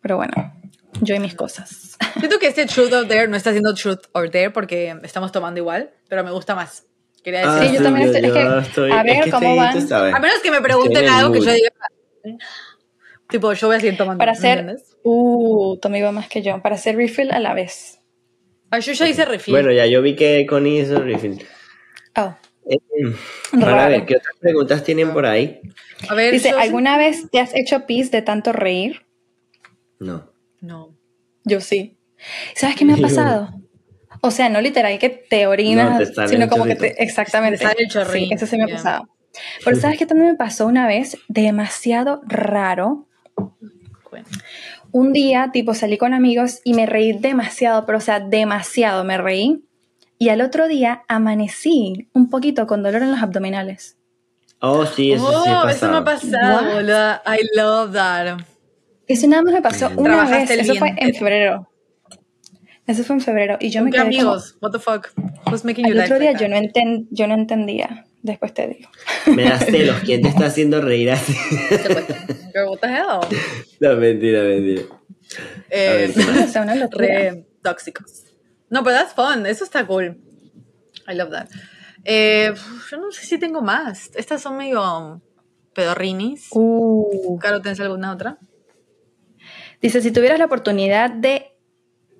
Pero 0.00 0.16
bueno, 0.16 0.52
yo 1.00 1.14
y 1.14 1.20
mis 1.20 1.36
cosas. 1.36 1.96
Siento 2.18 2.40
que 2.40 2.48
este 2.48 2.66
Truth 2.66 2.92
or 2.92 3.06
Dare 3.06 3.28
no 3.28 3.36
está 3.36 3.50
haciendo 3.50 3.74
Truth 3.74 4.06
or 4.10 4.28
Dare 4.28 4.50
porque 4.50 4.96
estamos 5.04 5.30
tomando 5.30 5.60
igual, 5.60 5.90
pero 6.08 6.24
me 6.24 6.32
gusta 6.32 6.56
más. 6.56 6.84
Quería 7.22 7.42
Ah, 7.48 7.54
decir. 7.60 7.68
Sí, 7.70 7.76
yo 7.76 7.82
también 7.84 8.08
estoy- 8.08 8.26
es 8.26 8.32
que, 8.32 8.92
a 8.92 9.02
ver 9.04 9.16
es 9.18 9.24
que 9.26 9.30
cómo 9.30 9.62
estoy, 9.62 9.88
van. 9.88 10.14
A 10.16 10.18
menos 10.18 10.40
que 10.42 10.50
me 10.50 10.60
pregunten 10.60 11.04
Estoy 11.04 11.16
algo 11.16 11.32
que 11.32 11.40
yo 11.42 11.52
diga... 11.52 11.70
Tipo, 13.28 13.52
yo 13.52 13.68
voy 13.68 13.76
a 13.76 13.80
seguir 13.80 13.96
tomando. 13.96 14.18
Para 14.18 14.32
¿me 14.32 14.38
hacer, 14.38 14.76
uh, 15.04 15.76
tu 15.80 15.86
amigo 15.88 16.10
más 16.10 16.28
que 16.28 16.42
yo, 16.42 16.60
para 16.60 16.74
hacer 16.74 16.96
refill 16.96 17.30
a 17.30 17.38
la 17.38 17.54
vez. 17.54 18.00
Ah, 18.72 18.78
yo 18.78 18.92
ya 18.94 19.06
hice 19.06 19.26
refill. 19.26 19.52
Bueno, 19.52 19.70
ya 19.70 19.84
yo 19.86 20.00
vi 20.00 20.16
que 20.16 20.46
Connie 20.46 20.80
hizo 20.80 20.98
refill. 21.02 21.46
Oh. 22.16 22.34
Eh, 22.70 22.78
para 23.60 23.88
ver, 23.88 24.06
¿qué 24.06 24.16
otras 24.16 24.34
preguntas 24.40 24.82
tienen 24.82 25.12
por 25.12 25.26
ahí? 25.26 25.60
a 26.08 26.14
ver, 26.14 26.32
Dice, 26.32 26.50
¿alguna 26.50 26.96
vez 26.96 27.30
te 27.30 27.38
has 27.38 27.54
hecho 27.54 27.86
pis 27.86 28.10
de 28.10 28.22
tanto 28.22 28.52
reír? 28.52 29.04
No. 29.98 30.32
No. 30.60 30.96
Yo 31.44 31.60
sí. 31.60 31.98
¿Sabes 32.54 32.76
qué 32.76 32.84
me 32.86 32.94
ha 32.94 32.96
pasado? 33.00 33.50
O 34.22 34.30
sea, 34.30 34.48
no 34.48 34.60
literal 34.62 34.98
que 34.98 35.10
te 35.10 35.46
orinas, 35.46 35.90
No, 35.92 35.98
te 35.98 36.06
sale 36.06 36.28
sino 36.28 36.48
como 36.48 36.64
que 36.64 36.76
chorrito. 36.76 36.94
te... 36.96 37.02
Exactamente. 37.02 37.58
Te 37.58 37.64
sale 37.64 37.82
el 37.82 37.88
chorrín, 37.88 38.28
Sí, 38.28 38.34
eso 38.34 38.46
sí 38.46 38.56
me 38.56 38.64
ha 38.64 38.68
pasado. 38.74 39.08
Pero 39.64 39.76
¿sabes 39.76 39.98
qué 39.98 40.06
también 40.06 40.30
me 40.30 40.36
pasó 40.36 40.66
una 40.66 40.86
vez? 40.86 41.18
Demasiado 41.28 42.22
raro. 42.26 43.06
Bueno. 44.10 44.26
Un 44.92 45.12
día, 45.12 45.50
tipo, 45.52 45.74
salí 45.74 45.96
con 45.98 46.12
amigos 46.14 46.60
y 46.64 46.74
me 46.74 46.86
reí 46.86 47.12
demasiado, 47.12 47.86
pero 47.86 47.98
o 47.98 48.00
sea, 48.00 48.20
demasiado 48.20 49.04
me 49.04 49.18
reí. 49.18 49.64
Y 50.18 50.28
al 50.28 50.40
otro 50.40 50.68
día 50.68 51.02
amanecí 51.08 52.08
un 52.12 52.28
poquito 52.30 52.66
con 52.66 52.82
dolor 52.82 53.02
en 53.02 53.10
los 53.10 53.22
abdominales. 53.22 53.96
Oh, 54.60 54.86
sí, 54.86 55.12
eso 55.12 55.26
sí 55.44 55.48
Oh, 55.50 55.62
ha 55.64 55.70
eso 55.72 55.90
me 55.90 55.96
ha 55.96 56.04
pasado. 56.04 56.74
boluda. 56.74 57.22
I 57.26 57.56
love 57.56 57.92
that. 57.92 58.38
Eso 59.08 59.26
nada 59.26 59.42
más 59.42 59.54
me 59.54 59.62
pasó 59.62 59.90
una 59.96 60.24
vez. 60.30 60.48
Eso 60.50 60.74
fue 60.76 60.94
en 60.96 61.12
febrero. 61.14 61.68
Eso 62.86 63.02
fue 63.02 63.16
en 63.16 63.20
febrero. 63.22 63.56
Y 63.60 63.70
yo 63.70 63.80
¿Con 63.80 63.86
me 63.86 63.90
quedé 63.90 64.00
como... 64.02 64.08
amigos? 64.16 64.56
What 64.60 64.70
the 64.72 64.78
fuck? 64.78 65.08
Who's 65.50 65.64
making 65.64 65.86
you 65.86 65.92
Al 65.92 66.00
otro 66.04 66.18
día 66.18 66.32
like 66.32 66.44
yo 66.44 66.48
no, 66.48 66.56
enten- 66.56 67.08
yo 67.10 67.26
no 67.26 67.34
entendía. 67.34 68.04
Después 68.22 68.54
te 68.54 68.68
digo. 68.68 68.88
Me 69.34 69.44
das 69.44 69.66
celos. 69.66 69.96
¿Quién 70.04 70.22
te 70.22 70.28
está 70.28 70.46
haciendo 70.46 70.80
reír 70.80 71.10
así? 71.10 71.34
Girl, 72.54 72.68
what 72.68 72.78
the 72.78 72.86
hell? 72.88 73.20
no, 73.80 73.96
mentira, 73.96 74.42
mentira. 74.44 74.82
Eh, 75.70 76.12
una 76.60 76.74
locura. 76.76 77.06
re 77.06 77.46
tóxicos. 77.62 78.24
No, 78.70 78.84
pero 78.84 78.96
that's 78.96 79.14
fun. 79.14 79.46
Eso 79.46 79.64
está 79.64 79.86
cool. 79.86 80.20
I 81.08 81.14
love 81.14 81.30
that. 81.30 81.48
Eh, 82.04 82.52
yo 82.90 82.96
no 82.98 83.10
sé 83.10 83.26
si 83.26 83.38
tengo 83.38 83.60
más. 83.60 84.10
Estas 84.14 84.40
son 84.40 84.56
medio 84.56 85.20
pedorrinis. 85.74 86.48
Uh. 86.52 87.38
Caro, 87.40 87.60
¿tienes 87.60 87.80
alguna 87.80 88.12
otra? 88.12 88.38
Dice, 89.80 90.00
si 90.00 90.12
tuvieras 90.12 90.38
la 90.38 90.44
oportunidad 90.44 91.10
de 91.10 91.56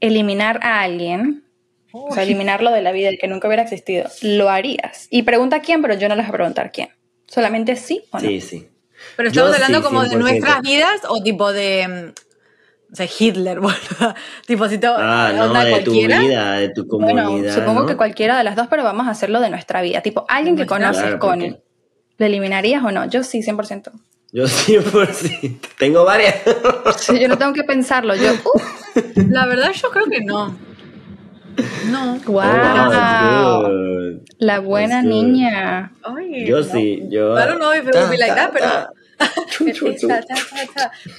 eliminar 0.00 0.58
a 0.62 0.80
alguien, 0.82 1.44
o 1.92 2.12
sea, 2.14 2.22
eliminarlo 2.22 2.70
de 2.70 2.82
la 2.82 2.92
vida, 2.92 3.08
el 3.08 3.18
que 3.18 3.28
nunca 3.28 3.48
hubiera 3.48 3.62
existido, 3.62 4.08
¿lo 4.22 4.48
harías? 4.50 5.06
Y 5.10 5.22
pregunta 5.22 5.60
quién, 5.60 5.82
pero 5.82 5.94
yo 5.94 6.08
no 6.08 6.14
les 6.16 6.26
voy 6.26 6.30
a 6.30 6.36
preguntar 6.36 6.72
quién. 6.72 6.88
¿Solamente 7.26 7.76
sí 7.76 8.04
o 8.10 8.18
no? 8.18 8.28
Sí, 8.28 8.40
sí. 8.40 8.68
Pero 9.16 9.28
estamos 9.28 9.50
Yo 9.50 9.54
hablando 9.54 9.78
sí, 9.78 9.84
como 9.84 10.02
de 10.02 10.10
100%. 10.10 10.18
nuestras 10.18 10.62
vidas 10.62 11.00
o 11.08 11.22
tipo 11.22 11.52
de. 11.52 11.88
mm, 11.88 12.92
O 12.92 12.96
sea, 12.96 13.06
Hitler, 13.18 13.58
boludo. 13.60 14.14
Tipo, 14.46 14.68
si 14.68 14.78
te. 14.78 14.86
Ah, 14.86 15.32
no, 15.34 15.52
de 15.52 15.64
tu 15.64 15.70
cualquiera. 15.70 16.20
vida, 16.20 16.52
de 16.56 16.68
tu 16.68 16.86
comunidad. 16.86 17.26
Bueno, 17.28 17.52
supongo 17.52 17.80
¿no? 17.80 17.86
que 17.86 17.96
cualquiera 17.96 18.36
de 18.38 18.44
las 18.44 18.54
dos, 18.56 18.66
pero 18.68 18.84
vamos 18.84 19.06
a 19.08 19.10
hacerlo 19.10 19.40
de 19.40 19.50
nuestra 19.50 19.80
vida. 19.82 20.02
Tipo, 20.02 20.24
alguien 20.28 20.56
que 20.56 20.66
conoces, 20.66 21.02
Claro, 21.02 21.18
Connie, 21.18 21.50
porque- 21.52 21.64
¿lo 22.18 22.26
eliminarías 22.26 22.84
o 22.84 22.90
no? 22.92 23.08
Yo 23.08 23.24
sí, 23.24 23.42
100%. 23.42 23.90
Yo 24.34 24.44
100%. 24.46 25.58
Tengo 25.78 26.04
varias. 26.04 26.36
Sí, 26.98 27.18
yo 27.18 27.28
no 27.28 27.36
tengo 27.38 27.52
que 27.54 27.64
pensarlo. 27.64 28.14
Yo, 28.14 28.32
uh, 28.54 28.60
La 29.30 29.46
verdad, 29.46 29.72
yo 29.72 29.90
creo 29.90 30.06
que 30.06 30.20
no. 30.20 30.56
No. 31.90 32.18
wow, 32.26 32.42
Oh, 33.64 33.68
la 34.38 34.60
buena 34.60 35.02
niña. 35.02 35.92
Ay, 36.02 36.46
Yo 36.46 36.58
no. 36.58 36.64
sí, 36.64 37.02
yo- 37.10 37.36
I 37.38 37.46
don't 37.46 37.58
know 37.58 37.72
if 37.72 37.86
it 37.86 37.94
would 37.94 38.10
be 38.10 38.16
like 38.18 38.34
that, 38.34 38.52
pero. 38.52 38.88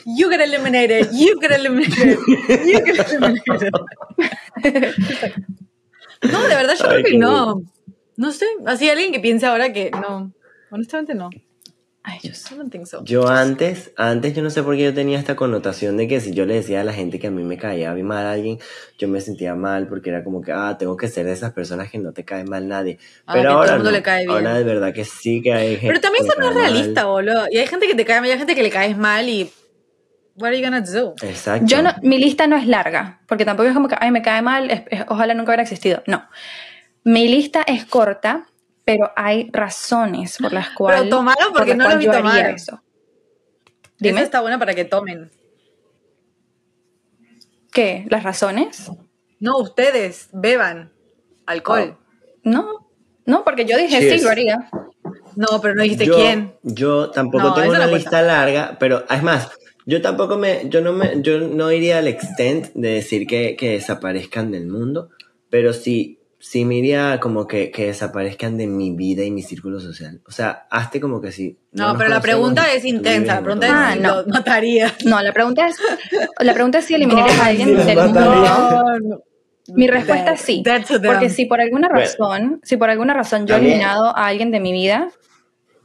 You 0.05 0.29
get 0.29 0.41
eliminated. 0.41 1.07
You 1.13 1.39
get 1.39 1.51
eliminated. 1.51 2.19
You 2.27 2.81
get 2.83 3.11
eliminated. 3.13 3.71
no, 6.23 6.41
de 6.47 6.55
verdad, 6.55 6.75
yo 6.77 6.85
Ay, 6.89 7.03
creo 7.03 7.03
que 7.03 7.17
no. 7.17 7.61
No 8.17 8.31
sé. 8.31 8.45
Así 8.65 8.89
alguien 8.89 9.11
que 9.11 9.19
piense 9.19 9.45
ahora 9.45 9.71
que 9.73 9.89
no. 9.91 10.33
Honestamente, 10.71 11.15
no. 11.15 11.29
Ay, 12.05 12.19
yo 12.21 12.33
sé. 12.33 12.53
I 12.53 12.57
don't 12.57 12.69
think 12.69 12.85
so. 12.85 13.01
Yo 13.05 13.29
antes, 13.29 13.91
antes 13.95 14.33
yo 14.35 14.43
no 14.43 14.49
sé 14.49 14.61
por 14.61 14.75
qué 14.75 14.83
yo 14.83 14.93
tenía 14.93 15.17
esta 15.17 15.37
connotación 15.37 15.95
de 15.95 16.07
que 16.09 16.19
si 16.19 16.33
yo 16.33 16.45
le 16.45 16.55
decía 16.55 16.81
a 16.81 16.83
la 16.83 16.91
gente 16.91 17.17
que 17.17 17.27
a 17.27 17.31
mí 17.31 17.43
me 17.43 17.57
caía 17.57 17.93
mal 17.95 18.25
a 18.25 18.33
alguien, 18.33 18.59
yo 18.97 19.07
me 19.07 19.21
sentía 19.21 19.55
mal 19.55 19.87
porque 19.87 20.09
era 20.09 20.21
como 20.23 20.41
que, 20.41 20.51
ah, 20.51 20.75
tengo 20.77 20.97
que 20.97 21.07
ser 21.07 21.25
de 21.25 21.31
esas 21.31 21.53
personas 21.53 21.89
que 21.89 21.99
no 21.99 22.11
te 22.11 22.25
cae 22.25 22.43
mal 22.43 22.67
nadie. 22.67 22.99
Ah, 23.25 23.33
Pero 23.35 23.49
todo 23.51 23.57
ahora 23.59 23.69
el 23.71 23.77
mundo 23.77 23.91
no. 23.91 23.97
le 23.97 24.03
cae 24.03 24.25
bien. 24.25 24.31
Ahora 24.31 24.53
de 24.55 24.63
verdad 24.65 24.93
que 24.93 25.05
sí 25.05 25.41
que 25.41 25.53
hay 25.53 25.69
gente 25.77 25.87
Pero 25.87 26.01
también 26.01 26.25
eso 26.25 26.35
no 26.37 26.49
es 26.49 26.55
realista, 26.55 27.05
boludo. 27.05 27.45
Y 27.49 27.57
hay 27.57 27.67
gente 27.67 27.87
que 27.87 27.95
te 27.95 28.03
cae 28.03 28.19
mal, 28.19 28.27
y 28.27 28.31
hay 28.33 28.37
gente 28.37 28.55
que 28.55 28.63
le 28.63 28.69
caes 28.69 28.97
mal 28.97 29.29
y. 29.29 29.49
What 30.35 30.47
are 30.47 30.57
you 30.59 30.63
gonna 30.65 30.81
do? 30.81 31.13
Exacto. 31.21 31.67
Yo 31.67 31.81
no, 31.83 31.91
mi 32.01 32.17
lista 32.17 32.47
no 32.47 32.57
es 32.57 32.65
larga, 32.67 33.21
porque 33.27 33.45
tampoco 33.45 33.69
es 33.69 33.73
como 33.75 33.87
que, 33.87 33.95
ay, 33.99 34.09
me 34.11 34.21
cae 34.23 34.41
mal, 34.41 34.69
es- 34.71 34.81
es- 34.89 35.05
ojalá 35.07 35.35
nunca 35.35 35.51
hubiera 35.51 35.63
existido. 35.63 36.01
No. 36.07 36.27
Mi 37.05 37.27
lista 37.27 37.61
es 37.65 37.85
corta, 37.85 38.47
pero 38.85 39.11
hay 39.15 39.49
razones 39.51 40.37
por 40.37 40.51
las 40.53 40.69
cuales. 40.71 41.09
tomaron 41.09 41.53
porque 41.53 41.71
por 41.75 41.77
no 41.77 41.89
lo 41.89 41.97
vi 41.97 42.05
yo 42.05 42.11
haría 42.11 42.21
tomar. 42.23 42.49
eso. 42.51 42.81
Dime. 43.99 44.21
Está 44.21 44.41
buena 44.41 44.59
para 44.59 44.73
que 44.75 44.85
tomen. 44.85 45.31
¿Qué? 47.71 48.05
¿Las 48.09 48.23
razones? 48.23 48.91
No, 49.39 49.57
ustedes 49.57 50.29
beban 50.31 50.91
alcohol. 51.45 51.97
No. 52.43 52.89
No, 53.25 53.43
porque 53.43 53.65
yo 53.65 53.77
dije 53.77 53.99
Cheers. 53.99 54.19
sí, 54.19 54.23
lo 54.25 54.29
haría. 54.31 54.69
No, 55.35 55.61
pero 55.61 55.75
no 55.75 55.83
dijiste 55.83 56.05
yo, 56.05 56.15
quién. 56.15 56.53
Yo 56.61 57.09
tampoco 57.11 57.43
No, 57.45 57.53
tengo 57.53 57.67
no 57.67 57.71
una 57.71 57.89
cuenta. 57.89 57.97
lista 57.97 58.21
larga, 58.21 58.77
pero 58.79 59.05
es 59.09 59.23
más, 59.23 59.49
yo 59.85 60.01
tampoco 60.01 60.37
me, 60.37 60.69
yo 60.69 60.81
no 60.81 60.93
me, 60.93 61.21
yo 61.21 61.39
no 61.39 61.71
iría 61.71 61.97
al 61.99 62.07
extent 62.07 62.67
de 62.73 62.89
decir 62.89 63.25
que, 63.25 63.55
que 63.55 63.71
desaparezcan 63.71 64.51
del 64.51 64.67
mundo, 64.67 65.09
pero 65.49 65.73
sí, 65.73 66.19
sí 66.45 66.65
me 66.65 66.75
iría 66.75 67.19
como 67.21 67.47
que, 67.47 67.71
que 67.71 67.85
desaparezcan 67.85 68.57
de 68.57 68.67
mi 68.67 68.91
vida 68.91 69.23
y 69.23 69.31
mi 69.31 69.41
círculo 69.41 69.79
social. 69.79 70.19
O 70.27 70.31
sea, 70.31 70.67
hazte 70.69 70.99
como 70.99 71.21
que 71.21 71.31
sí. 71.31 71.57
No, 71.71 71.87
nos 71.89 71.97
pero 71.97 72.09
la 72.09 72.19
pregunta 72.21 72.73
es 72.73 72.83
intensa. 72.83 73.35
La 73.35 73.41
pregunta 73.41 73.67
Ah, 73.71 73.89
es 73.91 73.95
si 73.95 73.99
no. 74.01 74.15
lo 74.21 74.27
matarías. 74.27 74.93
No, 75.05 75.21
la 75.21 75.31
pregunta 75.31 75.67
es, 75.67 75.77
la 76.39 76.53
pregunta 76.53 76.79
es 76.79 76.85
si 76.85 76.95
eliminarías 76.95 77.39
a 77.39 77.45
alguien 77.45 77.75
del 77.85 77.97
mundo. 77.97 78.99
no. 78.99 79.21
Mi 79.69 79.87
respuesta 79.87 80.25
That- 80.25 80.33
es 80.33 80.41
sí. 80.41 80.63
Porque 81.05 81.29
si 81.29 81.45
por 81.45 81.61
alguna 81.61 81.87
razón, 81.87 82.59
si 82.63 82.75
por 82.75 82.89
alguna 82.89 83.13
razón 83.13 83.47
yo 83.47 83.55
he 83.55 83.59
eliminado 83.59 84.07
a 84.15 84.27
alguien 84.27 84.51
de 84.51 84.59
mi 84.59 84.73
vida, 84.73 85.09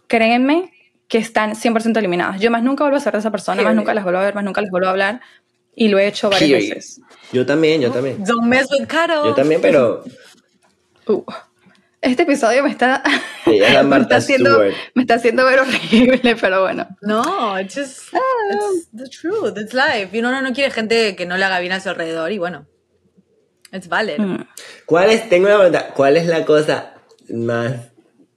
créanme 0.08 0.72
que 1.06 1.18
están 1.18 1.54
100% 1.54 1.96
eliminadas. 1.98 2.40
Yo 2.40 2.50
más 2.50 2.62
nunca 2.62 2.84
vuelvo 2.84 2.96
a 2.96 3.00
ser 3.00 3.12
de 3.12 3.20
esa 3.20 3.30
persona, 3.30 3.62
más 3.62 3.74
nunca 3.74 3.94
las 3.94 4.04
vuelvo 4.04 4.18
a 4.20 4.24
ver, 4.24 4.34
más 4.34 4.44
nunca 4.44 4.60
les 4.60 4.70
vuelvo 4.70 4.88
a 4.88 4.90
hablar. 4.90 5.20
Y 5.74 5.88
lo 5.88 5.98
he 6.00 6.08
hecho 6.08 6.28
varias 6.28 6.50
Period. 6.50 6.74
veces. 6.74 7.00
Yo 7.32 7.46
también, 7.46 7.80
yo 7.80 7.92
también. 7.92 8.24
Don't 8.24 8.44
mess 8.48 8.66
with 8.72 8.88
Caro. 8.88 9.24
Yo 9.26 9.34
también, 9.34 9.60
pero 9.60 10.02
Uh, 11.08 11.24
Este 12.00 12.22
episodio 12.22 12.62
me 12.62 12.70
está, 12.70 13.02
es 13.46 13.72
la 13.74 13.82
me, 13.84 13.98
está 13.98 14.16
haciendo, 14.16 14.60
me 14.94 15.02
está 15.02 15.14
haciendo 15.14 15.44
ver 15.44 15.58
horrible, 15.60 16.36
pero 16.40 16.62
bueno. 16.62 16.86
No, 17.02 17.58
it's 17.58 17.74
just 17.74 18.12
it's 18.52 18.88
the 18.96 19.08
truth, 19.08 19.56
it's 19.58 19.74
life. 19.74 20.10
Y 20.12 20.20
uno 20.20 20.30
no, 20.30 20.40
no 20.42 20.52
quiere 20.52 20.70
gente 20.70 21.16
que 21.16 21.26
no 21.26 21.36
le 21.36 21.44
haga 21.44 21.58
bien 21.60 21.72
a 21.72 21.80
su 21.80 21.88
alrededor 21.88 22.30
y 22.30 22.38
bueno, 22.38 22.66
it's 23.72 23.88
valid. 23.88 24.18
Mm. 24.20 24.44
¿Cuál 24.86 25.10
es, 25.10 25.28
tengo 25.28 25.46
una 25.48 25.56
pregunta, 25.56 25.88
¿cuál 25.94 26.16
es 26.16 26.26
la 26.26 26.44
cosa 26.44 26.94
más 27.30 27.72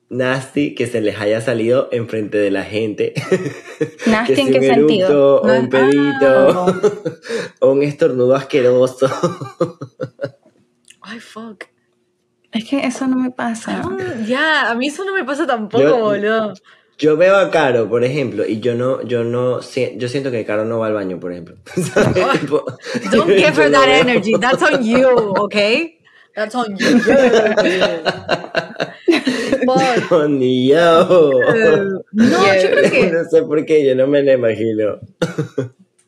nasty 0.10 0.74
que 0.76 0.88
se 0.88 1.00
les 1.00 1.20
haya 1.20 1.40
salido 1.40 1.88
enfrente 1.92 2.38
de 2.40 2.50
la 2.52 2.64
gente? 2.64 3.14
¿Nasty 4.08 4.34
Que 4.34 4.42
en 4.42 4.52
qué 4.54 4.58
un 4.60 4.66
sentido? 4.66 5.08
eructo, 5.08 5.42
o 5.44 5.50
Ah. 5.50 5.60
un 5.60 5.70
pedito, 5.70 6.66
o 7.60 7.72
un 7.72 7.84
estornudo 7.84 8.36
asqueroso. 8.36 9.08
Ay, 11.02 11.20
fuck. 11.20 11.66
Es 12.52 12.66
que 12.66 12.86
eso 12.86 13.08
no 13.08 13.16
me 13.18 13.32
pasa. 13.32 13.82
Ah, 13.84 13.98
Ya, 14.26 14.70
a 14.70 14.76
mí 14.76 14.88
eso 14.88 15.06
no 15.06 15.14
me 15.14 15.24
pasa 15.24 15.46
tampoco, 15.48 15.84
Yo- 15.84 15.98
boludo. 15.98 16.54
Yo 16.98 17.18
veo 17.18 17.36
a 17.36 17.50
Caro, 17.50 17.90
por 17.90 18.04
ejemplo, 18.04 18.46
y 18.46 18.60
yo 18.60 18.76
no, 18.76 19.02
yo 19.02 19.24
no, 19.24 19.60
yo 19.62 20.08
siento 20.08 20.30
que 20.30 20.46
Caro 20.46 20.66
no 20.66 20.78
va 20.78 20.86
al 20.86 20.94
baño, 20.94 21.20
por 21.20 21.32
ejemplo. 21.32 21.56
Tipo, 22.40 22.64
Don't 23.12 23.28
give 23.32 23.58
her 23.58 23.72
no 23.72 23.80
that 23.80 23.90
energy. 23.90 24.34
That's 24.40 24.62
on 24.62 24.84
you, 24.84 25.08
okay? 25.40 25.98
That's 26.36 26.54
on 26.54 26.78
you. 26.78 27.02
But, 29.66 30.12
No, 30.12 30.28
ni 30.30 30.68
yo. 30.70 31.32
eh, 31.54 31.82
no, 32.12 32.54
yo 32.56 32.70
creo 32.72 32.92
que 32.92 33.12
No 33.14 33.24
sé 33.30 33.42
por 33.44 33.66
qué, 33.66 33.86
yo 33.86 33.96
no 33.96 34.06
me 34.08 34.22
lo 34.24 34.34
imagino. 34.34 35.00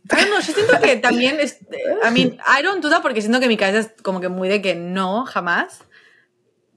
Know, 0.10 0.40
yo 0.46 0.54
siento 0.54 0.80
que 0.82 0.98
también 0.98 1.40
es, 1.40 1.60
I 2.08 2.12
mean, 2.12 2.38
I 2.46 2.62
don't 2.62 2.84
do 2.84 2.90
that 2.90 3.02
porque 3.02 3.22
siento 3.22 3.40
que 3.40 3.48
mi 3.48 3.58
cabeza 3.58 3.80
es 3.80 4.02
como 4.04 4.22
que 4.22 4.30
muy 4.30 4.48
de 4.50 4.62
que 4.62 4.76
no, 4.76 5.26
jamás. 5.26 5.80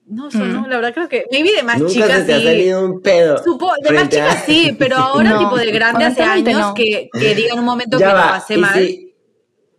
No, 0.08 0.28
eso 0.28 0.38
no, 0.38 0.68
la 0.68 0.76
verdad 0.76 0.94
creo 0.94 1.08
que, 1.08 1.24
maybe 1.32 1.52
de 1.52 1.62
más 1.64 1.78
Nunca 1.80 1.92
chicas 1.92 2.18
se 2.20 2.24
te 2.26 2.34
ha 2.34 2.38
sí. 2.38 2.44
salido 2.44 2.84
un 2.84 3.00
pedo. 3.02 3.42
Supo- 3.44 3.72
de 3.82 3.90
más 3.90 3.98
frente 4.08 4.20
a- 4.20 4.28
chicas 4.30 4.44
sí, 4.46 4.76
pero 4.78 4.96
ahora 4.98 5.30
No, 5.30 5.38
tipo 5.40 5.56
de 5.56 5.70
grande 5.72 6.04
hace 6.04 6.22
años 6.22 6.60
no. 6.60 6.74
que, 6.74 7.08
que 7.12 7.34
digan 7.34 7.58
un 7.58 7.64
momento 7.64 7.98
Ya 7.98 8.06
que 8.06 8.12
lo 8.12 8.18
va, 8.18 8.28
pasé 8.28 8.54
y 8.54 8.58
mal. 8.58 8.74
si- 8.86 9.14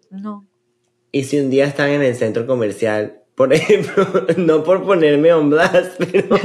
No. 0.09 0.45
Y 1.13 1.23
si 1.23 1.39
un 1.39 1.49
día 1.49 1.65
están 1.65 1.89
en 1.91 2.03
el 2.03 2.13
centro 2.15 2.45
comercial, 2.45 3.21
por 3.36 3.53
ejemplo, 3.53 4.05
no 4.36 4.63
por 4.63 4.84
ponerme 4.86 5.32
on 5.34 5.49
blast, 5.49 5.93
pero, 5.97 6.28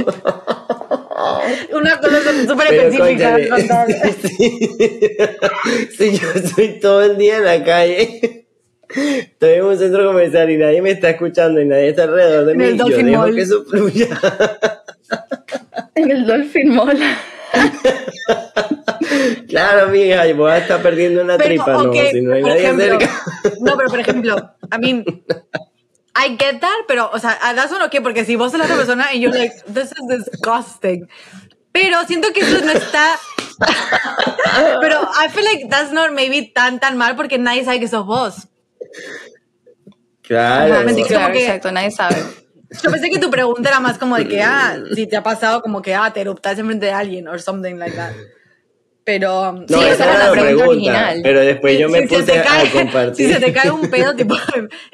Una 1.73 1.97
cosa 1.99 2.17
súper 2.47 2.73
específica. 2.73 3.37
todo. 3.49 3.57
si, 4.37 4.67
si 5.97 6.17
yo 6.17 6.27
estoy 6.35 6.79
todo 6.79 7.01
el 7.03 7.17
día 7.17 7.37
en 7.37 7.45
la 7.45 7.63
calle, 7.63 8.42
estoy 8.89 9.53
en 9.53 9.65
un 9.65 9.77
centro 9.77 10.05
comercial 10.05 10.49
y 10.49 10.57
nadie 10.57 10.81
me 10.81 10.91
está 10.91 11.09
escuchando 11.11 11.61
y 11.61 11.65
nadie 11.65 11.89
está 11.89 12.03
alrededor 12.03 12.45
de 12.45 12.51
En 12.53 12.57
mí, 12.57 12.65
el 12.65 12.77
yo 12.77 12.83
Dolphin 12.85 13.05
dejo 13.05 13.21
Mall. 13.21 13.35
que 13.35 13.41
eso 13.41 13.65
fluya. 13.65 14.07
En 15.95 16.09
el 16.09 16.25
Dolphin 16.25 16.73
Mall. 16.73 16.99
claro, 19.47 19.93
yo 19.93 20.35
voy 20.35 20.51
a 20.51 20.57
estar 20.57 20.81
perdiendo 20.81 21.21
una 21.21 21.37
Pero, 21.37 21.49
tripa, 21.49 21.73
no, 21.73 21.83
ok, 21.83 21.95
si 22.11 22.21
no 22.21 22.33
hay 22.33 22.41
nadie 22.41 22.63
ejemplo, 22.63 22.99
cerca. 22.99 23.21
No, 23.61 23.77
pero 23.77 23.89
por 23.89 23.99
ejemplo, 23.99 24.55
I 24.71 24.77
mean, 24.79 25.05
I 26.15 26.35
get 26.37 26.59
that, 26.61 26.85
pero, 26.87 27.09
o 27.13 27.19
sea, 27.19 27.37
that's 27.55 27.71
one 27.71 27.83
okay, 27.85 27.99
porque 27.99 28.25
si 28.25 28.35
vos 28.35 28.51
sos 28.51 28.59
la 28.59 28.65
otra 28.65 28.77
persona 28.77 29.13
y 29.13 29.21
you're 29.21 29.37
like, 29.37 29.53
this 29.71 29.91
is 29.91 30.07
disgusting. 30.07 31.07
Pero 31.71 32.05
siento 32.05 32.31
que 32.33 32.41
eso 32.41 32.63
no 32.63 32.71
está. 32.71 33.19
pero 34.81 35.01
I 35.01 35.29
feel 35.29 35.45
like 35.45 35.67
that's 35.69 35.91
not 35.91 36.11
maybe 36.11 36.51
tan, 36.53 36.79
tan 36.79 36.97
mal 36.97 37.15
porque 37.15 37.37
nadie 37.37 37.63
sabe 37.65 37.79
que 37.79 37.87
sos 37.87 38.05
vos. 38.05 38.47
Claro. 40.21 40.73
Ajá, 40.75 40.83
mentira. 40.83 41.07
Claro, 41.07 41.23
como 41.25 41.33
que- 41.33 41.45
exacto, 41.45 41.71
nadie 41.71 41.91
sabe. 41.91 42.15
Yo 42.83 42.89
pensé 42.89 43.09
que 43.09 43.19
tu 43.19 43.29
pregunta 43.29 43.69
era 43.69 43.79
más 43.79 43.97
como 43.97 44.15
de 44.17 44.27
que, 44.27 44.41
ah, 44.41 44.77
si 44.95 45.05
te 45.07 45.15
ha 45.17 45.23
pasado 45.23 45.61
como 45.61 45.81
que, 45.81 45.93
ah, 45.93 46.11
te 46.13 46.21
eruptas 46.21 46.57
enfrente 46.57 46.85
de 46.87 46.91
alguien 46.91 47.27
or 47.27 47.39
something 47.41 47.75
like 47.75 47.95
that. 47.95 48.11
Pero, 49.05 49.51
No, 49.51 49.67
Sí, 49.67 49.73
esa 49.89 50.05
era 50.05 50.13
era 50.15 50.25
la 50.27 50.31
pregunta, 50.31 50.45
pregunta 50.45 50.69
original. 50.69 51.19
pero 51.23 51.41
después 51.41 51.77
yo 51.77 51.87
si- 51.87 51.91
me 51.93 52.01
si 52.03 52.07
se 52.07 52.15
puse 52.21 52.39
a 52.39 52.43
cae- 52.43 52.71
compartir. 52.71 53.27
Si 53.27 53.33
se 53.33 53.39
te 53.41 53.51
cae 53.51 53.69
un 53.69 53.89
pedo 53.91 54.15
tipo 54.15 54.33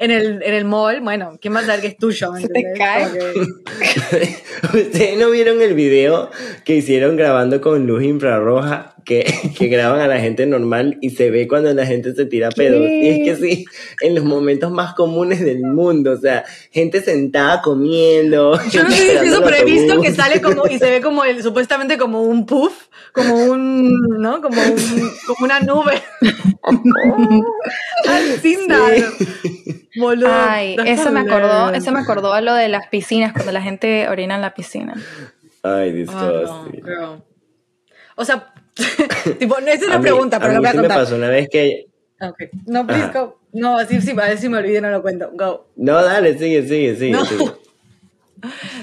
en 0.00 0.10
el, 0.10 0.42
en 0.42 0.52
el 0.54 0.64
mall, 0.64 1.00
bueno, 1.00 1.38
¿quién 1.40 1.54
va 1.54 1.60
a 1.60 1.64
saber 1.64 1.80
que 1.80 1.86
es 1.86 1.96
tuyo? 1.96 2.32
¿me 2.32 2.40
Se 2.40 2.48
te 2.48 2.58
entendés? 2.58 2.78
cae. 2.78 3.08
Como 3.08 4.10
que- 4.10 4.36
¿Ustedes 4.82 5.16
no 5.16 5.30
vieron 5.30 5.62
el 5.62 5.74
video 5.74 6.28
que 6.64 6.74
hicieron 6.74 7.16
grabando 7.16 7.60
con 7.60 7.86
luz 7.86 8.02
infrarroja? 8.02 8.96
Que, 9.10 9.24
que 9.58 9.66
graban 9.66 10.00
a 10.00 10.06
la 10.06 10.20
gente 10.20 10.46
normal 10.46 10.96
y 11.00 11.10
se 11.10 11.32
ve 11.32 11.48
cuando 11.48 11.74
la 11.74 11.84
gente 11.84 12.14
se 12.14 12.26
tira 12.26 12.48
pedos. 12.50 12.88
Y 12.88 13.08
es 13.08 13.18
que 13.24 13.34
sí, 13.44 13.64
en 14.02 14.14
los 14.14 14.22
momentos 14.22 14.70
más 14.70 14.94
comunes 14.94 15.40
del 15.40 15.62
mundo, 15.62 16.12
o 16.12 16.16
sea, 16.16 16.44
gente 16.70 17.02
sentada 17.02 17.60
comiendo. 17.60 18.56
Yo 18.70 18.84
no 18.84 18.90
sé 18.90 19.18
si 19.20 19.26
eso, 19.26 19.38
el 19.38 19.42
pero 19.42 19.56
he 19.56 19.64
visto 19.64 19.94
autobús. 19.94 20.06
que 20.06 20.14
sale 20.14 20.40
como 20.40 20.64
y 20.68 20.78
se 20.78 20.88
ve 20.88 21.00
como 21.00 21.24
el, 21.24 21.42
supuestamente 21.42 21.98
como 21.98 22.22
un 22.22 22.46
puff, 22.46 22.86
como 23.12 23.34
un, 23.34 23.98
¿no? 24.20 24.40
Como 24.40 24.62
un, 24.62 24.76
como 25.26 25.44
una 25.44 25.58
nube. 25.58 26.00
Sin 28.42 28.68
nada. 28.68 28.94
Boludo. 29.98 30.28
Ay, 30.32 30.76
eso 30.86 31.10
me 31.10 31.18
acordó, 31.18 31.72
eso 31.72 31.90
me 31.90 31.98
acordó 31.98 32.32
a 32.32 32.40
lo 32.40 32.54
de 32.54 32.68
las 32.68 32.86
piscinas, 32.86 33.32
cuando 33.32 33.50
la 33.50 33.60
gente 33.62 34.08
orina 34.08 34.36
en 34.36 34.40
la 34.40 34.54
piscina. 34.54 34.94
Ay, 35.64 35.90
Ah, 35.90 35.90
no, 35.90 35.96
disgusting. 35.96 36.84
girl. 36.84 37.24
O 38.16 38.24
sea, 38.24 38.52
tipo, 39.38 39.60
no 39.60 39.66
esa 39.66 39.74
es 39.74 39.82
A 39.84 39.86
una 39.86 39.98
mí- 39.98 40.02
pregunta, 40.04 40.38
pero 40.38 40.52
a 40.52 40.54
lo 40.54 40.60
mí 40.60 40.62
voy 40.62 40.68
a 40.68 40.72
sí 40.72 40.76
me 40.78 40.82
contar. 40.82 40.98
pasó 41.04 41.16
una 41.16 41.28
vez 41.28 41.48
que... 41.50 41.86
Okay. 42.20 42.48
No, 42.66 42.86
please 42.86 43.04
Ajá. 43.04 43.18
go. 43.20 43.40
No, 43.52 43.78
así 43.78 44.00
sí, 44.02 44.10
a 44.10 44.14
ver 44.14 44.38
si 44.38 44.48
me 44.48 44.58
olvidé, 44.58 44.80
no 44.80 44.90
lo 44.90 45.00
cuento. 45.02 45.30
Go. 45.32 45.68
No, 45.76 46.02
dale, 46.02 46.36
sigue, 46.38 46.62
sigue, 46.66 46.94
sigue. 46.96 47.10
No. 47.12 47.24
sigue. 47.24 47.44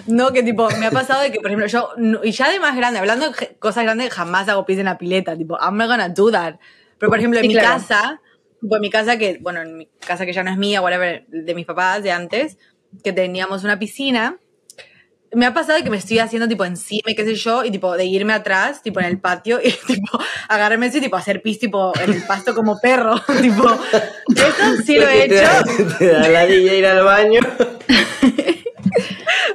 No, 0.06 0.32
que 0.32 0.44
tipo, 0.44 0.70
me 0.80 0.86
ha 0.86 0.92
pasado 0.92 1.24
de 1.24 1.32
que, 1.32 1.40
por 1.40 1.48
ejemplo, 1.48 1.66
yo, 1.68 1.90
no- 1.98 2.24
y 2.24 2.32
ya 2.32 2.52
de 2.52 2.60
más 2.60 2.76
grande, 2.76 3.00
hablando 3.00 3.32
de 3.32 3.56
cosas 3.58 3.84
grandes, 3.84 4.14
jamás 4.14 4.48
hago 4.50 4.66
pis 4.68 4.78
en 4.78 4.86
la 4.86 4.98
pileta, 5.00 5.36
tipo, 5.36 5.58
I'm 5.60 5.78
not 5.78 5.88
gonna 5.88 6.10
do 6.10 6.32
that. 6.32 6.56
Pero, 7.00 7.10
por 7.10 7.18
ejemplo, 7.18 7.40
en 7.40 7.44
Sí, 7.44 7.48
mi 7.48 7.54
claro. 7.56 7.70
casa, 7.80 8.22
tipo, 8.62 8.76
en 8.76 8.82
mi 8.82 8.90
casa 8.92 9.18
que, 9.18 9.40
bueno, 9.42 9.62
en 9.62 9.78
mi 9.78 9.88
casa 10.06 10.26
que 10.28 10.34
ya 10.34 10.44
no 10.44 10.52
es 10.52 10.58
mía, 10.58 10.82
whatever, 10.82 11.26
de 11.28 11.56
mis 11.56 11.66
papás 11.66 12.04
de 12.04 12.12
antes, 12.12 12.58
que 13.04 13.14
teníamos 13.14 13.64
una 13.64 13.80
piscina, 13.80 14.38
me 15.38 15.46
ha 15.46 15.54
pasado 15.54 15.82
que 15.84 15.90
me 15.90 15.98
estoy 15.98 16.20
haciendo 16.20 16.48
tipo 16.48 16.66
encima, 16.66 17.12
y 17.12 17.16
qué 17.16 17.24
sé 17.24 17.36
yo, 17.36 17.64
y 17.64 17.72
tipo 17.72 17.96
de 17.96 18.06
irme 18.06 18.34
atrás, 18.34 18.82
tipo 18.82 19.00
en 19.00 19.06
el 19.06 19.20
patio, 19.20 19.60
y 19.64 19.72
tipo 19.72 20.20
agarrarme 20.50 20.88
y 20.88 20.92
tipo 21.00 21.16
hacer 21.16 21.42
pis 21.42 21.60
tipo 21.60 21.94
en 22.02 22.12
el 22.14 22.24
pasto 22.24 22.54
como 22.56 22.80
perro, 22.82 23.16
tipo, 23.42 23.64
eso 23.70 24.82
sí 24.86 24.96
lo 24.98 25.08
he 25.08 25.28
Porque 25.28 25.28
te 25.30 25.36
hecho. 25.36 25.44
da- 25.46 25.98
Te 26.00 26.08
da 26.08 26.28
la 26.30 26.46
ir 26.50 26.86
al 26.86 27.04
baño. 27.04 27.40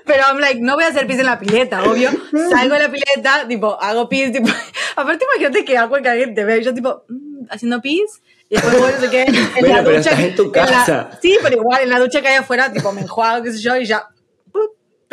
Pero 0.04 0.22
I'm 0.28 0.38
like, 0.38 0.60
no 0.60 0.74
voy 0.74 0.84
a 0.84 0.88
hacer 0.88 1.06
pis 1.06 1.18
en 1.18 1.26
la 1.26 1.38
pileta, 1.38 1.82
obvio. 1.84 2.10
Salgo 2.50 2.74
de 2.74 2.80
la 2.80 2.90
pileta, 2.90 3.46
tipo, 3.48 3.78
hago 3.80 4.08
pis, 4.08 4.32
tipo. 4.32 4.48
Aparte, 4.96 5.24
imagínate 5.24 5.64
que 5.64 5.78
agua 5.78 6.00
que 6.02 6.08
alguien 6.08 6.34
te 6.34 6.44
ve, 6.44 6.58
y 6.58 6.64
yo, 6.64 6.74
tipo, 6.74 7.04
mm, 7.08 7.46
haciendo 7.50 7.80
pis. 7.80 8.20
Y 8.48 8.54
después, 8.56 8.78
bueno, 8.78 8.94
no 8.96 9.00
sé 9.02 9.10
qué. 9.10 9.22
En 9.22 9.34
Bueno, 9.60 9.76
la 9.76 9.84
pero 9.84 9.96
ducha. 9.96 10.10
estás 10.10 10.24
en 10.24 10.34
tu 10.34 10.44
la- 10.46 10.66
casa. 10.66 11.10
sí, 11.22 11.38
pero 11.42 11.56
igual, 11.56 11.82
en 11.82 11.88
la 11.90 11.98
ducha 11.98 12.20
que 12.20 12.28
hay 12.28 12.36
afuera, 12.36 12.70
tipo, 12.72 12.92
me 12.92 13.00
enjuago, 13.02 13.42
qué 13.42 13.52
sé 13.52 13.60
yo, 13.60 13.76
y 13.76 13.86
ya. 13.86 14.04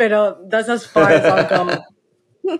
Pero 0.00 0.38
that's 0.48 0.68
as 0.70 0.86
far 0.86 1.12
as 1.12 1.24
I'll 1.26 1.66
go. 1.66 1.70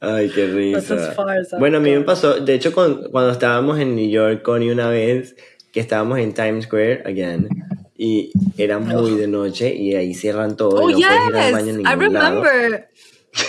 Ay, 0.00 0.28
qué 0.34 0.72
That's 0.72 0.90
as 0.90 1.00
risa. 1.08 1.12
far 1.14 1.38
as 1.38 1.52
I'll 1.52 1.58
Bueno, 1.60 1.78
a 1.78 1.80
mí 1.80 1.90
me 1.92 2.00
pasó, 2.02 2.40
de 2.40 2.54
hecho, 2.54 2.72
con- 2.72 3.10
cuando 3.12 3.30
estábamos 3.30 3.78
en 3.78 3.94
New 3.94 4.08
York, 4.10 4.42
Connie, 4.42 4.70
una 4.70 4.88
vez, 4.88 5.36
que 5.72 5.78
estábamos 5.78 6.18
en 6.18 6.34
Times 6.34 6.64
Square, 6.64 7.04
again, 7.06 7.48
y 7.96 8.32
era 8.58 8.78
muy 8.80 9.12
de 9.16 9.28
noche, 9.28 9.72
y 9.72 9.94
ahí 9.94 10.14
cierran 10.14 10.56
todo, 10.56 10.82
Oh, 10.82 10.90
y 10.90 10.94
no 10.94 10.98
puedes 10.98 11.28
ir 11.28 11.36
al 11.36 11.52
baño 11.52 11.70
en 11.70 11.78
yes, 11.78 11.84
I 11.84 12.12
lado. 12.12 12.42
remember. 12.42 12.88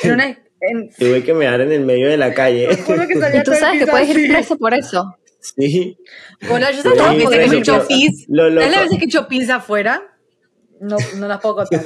En 0.03 0.19
en, 0.61 0.89
Tuve 0.99 1.23
que 1.23 1.33
mear 1.33 1.61
en 1.61 1.71
el 1.71 1.81
medio 1.83 2.07
de 2.09 2.17
la 2.17 2.31
calle. 2.33 2.67
que 2.69 2.75
tú 3.43 3.51
sabes 3.53 3.79
que 3.79 3.87
puedes 3.87 4.09
ir 4.09 4.27
preso 4.31 4.55
por 4.57 4.73
eso. 4.75 5.15
Sí. 5.39 5.97
Bueno, 6.47 6.67
yo 6.71 6.81
sí, 6.81 6.89
veces 6.89 7.29
que 7.29 7.47
me 7.49 7.55
he 7.55 7.59
hecho 7.59 7.87
pis. 7.87 8.25
¿Sabes 8.27 8.53
las 8.71 8.71
veces 8.83 8.97
que 8.97 9.05
he 9.05 9.07
hecho 9.07 9.27
pis 9.27 9.49
afuera? 9.49 10.01
No, 10.85 10.97
no 11.17 11.27
las 11.27 11.39
puedo 11.41 11.55
contar. 11.55 11.81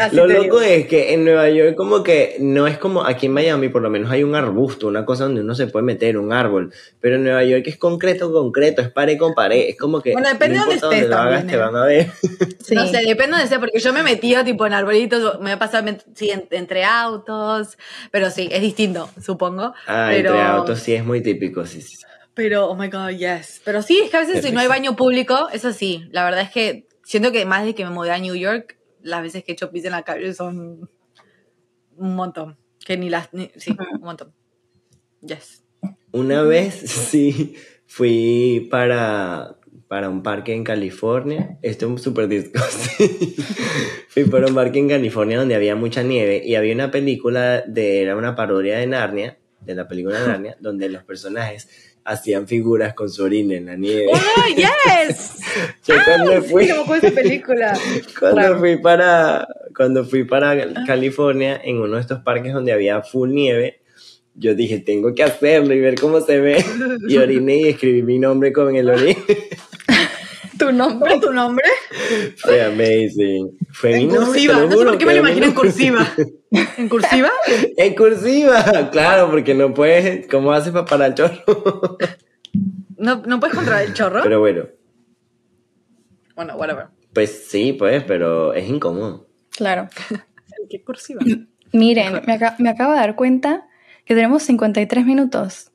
Así 0.00 0.14
Lo 0.16 0.26
loco 0.26 0.42
digo. 0.42 0.60
es 0.60 0.86
que 0.86 1.14
en 1.14 1.24
Nueva 1.24 1.48
York 1.48 1.76
como 1.76 2.02
que 2.02 2.36
no 2.40 2.66
es 2.66 2.76
como 2.76 3.04
aquí 3.06 3.26
en 3.26 3.32
Miami 3.32 3.70
por 3.70 3.80
lo 3.80 3.88
menos 3.88 4.10
hay 4.10 4.22
un 4.22 4.34
arbusto, 4.34 4.86
una 4.88 5.06
cosa 5.06 5.24
donde 5.24 5.40
uno 5.40 5.54
se 5.54 5.66
puede 5.66 5.82
meter, 5.84 6.18
un 6.18 6.32
árbol, 6.32 6.72
pero 7.00 7.16
en 7.16 7.24
Nueva 7.24 7.42
York 7.44 7.62
es 7.66 7.78
concreto, 7.78 8.30
concreto, 8.32 8.82
es 8.82 8.90
pared 8.90 9.16
con 9.16 9.32
pared, 9.34 9.64
es 9.68 9.78
como 9.78 10.02
que 10.02 10.12
Bueno, 10.12 10.28
depende 10.28 10.58
no 10.58 10.66
de 10.66 10.74
importa 10.74 10.86
dónde 10.88 10.96
estés 10.96 11.10
lo 11.10 11.16
hagas 11.16 11.38
también, 11.40 11.46
te 11.46 11.54
¿eh? 11.54 11.58
van 11.58 11.76
a 11.76 11.84
ver. 11.86 12.10
Sí. 12.66 12.74
No 12.74 12.86
sé, 12.86 13.02
depende 13.06 13.36
de 13.38 13.46
ser, 13.46 13.60
porque 13.60 13.78
yo 13.78 13.92
me 13.92 14.00
he 14.00 14.02
metido 14.02 14.42
tipo 14.44 14.66
en 14.66 14.72
arbolitos, 14.72 15.40
me 15.40 15.52
ha 15.52 15.58
pasado 15.58 15.88
sí, 16.14 16.30
en- 16.30 16.48
entre 16.50 16.84
autos, 16.84 17.78
pero 18.10 18.30
sí, 18.30 18.48
es 18.50 18.60
distinto, 18.60 19.08
supongo. 19.24 19.72
Ah, 19.86 20.08
pero, 20.10 20.30
entre 20.30 20.42
autos 20.42 20.80
sí 20.80 20.92
es 20.94 21.04
muy 21.04 21.22
típico, 21.22 21.64
sí, 21.64 21.80
sí. 21.80 21.96
Pero, 22.34 22.66
oh 22.68 22.74
my 22.74 22.88
god, 22.88 23.10
yes. 23.10 23.60
Pero 23.64 23.80
sí, 23.82 24.00
es 24.04 24.10
que 24.10 24.16
a 24.16 24.20
veces 24.20 24.44
si 24.44 24.50
no 24.52 24.58
hay 24.60 24.66
baño 24.66 24.96
público, 24.96 25.48
eso 25.52 25.72
sí, 25.72 26.06
la 26.10 26.24
verdad 26.24 26.40
es 26.42 26.50
que 26.50 26.86
siento 27.06 27.30
que 27.30 27.46
más 27.46 27.64
de 27.64 27.74
que 27.74 27.84
me 27.84 27.90
mudé 27.90 28.10
a 28.10 28.18
New 28.18 28.34
York, 28.34 28.78
las 29.00 29.22
veces 29.22 29.44
que 29.44 29.52
he 29.52 29.54
hecho 29.54 29.70
pis 29.70 29.84
en 29.84 29.92
la 29.92 30.02
calle 30.02 30.34
son 30.34 30.90
un 31.96 32.16
montón. 32.16 32.58
Que 32.84 32.96
ni 32.96 33.08
las... 33.08 33.32
ni- 33.32 33.50
sí, 33.56 33.76
un 33.94 34.00
montón. 34.00 34.34
Yes. 35.20 35.64
Una 36.10 36.42
vez 36.42 36.74
sí 37.10 37.54
fui 37.86 38.66
para, 38.70 39.56
para 39.86 40.10
un 40.10 40.22
parque 40.24 40.52
en 40.52 40.64
California. 40.64 41.58
Esto 41.62 41.94
es 41.94 42.02
súper 42.02 42.26
disco. 42.26 42.58
sí. 42.70 43.36
fui 44.08 44.24
para 44.24 44.48
un 44.48 44.54
parque 44.54 44.80
en 44.80 44.88
California 44.88 45.38
donde 45.38 45.54
había 45.54 45.76
mucha 45.76 46.02
nieve 46.02 46.42
y 46.44 46.56
había 46.56 46.74
una 46.74 46.90
película 46.90 47.62
de 47.62 48.02
era 48.02 48.16
una 48.16 48.34
parodia 48.34 48.78
de 48.78 48.86
Narnia, 48.88 49.38
de 49.60 49.74
la 49.76 49.86
película 49.86 50.20
de 50.20 50.26
Narnia, 50.26 50.56
donde 50.60 50.88
los 50.88 51.04
personajes 51.04 51.68
hacían 52.06 52.46
figuras 52.46 52.94
con 52.94 53.10
su 53.10 53.24
orina 53.24 53.54
en 53.56 53.66
la 53.66 53.76
nieve. 53.76 54.06
¡Oh, 54.10 54.46
yes! 54.56 55.36
Yo 55.86 55.94
cuando 56.04 56.42
fui, 56.42 56.68
como 56.68 56.86
con 56.86 56.96
esa 56.98 57.10
película. 57.10 57.78
cuando 58.18 58.40
Claro. 58.40 58.58
fui 58.58 58.76
para 58.78 59.46
cuando 59.76 60.04
fui 60.04 60.24
para 60.24 60.72
California 60.86 61.60
en 61.62 61.78
uno 61.78 61.96
de 61.96 62.00
estos 62.00 62.20
parques 62.20 62.52
donde 62.54 62.72
había 62.72 63.02
full 63.02 63.30
nieve 63.30 63.80
yo 64.34 64.54
dije 64.54 64.78
tengo 64.80 65.14
que 65.14 65.22
hacerlo 65.22 65.72
y 65.74 65.80
ver 65.80 65.98
cómo 66.00 66.20
se 66.20 66.40
ve 66.40 66.64
y 67.08 67.16
oriné 67.18 67.56
y 67.58 67.68
escribí 67.68 68.02
mi 68.02 68.18
nombre 68.18 68.52
con 68.52 68.74
el 68.76 68.88
orín 68.96 69.16
Tu 70.58 70.72
nombre. 70.72 70.98
¿Cuál 70.98 71.12
es 71.12 71.20
tu 71.20 71.32
nombre? 71.32 71.64
fue 72.36 72.62
amazing 72.64 73.58
fue 73.72 73.96
En 73.96 74.08
cursiva. 74.08 74.54
No 74.54 74.70
sé 74.70 74.84
por 74.84 74.98
qué 74.98 75.06
me 75.06 75.12
lo 75.14 75.20
imagino 75.20 75.46
en 75.46 75.52
cursiva. 75.54 76.06
¿En 76.78 76.88
cursiva? 76.88 77.30
en 77.76 77.94
cursiva 77.94 78.90
claro 78.90 79.30
porque 79.30 79.54
no 79.54 79.74
puedes 79.74 80.26
cómo 80.28 80.52
haces 80.52 80.72
para 80.72 80.84
parar 80.84 81.08
el 81.10 81.14
chorro 81.14 81.98
¿No, 82.96 83.16
¿No 83.26 83.40
puedes 83.40 83.54
controlar 83.54 83.84
el 83.84 83.92
chorro? 83.94 84.20
pero 84.22 84.40
bueno 84.40 84.66
Bueno, 86.34 86.56
whatever. 86.56 86.86
pues 87.12 87.44
sí 87.48 87.72
pues 87.72 88.02
pero 88.04 88.52
es 88.54 88.68
incómodo 88.68 89.26
Claro. 89.50 89.88
¿Qué 90.70 90.82
cursiva? 90.84 91.20
Miren, 91.72 92.22
me, 92.26 92.34
aca- 92.34 92.56
me 92.58 92.68
acabo 92.68 92.92
de 92.92 92.98
dar 92.98 93.16
cuenta 93.16 93.66
que 94.04 94.14
tenemos 94.14 94.42
53 94.42 95.04
minutos. 95.06 95.70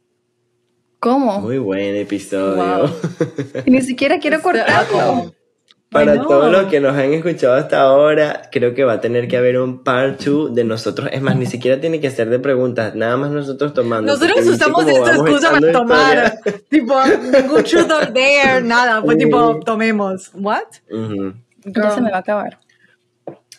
¿Cómo? 1.01 1.41
muy 1.41 1.57
buen 1.57 1.95
episodio 1.95 2.57
Wow. 2.57 2.89
Ni 3.65 3.81
siquiera 3.81 4.19
quiero 4.19 4.39
cortarlo. 4.39 5.33
Para 5.89 6.21
todos 6.21 6.51
los 6.51 6.67
que 6.67 6.79
nos 6.79 6.95
han 6.95 7.11
escuchado 7.11 7.55
hasta 7.55 7.81
ahora, 7.81 8.43
creo 8.51 8.75
que 8.75 8.83
va 8.83 8.93
a 8.93 9.01
tener 9.01 9.27
que 9.27 9.35
haber 9.35 9.59
un 9.59 9.83
part 9.83 10.21
2 10.21 10.53
de 10.53 10.63
nosotros. 10.63 11.09
Es 11.11 11.21
más, 11.23 11.35
ni 11.35 11.47
siquiera 11.47 11.81
tiene 11.81 11.99
que 11.99 12.11
ser 12.11 12.29
de 12.29 12.37
preguntas, 12.37 12.93
nada 12.93 13.17
más 13.17 13.31
nosotros 13.31 13.73
tomando. 13.73 14.13
Nosotros 14.13 14.45
usamos 14.45 14.87
esta 14.87 15.15
excusa 15.15 15.51
para 15.51 15.71
tomar. 15.71 16.33
historia. 16.35 16.61
tipo, 16.69 16.93
ningún 17.33 17.63
truth 17.63 17.91
or 17.91 18.13
dare, 18.13 18.61
nada. 18.61 19.01
Fue 19.01 19.15
tipo, 19.15 19.59
tomemos. 19.65 20.29
¿What? 20.35 20.67
Ya 21.65 21.91
se 21.91 22.01
me 22.01 22.11
va 22.11 22.17
a 22.17 22.19
acabar. 22.19 22.59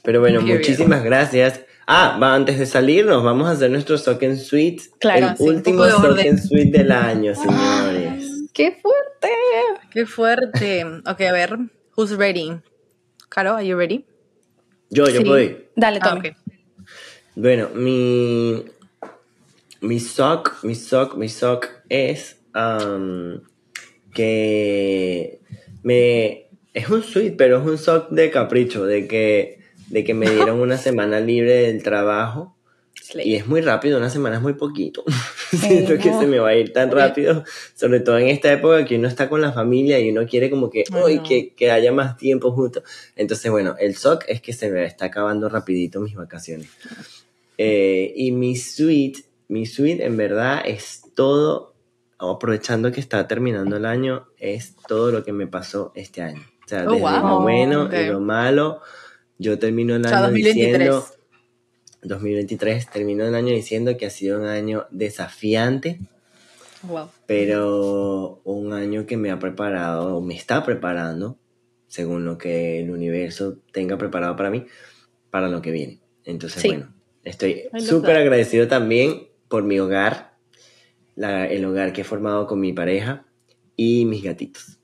Pero 0.05 0.21
bueno, 0.21 0.39
Period. 0.41 0.59
muchísimas 0.59 1.03
gracias. 1.03 1.61
Ah, 1.87 2.19
va, 2.23 2.35
antes 2.35 2.59
de 2.59 2.67
salirnos, 2.67 3.23
vamos 3.25 3.49
a 3.49 3.53
hacer 3.53 3.71
nuestro 3.71 3.99
Sock 3.99 4.23
and 4.23 4.37
Sweet. 4.39 4.81
Claro, 5.01 5.29
el 5.31 5.37
sí, 5.37 5.43
último 5.45 5.85
Sock 5.89 6.19
and 6.21 6.39
Sweet 6.39 6.71
del 6.73 6.93
año, 6.93 7.35
señores. 7.35 8.49
¡Qué 8.53 8.73
fuerte! 8.81 9.29
Qué 9.91 10.07
fuerte. 10.07 10.85
Ok, 11.07 11.21
a 11.23 11.33
ver. 11.33 11.59
Who's 11.97 12.17
ready? 12.17 12.53
Caro, 13.29 13.55
are 13.57 13.67
you 13.67 13.77
ready? 13.77 14.05
Yo, 14.91 15.07
yo 15.07 15.21
Sí. 15.21 15.25
voy. 15.25 15.67
Dale, 15.75 15.99
Ah, 16.03 16.11
Tommy. 16.11 16.29
ok. 16.29 16.37
Bueno, 17.35 17.69
mi. 17.75 18.65
Mi 19.81 19.99
sock, 19.99 20.63
mi 20.63 20.75
sock, 20.75 21.17
mi 21.17 21.29
sock 21.29 21.69
es. 21.89 22.37
am, 22.53 23.43
que. 24.15 25.41
Me. 25.83 26.49
Es 26.75 26.89
un 26.89 27.03
sweet, 27.03 27.37
pero 27.37 27.59
es 27.61 27.67
un 27.67 27.79
sock 27.79 28.11
de 28.11 28.31
capricho, 28.31 28.85
de 28.85 29.09
que. 29.09 29.62
De 29.93 30.03
que 30.05 30.15
me 30.15 30.29
dieron 30.29 30.59
una 30.61 30.77
semana 30.79 31.21
libre 31.21 31.53
del 31.69 31.83
trabajo. 31.85 32.57
Y 33.23 33.35
es 33.35 33.47
muy 33.47 33.61
rápido, 33.61 33.99
una 33.99 34.09
semana 34.09 34.37
es 34.37 34.43
muy 34.43 34.55
poquito. 34.55 35.05
Siento 35.51 35.99
que 35.99 36.11
no. 36.11 36.21
se 36.21 36.27
me 36.27 36.39
va 36.39 36.49
a 36.49 36.55
ir 36.57 36.73
tan 36.73 36.89
Sí. 36.89 36.95
rápido, 36.97 37.45
sobre 37.75 38.01
todo 38.01 38.17
en 38.19 38.29
esta 38.29 38.51
época 38.53 38.85
que 38.87 38.97
uno 38.97 39.07
está 39.09 39.29
con 39.29 39.41
la 39.43 39.53
familia 39.53 40.01
y 40.01 40.11
uno 40.11 40.27
quiere 40.27 40.49
como 40.51 40.71
que, 40.71 40.85
"Uy, 41.05 41.17
no. 41.17 41.23
que, 41.23 41.53
que 41.55 41.71
haya 41.71 41.93
más 41.93 42.17
tiempo 42.17 42.53
juntos. 42.53 42.85
Entonces, 43.17 43.51
bueno, 43.51 43.75
el 43.79 43.95
SOC 43.97 44.25
es 44.29 44.41
que 44.41 44.53
se 44.55 44.71
me 44.71 44.85
está 44.87 45.07
acabando 45.07 45.49
rapidito 45.51 46.01
mis 46.01 46.15
vacaciones. 46.15 46.69
Eh, 47.59 48.13
y 48.17 48.33
mi 48.33 48.57
suite, 48.57 49.25
mi 49.49 49.67
suite 49.67 50.05
en 50.07 50.17
verdad 50.17 50.63
es 50.65 51.03
todo, 51.15 51.75
aprovechando 52.19 52.93
que 52.93 53.01
está 53.01 53.27
terminando 53.29 53.77
el 53.77 53.85
año, 53.85 54.27
es 54.39 54.75
todo 54.89 55.11
lo 55.13 55.23
que 55.25 55.33
me 55.33 55.47
pasó 55.47 55.93
este 55.95 56.23
año. 56.23 56.41
O 56.65 56.69
sea, 56.69 56.85
Oh, 56.89 56.93
desde 56.93 57.01
lo 57.21 57.41
bueno 57.41 57.83
Ok. 57.85 57.93
y 57.95 58.07
lo 58.07 58.21
malo, 58.21 58.81
yo 59.43 59.59
termino 59.59 59.95
el 59.97 60.05
O 60.07 60.09
sea, 60.09 60.19
año 60.19 60.27
2023. 60.29 60.73
diciendo... 60.79 61.07
2023 62.05 62.91
terminó 62.91 63.25
el 63.27 63.35
año 63.35 63.51
diciendo 63.55 63.97
que 63.97 64.07
ha 64.07 64.11
sido 64.11 64.41
un 64.41 64.47
año 64.47 64.87
desafiante, 64.91 66.01
Wow. 66.83 67.09
pero 67.27 68.41
un 68.45 68.73
año 68.73 69.07
que 69.07 69.17
me 69.17 69.31
ha 69.31 69.39
preparado, 69.39 70.17
o 70.17 70.21
me 70.21 70.35
está 70.35 70.65
preparando, 70.65 71.39
según 71.87 72.25
lo 72.25 72.39
que 72.39 72.81
el 72.81 72.91
universo 72.91 73.59
tenga 73.73 73.97
preparado 73.99 74.35
para 74.35 74.51
mí, 74.51 74.65
para 75.31 75.49
lo 75.49 75.63
que 75.63 75.71
viene. 75.71 76.01
Entonces, 76.25 76.61
Sí. 76.63 76.69
bueno, 76.69 76.93
estoy 77.23 77.63
súper 77.79 78.17
agradecido 78.17 78.67
también 78.67 79.29
por 79.49 79.63
mi 79.63 79.79
hogar, 79.79 80.35
la- 81.15 81.47
el 81.47 81.65
hogar 81.65 81.93
que 81.93 82.01
he 82.01 82.05
formado 82.05 82.49
con 82.49 82.59
mi 82.59 82.73
pareja 82.73 83.27
y 83.77 84.07
mis 84.07 84.25
gatitos. 84.25 84.81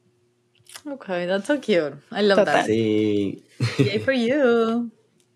Okay, 0.95 1.27
that's 1.27 1.47
so 1.47 1.59
cute. 1.59 1.95
I 2.13 2.23
love 2.23 2.39
Total. 2.39 2.55
that. 2.55 2.67
Sí, 2.67 3.43
Yay 3.79 3.99
for 3.99 4.13
you. 4.13 4.91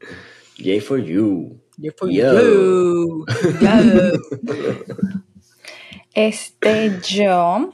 yay 0.57 0.81
for 0.81 0.99
you. 0.99 1.59
Yay 1.79 1.91
for 1.97 2.09
Yo. 2.11 2.33
you. 2.33 3.27
Yeah. 3.61 4.13
Este, 6.15 7.01
yo. 7.09 7.73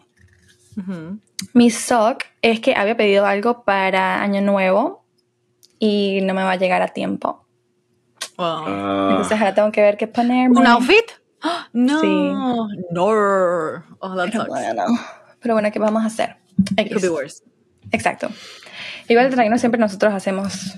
Ujú. 0.77 1.19
Mi 1.55 1.71
sock 1.71 2.25
es 2.41 2.61
que 2.61 2.75
había 2.75 2.97
pedido 2.97 3.27
algo 3.27 3.65
para 3.65 4.23
Año 4.23 4.41
Nuevo 4.43 5.05
y 5.81 6.21
no 6.23 6.35
me 6.35 6.43
va 6.45 6.53
a 6.53 6.57
llegar 6.57 6.81
a 6.83 6.89
tiempo. 6.89 7.45
Wow. 8.37 8.47
Ah, 8.67 9.09
Entonces 9.11 9.39
ahora 9.39 9.55
tengo 9.55 9.73
que 9.73 9.81
ver 9.81 9.97
qué 9.97 10.07
ponerme. 10.07 10.59
¿Un 10.61 10.67
outfit? 10.67 11.11
¡Ah! 11.43 11.69
No. 11.73 12.01
Sí. 12.01 12.07
No. 12.93 13.85
Oh, 14.01 14.15
that 14.17 14.27
Pero 14.31 14.45
sucks. 14.45 14.49
bueno, 14.49 14.85
Pero 15.41 15.55
bueno, 15.55 15.71
¿qué 15.73 15.79
vamos 15.81 16.03
a 16.05 16.07
hacer? 16.07 16.37
It 16.77 16.89
could 16.93 17.03
be 17.03 17.09
worse. 17.09 17.43
Exacto. 17.93 18.29
Igual 19.09 19.35
no 19.51 19.59
siempre 19.59 19.81
nosotros 19.81 20.13
hacemos 20.15 20.75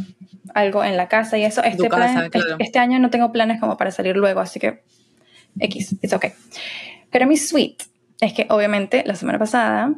algo 0.55 0.85
en 0.85 0.97
la 0.97 1.09
casa 1.09 1.39
y 1.39 1.45
eso. 1.45 1.63
Este, 1.63 1.89
casa, 1.89 2.29
plan- 2.31 2.45
este 2.59 2.79
año 2.79 2.99
no 2.99 3.11
tengo 3.11 3.33
planes 3.33 3.61
como 3.61 3.77
para 3.77 3.91
salir 3.91 4.17
luego, 4.17 4.41
así 4.41 4.61
que 4.61 4.83
X, 5.59 5.97
it's 6.03 6.13
okay. 6.13 6.33
Pero 7.11 7.27
mi 7.27 7.37
suite 7.37 7.85
es 8.21 8.33
que 8.33 8.47
obviamente 8.51 9.03
la 9.05 9.15
semana 9.15 9.39
pasada 9.39 9.95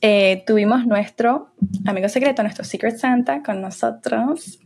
eh, 0.00 0.44
tuvimos 0.46 0.86
nuestro 0.86 1.52
amigo 1.86 2.08
secreto, 2.08 2.42
nuestro 2.42 2.64
Secret 2.64 2.98
Santa 2.98 3.42
con 3.42 3.60
nosotros 3.60 4.58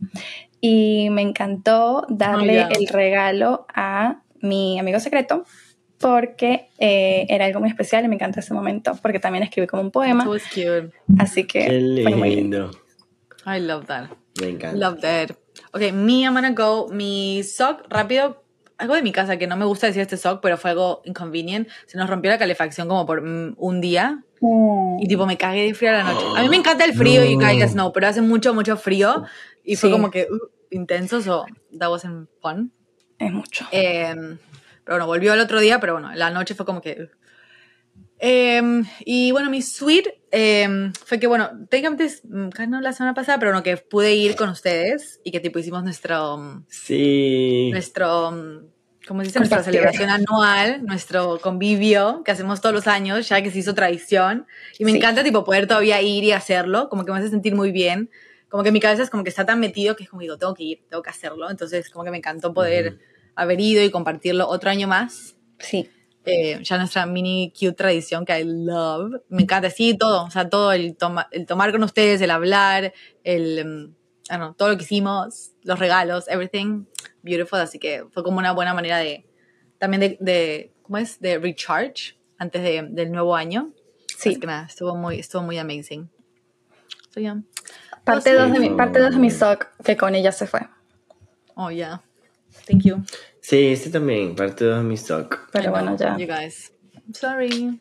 y 0.61 1.09
me 1.11 1.21
encantó 1.21 2.05
darle 2.09 2.63
Oh, 2.63 2.69
yeah. 2.69 2.77
el 2.79 2.87
regalo 2.87 3.65
a 3.73 4.21
mi 4.41 4.79
amigo 4.79 4.99
secreto 4.99 5.45
porque 5.99 6.69
eh, 6.77 7.25
era 7.29 7.45
algo 7.45 7.59
muy 7.59 7.69
especial 7.69 8.05
y 8.05 8.07
me 8.07 8.15
encantó 8.15 8.39
ese 8.39 8.53
momento 8.53 8.97
porque 9.01 9.19
también 9.19 9.43
escribí 9.43 9.67
como 9.67 9.81
un 9.81 9.91
poema, 9.91 10.23
So 10.23 10.35
it's 10.35 10.47
cute. 10.49 10.91
así 11.19 11.45
que 11.45 11.65
qué 11.65 11.99
fue 12.03 12.15
muy 12.15 12.35
lindo. 12.35 12.71
lindo. 12.71 12.79
I 13.45 13.59
love 13.59 13.85
that. 13.87 14.09
Me 14.41 14.49
encanta. 14.49 14.77
Love 14.77 15.01
that. 15.01 15.31
Okay, 15.73 15.91
me, 15.91 16.23
I'm 16.23 16.33
gonna 16.33 16.51
go. 16.51 16.87
Mi 16.89 17.41
sock, 17.43 17.85
rápido. 17.89 18.43
Algo 18.77 18.93
de 18.93 19.01
mi 19.01 19.11
casa 19.11 19.37
que 19.37 19.47
no 19.47 19.57
me 19.57 19.65
gusta 19.65 19.87
decir 19.87 20.03
este 20.03 20.17
sock, 20.17 20.39
pero 20.41 20.55
fue 20.57 20.69
algo 20.71 21.01
inconvenient. 21.05 21.67
Se 21.87 21.97
nos 21.97 22.07
rompió 22.09 22.29
la 22.29 22.37
calefacción 22.37 22.87
como 22.87 23.07
por 23.07 23.23
mm, 23.23 23.55
un 23.57 23.81
día. 23.81 24.23
Mm. 24.39 24.99
Y 25.01 25.07
tipo, 25.07 25.25
me 25.25 25.35
cagué 25.37 25.63
de 25.65 25.73
frío 25.73 25.89
a 25.89 25.93
la 25.93 26.03
noche. 26.03 26.23
A 26.37 26.43
mí 26.43 26.49
me 26.49 26.57
encanta 26.57 26.85
el 26.85 26.93
frío 26.93 27.25
y 27.25 27.35
No. 27.35 27.41
caiga 27.41 27.67
snow, 27.67 27.91
pero 27.91 28.07
hace 28.07 28.21
mucho, 28.21 28.53
mucho 28.53 28.77
frío. 28.77 29.23
Y 29.63 29.77
fue 29.77 29.89
Sí. 29.89 29.93
como 29.95 30.11
que 30.11 30.27
uh, 30.29 30.37
intenso, 30.69 31.21
so 31.23 31.45
that 31.79 31.89
wasn't 31.89 32.29
fun. 32.39 32.71
Es 33.17 33.31
mucho. 33.31 33.65
Eh, 33.71 34.13
pero 34.87 34.95
bueno, 34.95 35.07
volvió 35.07 35.33
el 35.33 35.41
otro 35.41 35.59
día, 35.59 35.81
pero 35.81 35.93
bueno, 35.93 36.09
la 36.15 36.29
noche 36.31 36.55
fue 36.55 36.65
como 36.65 36.81
que... 36.81 36.91
uh. 37.01 37.07
Eh, 38.19 38.83
y 39.01 39.31
bueno, 39.31 39.49
mi 39.49 39.61
suite 39.61 40.21
eh, 40.31 40.91
fue 41.05 41.19
que, 41.19 41.27
bueno, 41.27 41.49
técnicamente 41.69 42.05
es, 42.05 42.23
mm, 42.23 42.49
no 42.69 42.79
la 42.79 42.93
semana 42.93 43.13
pasada, 43.13 43.37
pero 43.37 43.51
bueno, 43.51 43.63
que 43.63 43.75
pude 43.75 44.15
ir 44.15 44.37
con 44.37 44.47
ustedes 44.49 45.19
y 45.25 45.31
que 45.31 45.41
tipo 45.41 45.59
hicimos 45.59 45.83
nuestro, 45.83 46.37
mm, 46.37 46.65
Sí. 46.69 47.69
nuestro, 47.73 48.31
mm, 48.31 48.59
¿cómo 49.09 49.21
se 49.21 49.27
dice? 49.27 49.39
Nuestra 49.39 49.61
celebración 49.61 50.09
anual, 50.09 50.85
nuestro 50.85 51.37
convivio 51.39 52.23
que 52.23 52.31
hacemos 52.31 52.61
todos 52.61 52.73
los 52.73 52.87
años, 52.87 53.27
ya 53.27 53.41
que 53.41 53.51
se 53.51 53.59
hizo 53.59 53.75
tradición. 53.75 54.47
Y 54.79 54.85
me 54.85 54.91
Sí. 54.91 54.97
encanta 54.97 55.21
tipo 55.21 55.43
poder 55.43 55.67
todavía 55.67 56.01
ir 56.01 56.23
y 56.23 56.31
hacerlo, 56.31 56.87
como 56.87 57.03
que 57.03 57.11
me 57.11 57.19
hace 57.19 57.29
sentir 57.29 57.55
muy 57.55 57.73
bien. 57.73 58.09
Como 58.47 58.63
que 58.63 58.71
mi 58.71 58.79
cabeza 58.79 59.03
es 59.03 59.09
como 59.09 59.25
que 59.25 59.29
está 59.29 59.45
tan 59.45 59.59
metido 59.59 59.97
que 59.97 60.03
es 60.05 60.09
como 60.09 60.21
digo, 60.21 60.37
tengo 60.37 60.53
que 60.53 60.63
ir, 60.63 60.83
tengo 60.89 61.03
que 61.03 61.09
hacerlo. 61.09 61.51
Entonces 61.51 61.89
como 61.89 62.05
que 62.05 62.11
me 62.11 62.17
encantó 62.17 62.53
poder 62.53 62.93
Ujú. 62.93 62.97
Haber 63.37 63.59
ido 63.61 63.83
y 63.83 63.89
compartirlo 63.91 64.47
otro 64.47 64.69
año 64.69 64.87
más. 64.87 65.35
Sí. 65.59 65.89
Eh, 66.25 66.59
ya 66.61 66.77
nuestra 66.77 67.05
mini 67.05 67.53
cute 67.57 67.71
tradición 67.73 68.25
que 68.25 68.37
I 68.37 68.43
love. 68.43 69.21
Me 69.29 69.43
encanta, 69.43 69.69
sí, 69.69 69.97
todo. 69.97 70.25
O 70.25 70.29
sea, 70.29 70.49
todo 70.49 70.73
el, 70.73 70.97
toma- 70.97 71.29
el 71.31 71.45
tomar 71.45 71.71
con 71.71 71.83
ustedes, 71.83 72.19
el 72.21 72.31
hablar, 72.31 72.93
el, 73.23 73.93
don't 74.29 74.41
know, 74.41 74.53
todo 74.53 74.69
lo 74.69 74.77
que 74.77 74.83
hicimos, 74.83 75.51
los 75.63 75.79
regalos, 75.79 76.27
everything 76.27 76.83
beautiful. 77.21 77.59
Así 77.59 77.79
que 77.79 78.03
fue 78.11 78.23
como 78.23 78.39
una 78.39 78.51
buena 78.51 78.73
manera 78.73 78.97
de, 78.97 79.25
también 79.77 80.01
de, 80.01 80.17
de, 80.19 80.73
¿cómo 80.81 80.97
es? 80.97 81.19
De 81.21 81.37
recharge 81.39 82.17
antes 82.37 82.61
de, 82.61 82.85
del 82.89 83.09
nuevo 83.11 83.33
año. 83.35 83.71
Sí. 84.17 84.31
Así 84.31 84.39
que 84.39 84.47
nada, 84.47 84.65
estuvo 84.65 84.95
muy, 84.97 85.19
estuvo 85.19 85.43
muy 85.43 85.57
amazing. 85.57 86.09
So, 87.13 87.21
yeah. 87.21 87.41
Parte 88.03 88.31
Sí. 88.31 88.35
2 88.35 88.51
de 88.51 88.59
mi, 88.59 88.69
parte 88.71 88.99
dos 88.99 89.11
de 89.11 89.17
mi 89.19 89.29
sock 89.31 89.67
que 89.83 89.95
con 89.95 90.13
ella 90.13 90.31
se 90.33 90.45
fue. 90.47 90.61
Oh, 91.55 91.71
yeah. 91.71 92.03
Thank 92.67 92.83
you. 92.83 93.03
Sí, 93.41 93.67
este 93.67 93.89
también, 93.89 94.35
parte 94.35 94.65
de 94.65 94.81
mi 94.83 94.95
stock. 94.95 95.49
Pero 95.51 95.71
bueno, 95.71 95.95
ya. 95.97 96.17
You 96.17 96.27
guys. 96.27 96.71
I'm 96.93 97.13
sorry. 97.13 97.79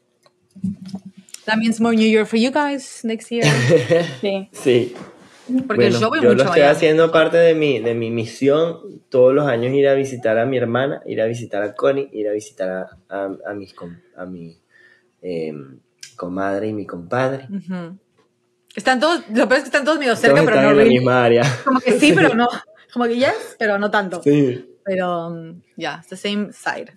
That 1.45 1.57
means 1.59 1.81
more 1.81 1.95
New 1.95 2.07
Year 2.09 2.27
for 2.27 2.39
you 2.39 2.51
guys 2.51 3.01
next 3.05 3.31
year. 3.31 3.45
Sí. 4.21 4.49
Sí. 4.53 4.95
Porque 5.69 5.85
Bueno, 5.85 6.01
yo 6.01 6.09
voy 6.09 6.21
yo 6.21 6.31
mucho 6.31 6.43
lo 6.43 6.45
estoy 6.51 6.63
allá. 6.63 6.71
haciendo 6.73 7.13
parte 7.13 7.37
de 7.37 7.55
mi, 7.55 7.79
de 7.79 7.95
mi 7.95 8.11
misión 8.11 9.01
todos 9.11 9.33
los 9.33 9.47
años 9.47 9.73
ir 9.75 9.87
a 9.87 9.95
visitar 9.95 10.39
a 10.39 10.45
mi 10.47 10.57
hermana, 10.57 11.03
ir 11.07 11.21
a 11.21 11.27
visitar 11.27 11.63
a 11.63 11.73
Connie, 11.75 12.09
ir 12.13 12.29
a 12.29 12.33
visitar 12.33 12.69
a, 12.69 12.89
a, 13.09 13.29
a 13.51 13.55
mis 13.55 13.73
com- 13.73 13.97
a 14.17 14.27
mi 14.27 14.59
eh, 15.23 15.53
comadre 16.17 16.67
y 16.69 16.73
mi 16.73 16.85
compadre. 16.85 17.47
Ujú. 17.49 17.97
Están 18.75 18.99
todos, 18.99 19.21
lo 19.29 19.47
peor 19.49 19.59
es 19.59 19.63
que 19.63 19.69
están 19.69 19.85
todos 19.85 20.01
medio 20.01 20.17
cerca, 20.17 20.35
Todos 20.35 20.47
pero 20.47 20.57
están 20.57 20.75
no 20.75 20.81
en 20.81 20.87
la 20.89 20.93
misma 20.93 21.25
área. 21.25 21.45
Como 21.65 21.79
que 21.79 21.93
sí, 21.99 22.13
pero 22.13 22.35
no. 22.35 22.49
Como 22.97 23.09
que 23.09 23.19
yes, 23.19 23.57
pero 23.59 23.79
no 23.79 23.91
tanto. 23.91 24.23
Sí. 24.23 24.79
Pero, 24.83 25.27
um, 25.27 25.61
yeah, 25.77 25.99
it's 25.99 26.09
the 26.09 26.17
same 26.17 26.51
side. 26.51 26.97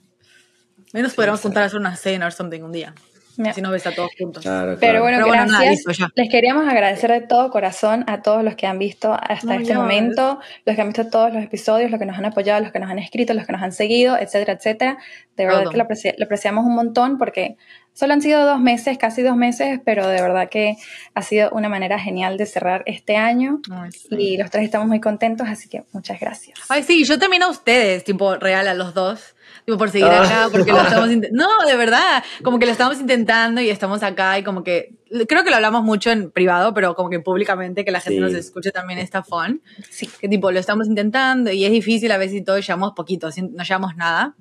Menos 0.93 1.13
podríamos 1.13 1.41
juntar 1.41 1.63
a 1.63 1.65
hacer 1.65 1.77
una 1.77 1.93
cena 1.97 2.25
o 2.25 2.31
something 2.31 2.61
un 2.61 2.71
día. 2.71 2.95
Mira. 3.39 3.53
Si 3.53 3.61
no 3.61 3.71
ves 3.71 3.87
a 3.87 3.91
todos 3.91 4.11
juntos. 4.19 4.43
Claro, 4.43 4.75
Pero 4.79 4.79
claro. 4.79 5.01
bueno, 5.01 5.17
Pero 5.19 5.27
bueno, 5.27 5.45
nada, 5.45 5.63
gracias. 5.63 6.09
Les 6.15 6.29
queríamos 6.29 6.67
agradecer 6.67 7.09
de 7.09 7.21
todo 7.21 7.49
corazón 7.51 8.03
a 8.07 8.21
todos 8.21 8.43
los 8.43 8.55
que 8.55 8.67
han 8.67 8.77
visto 8.77 9.13
hasta 9.13 9.47
No, 9.47 9.53
este 9.61 9.73
momento, 9.75 10.39
los 10.65 10.75
que 10.75 10.81
han 10.81 10.89
visto 10.89 11.07
todos 11.09 11.33
los 11.33 11.41
episodios, 11.41 11.89
los 11.89 11.99
que 12.01 12.05
nos 12.05 12.17
han 12.17 12.25
apoyado, 12.25 12.61
los 12.61 12.73
que 12.73 12.79
nos 12.79 12.91
han 12.91 12.99
escrito, 12.99 13.33
los 13.33 13.45
que 13.45 13.53
nos 13.53 13.61
han 13.61 13.71
seguido, 13.71 14.17
etcétera, 14.17 14.53
etcétera. 14.53 14.97
De 15.37 15.45
verdad 15.45 15.61
Todo. 15.63 15.71
que 15.71 15.77
lo, 15.77 15.85
apreci- 15.85 16.15
lo 16.17 16.25
apreciamos 16.25 16.65
un 16.65 16.75
montón 16.75 17.17
porque 17.17 17.55
solo 17.93 18.11
han 18.13 18.21
sido 18.21 18.45
dos 18.45 18.59
meses, 18.59 18.97
casi 18.97 19.21
dos 19.21 19.37
meses, 19.37 19.79
pero 19.85 20.05
de 20.07 20.21
verdad 20.21 20.49
que 20.49 20.75
ha 21.15 21.21
sido 21.21 21.49
una 21.51 21.69
manera 21.69 21.97
genial 21.97 22.37
de 22.37 22.45
cerrar 22.45 22.83
este 22.87 23.15
año 23.15 23.61
Ay, 23.71 23.91
sí. 23.93 24.07
y 24.17 24.37
los 24.37 24.51
tres 24.51 24.65
estamos 24.65 24.87
muy 24.89 24.99
contentos, 24.99 25.47
así 25.47 25.69
que 25.69 25.83
muchas 25.93 26.19
gracias. 26.19 26.59
Ay, 26.67 26.83
sí, 26.83 27.05
yo 27.05 27.17
también 27.17 27.43
a 27.43 27.47
ustedes, 27.47 28.03
tipo, 28.03 28.35
real 28.35 28.67
a 28.67 28.73
los 28.73 28.93
dos. 28.93 29.35
Tipo, 29.69 29.77
por 29.77 29.91
seguir 29.91 30.07
Ah. 30.07 30.23
acá, 30.23 30.49
porque 30.51 30.71
lo 30.71 30.81
estamos 30.81 31.11
intentando. 31.11 31.45
No, 31.47 31.67
de 31.67 31.75
verdad, 31.77 32.23
como 32.43 32.57
que 32.57 32.65
lo 32.65 32.71
estamos 32.71 32.99
intentando 32.99 33.61
y 33.61 33.69
estamos 33.69 34.01
acá 34.01 34.39
y 34.39 34.43
como 34.43 34.63
que. 34.63 34.95
Creo 35.27 35.43
que 35.43 35.51
lo 35.51 35.57
hablamos 35.57 35.83
mucho 35.83 36.09
en 36.09 36.31
privado, 36.31 36.73
pero 36.73 36.95
como 36.95 37.11
que 37.11 37.19
públicamente, 37.19 37.85
que 37.85 37.91
la 37.91 37.99
gente 37.99 38.17
Sí. 38.17 38.21
nos 38.21 38.33
escuche 38.33 38.71
también 38.71 38.97
está 38.97 39.21
fun. 39.21 39.61
Sí. 39.91 40.09
Que 40.19 40.27
tipo, 40.27 40.51
lo 40.51 40.59
estamos 40.59 40.87
intentando 40.87 41.51
y 41.51 41.65
es 41.65 41.71
difícil 41.71 42.11
a 42.11 42.17
veces 42.17 42.37
y 42.37 42.41
todos 42.43 42.65
llevamos 42.65 42.93
poquito, 42.95 43.29
no 43.51 43.63
llevamos 43.63 43.95
nada. 43.95 44.33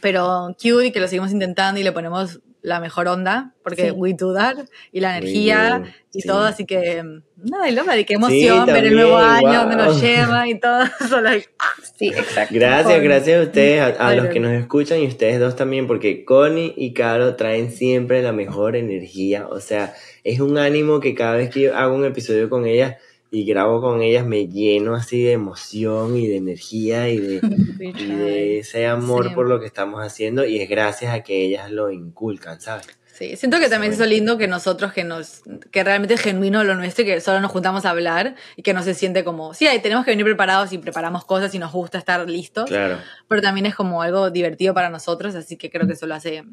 Pero 0.00 0.54
cute 0.62 0.86
y 0.86 0.92
que 0.92 1.00
lo 1.00 1.08
seguimos 1.08 1.32
intentando 1.32 1.80
y 1.80 1.82
le 1.82 1.90
ponemos 1.90 2.40
la 2.66 2.80
mejor 2.80 3.06
onda, 3.06 3.54
porque 3.62 3.86
Sí. 3.86 3.90
we 3.92 4.12
do 4.12 4.34
that, 4.34 4.56
y 4.90 4.98
la 4.98 5.16
energía 5.18 5.84
y 6.12 6.22
sí. 6.22 6.26
todo, 6.26 6.42
así 6.44 6.66
que, 6.66 7.00
nada, 7.36 7.68
y 7.68 7.72
love 7.72 7.88
it, 7.96 8.08
qué 8.08 8.14
emoción 8.14 8.66
ver 8.66 8.86
el 8.86 8.94
nuevo 8.96 9.16
año, 9.18 9.46
wow. 9.46 9.54
donde 9.60 9.76
nos 9.76 10.02
lleva 10.02 10.48
y 10.48 10.58
todo, 10.58 10.82
so 11.08 11.20
like, 11.20 11.48
Sí, 11.96 12.08
exacto. 12.08 12.52
Gracias, 12.52 13.00
gracias 13.02 13.38
a 13.40 13.42
ustedes, 13.44 13.80
a, 13.80 14.08
a 14.08 14.14
los 14.16 14.26
que 14.26 14.40
nos 14.40 14.50
escuchan 14.52 14.98
y 14.98 15.06
ustedes 15.06 15.38
dos 15.38 15.54
también, 15.54 15.86
porque 15.86 16.24
Connie 16.24 16.74
y 16.76 16.92
Caro 16.92 17.36
traen 17.36 17.70
siempre 17.70 18.20
la 18.20 18.32
mejor 18.32 18.74
energía. 18.74 19.46
O 19.48 19.60
sea, 19.60 19.94
es 20.24 20.40
un 20.40 20.58
ánimo 20.58 20.98
que 20.98 21.14
cada 21.14 21.36
vez 21.36 21.50
que 21.50 21.60
yo 21.60 21.76
hago 21.76 21.94
un 21.94 22.04
episodio 22.04 22.50
con 22.50 22.66
ellas 22.66 22.96
y 23.36 23.44
grabo 23.44 23.80
con 23.82 24.00
ellas 24.02 24.24
me 24.26 24.46
lleno 24.48 24.94
así 24.94 25.22
de 25.22 25.32
emoción 25.32 26.16
y 26.16 26.26
de 26.26 26.36
energía 26.36 27.08
y 27.10 27.18
de, 27.18 27.40
y 28.54 28.58
ese 28.60 28.86
amor 28.86 29.28
Sí. 29.28 29.34
por 29.34 29.46
lo 29.48 29.60
que 29.60 29.66
estamos 29.66 30.00
haciendo 30.02 30.44
y 30.46 30.58
es 30.60 30.68
gracias 30.68 31.12
a 31.12 31.22
que 31.22 31.42
ellas 31.44 31.70
lo 31.70 31.90
inculcan, 31.90 32.60
¿sabes? 32.60 32.86
Sí, 33.12 33.34
siento 33.36 33.58
que 33.58 33.68
también 33.70 33.92
es 33.92 33.98
eso 33.98 34.06
lindo 34.08 34.36
que 34.36 34.46
nosotros, 34.46 34.92
que 34.92 35.02
nos, 35.02 35.42
que 35.70 35.82
realmente 35.82 36.14
es 36.14 36.20
genuino 36.20 36.64
lo 36.64 36.74
nuestro 36.74 37.02
y 37.02 37.06
que 37.06 37.20
solo 37.22 37.40
nos 37.40 37.50
juntamos 37.50 37.86
a 37.86 37.90
hablar 37.90 38.34
y 38.56 38.62
que 38.62 38.74
no 38.74 38.82
se 38.82 38.92
siente 38.92 39.24
como, 39.24 39.54
sí, 39.54 39.66
ahí 39.66 39.80
tenemos 39.80 40.04
que 40.04 40.10
venir 40.10 40.24
preparados 40.26 40.72
y 40.74 40.78
preparamos 40.78 41.24
cosas 41.24 41.54
y 41.54 41.58
nos 41.58 41.72
gusta 41.72 41.96
estar 41.98 42.28
listos, 42.28 42.66
Claro. 42.68 42.98
pero 43.28 43.40
también 43.40 43.64
es 43.66 43.74
como 43.74 44.02
algo 44.02 44.30
divertido 44.30 44.74
para 44.74 44.90
nosotros, 44.90 45.34
así 45.34 45.56
que 45.56 45.70
creo 45.70 45.86
que 45.86 45.94
eso 45.94 46.06
lo 46.06 46.14
hace 46.14 46.44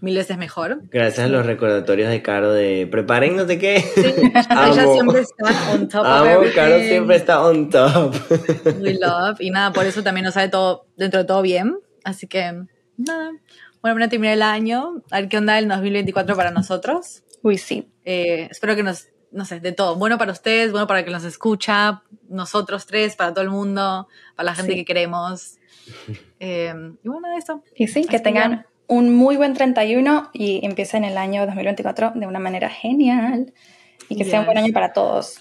mil 0.00 0.16
veces 0.16 0.36
mejor. 0.38 0.80
Gracias 0.90 1.26
a 1.26 1.28
los 1.28 1.46
recordatorios 1.46 2.10
de 2.10 2.22
Caro 2.22 2.52
de 2.52 2.86
preparen 2.90 3.36
no 3.36 3.46
sé 3.46 3.58
qué. 3.58 3.84
Ella 3.96 4.44
Amo. 4.82 4.92
siempre 4.92 5.20
está 5.20 5.72
on 5.72 5.88
top 5.88 6.00
of 6.02 6.06
Amo, 6.06 6.26
everything. 6.30 6.54
Caro 6.56 6.78
siempre 6.80 7.16
está 7.16 7.42
on 7.46 7.70
top. 7.70 8.14
We 8.80 8.94
love. 8.94 9.40
Y 9.40 9.50
nada, 9.50 9.72
por 9.72 9.86
eso 9.86 10.02
también 10.02 10.24
nos 10.24 10.34
sale 10.34 10.48
todo, 10.48 10.86
dentro 10.96 11.20
de 11.20 11.26
todo 11.26 11.42
bien. 11.42 11.78
Así 12.04 12.26
que, 12.26 12.52
nada. 12.96 13.32
Bueno, 13.82 14.04
a 14.04 14.08
terminar 14.08 14.34
el 14.34 14.42
año. 14.42 15.02
A 15.10 15.20
ver 15.20 15.28
qué 15.28 15.38
onda 15.38 15.58
el 15.58 15.68
2024 15.68 16.34
para 16.36 16.50
nosotros. 16.50 17.22
Uy, 17.42 17.58
sí. 17.58 17.88
Eh, 18.04 18.48
espero 18.50 18.74
que 18.74 18.82
nos, 18.82 19.08
no 19.30 19.44
sé, 19.44 19.60
de 19.60 19.72
todo. 19.72 19.96
Bueno 19.96 20.18
para 20.18 20.32
ustedes, 20.32 20.72
bueno 20.72 20.86
para 20.86 21.00
el 21.00 21.04
que 21.04 21.12
nos 21.12 21.24
escucha, 21.24 22.02
nosotros 22.28 22.86
tres, 22.86 23.14
para 23.16 23.32
todo 23.32 23.42
el 23.42 23.50
mundo, 23.50 24.08
para 24.34 24.46
la 24.46 24.54
gente 24.54 24.72
Sí. 24.72 24.78
que 24.78 24.84
queremos. 24.84 25.56
Eh, 26.40 26.74
y 27.04 27.08
bueno, 27.08 27.28
eso. 27.38 27.62
Y 27.76 27.86
sí, 27.88 28.04
que 28.06 28.16
Así 28.16 28.24
tengan 28.24 28.66
un 28.88 29.14
muy 29.14 29.36
buen 29.36 29.54
31 29.54 30.30
y 30.32 30.64
empiecen 30.64 31.04
el 31.04 31.18
año 31.18 31.44
2024 31.46 32.12
de 32.14 32.26
una 32.26 32.38
manera 32.38 32.68
genial 32.70 33.52
y 34.08 34.16
que 34.16 34.24
sea 34.24 34.40
un 34.40 34.46
buen 34.46 34.56
Yes. 34.58 34.64
año 34.64 34.72
para 34.72 34.92
todos. 34.92 35.40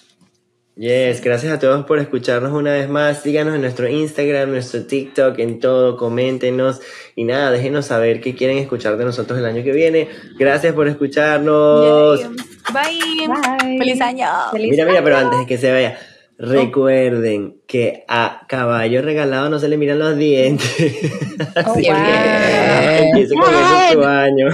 Yes, 0.78 1.22
gracias 1.22 1.54
a 1.54 1.60
todos 1.60 1.86
por 1.86 2.00
escucharnos 2.00 2.52
una 2.52 2.74
vez 2.74 2.90
más. 2.90 3.22
Síganos 3.22 3.56
en 3.56 3.62
nuestro 3.62 3.88
Instagram, 3.88 4.50
nuestro 4.50 4.86
TikTok, 4.86 5.40
en 5.40 5.62
todo, 5.62 5.96
coméntenos 5.96 6.82
y 7.16 7.24
nada, 7.24 7.50
déjenos 7.52 7.86
saber 7.86 8.20
qué 8.20 8.36
quieren 8.36 8.58
escuchar 8.58 8.98
de 8.98 9.06
nosotros 9.06 9.40
el 9.40 9.46
año 9.46 9.64
que 9.64 9.72
viene. 9.72 10.10
Gracias 10.38 10.74
por 10.74 10.90
escucharnos. 10.90 12.20
Bye. 12.74 13.28
Bye. 13.28 13.78
Feliz 13.78 14.02
año. 14.02 14.28
Feliz 14.52 14.72
Mira, 14.72 14.86
mira, 14.86 15.02
pero 15.02 15.16
año. 15.18 15.26
antes 15.28 15.40
de 15.40 15.46
que 15.46 15.58
se 15.58 15.72
vaya, 15.72 15.98
recuerden 16.38 17.58
que 17.68 18.04
a 18.08 18.46
caballo 18.48 19.02
regalado 19.02 19.50
no 19.50 19.60
se 19.60 19.68
le 19.68 19.78
miran 19.78 20.00
los 20.00 20.18
dientes. 20.18 20.70
Oh, 21.40 21.44
Así 21.56 21.88
wow. 21.88 21.96
que 21.96 23.00
empiece 23.00 23.36
con 23.36 23.54
eso 23.54 23.94
tu 23.94 24.04
año. 24.04 24.48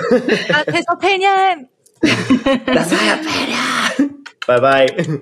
That's 0.48 0.78
his 0.78 0.86
opinion. 0.90 1.70
That's 2.02 2.92
my 2.92 3.10
opinion. 3.20 4.24
Bye 4.48 4.60
bye. 4.60 5.22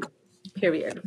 Period. 0.60 1.01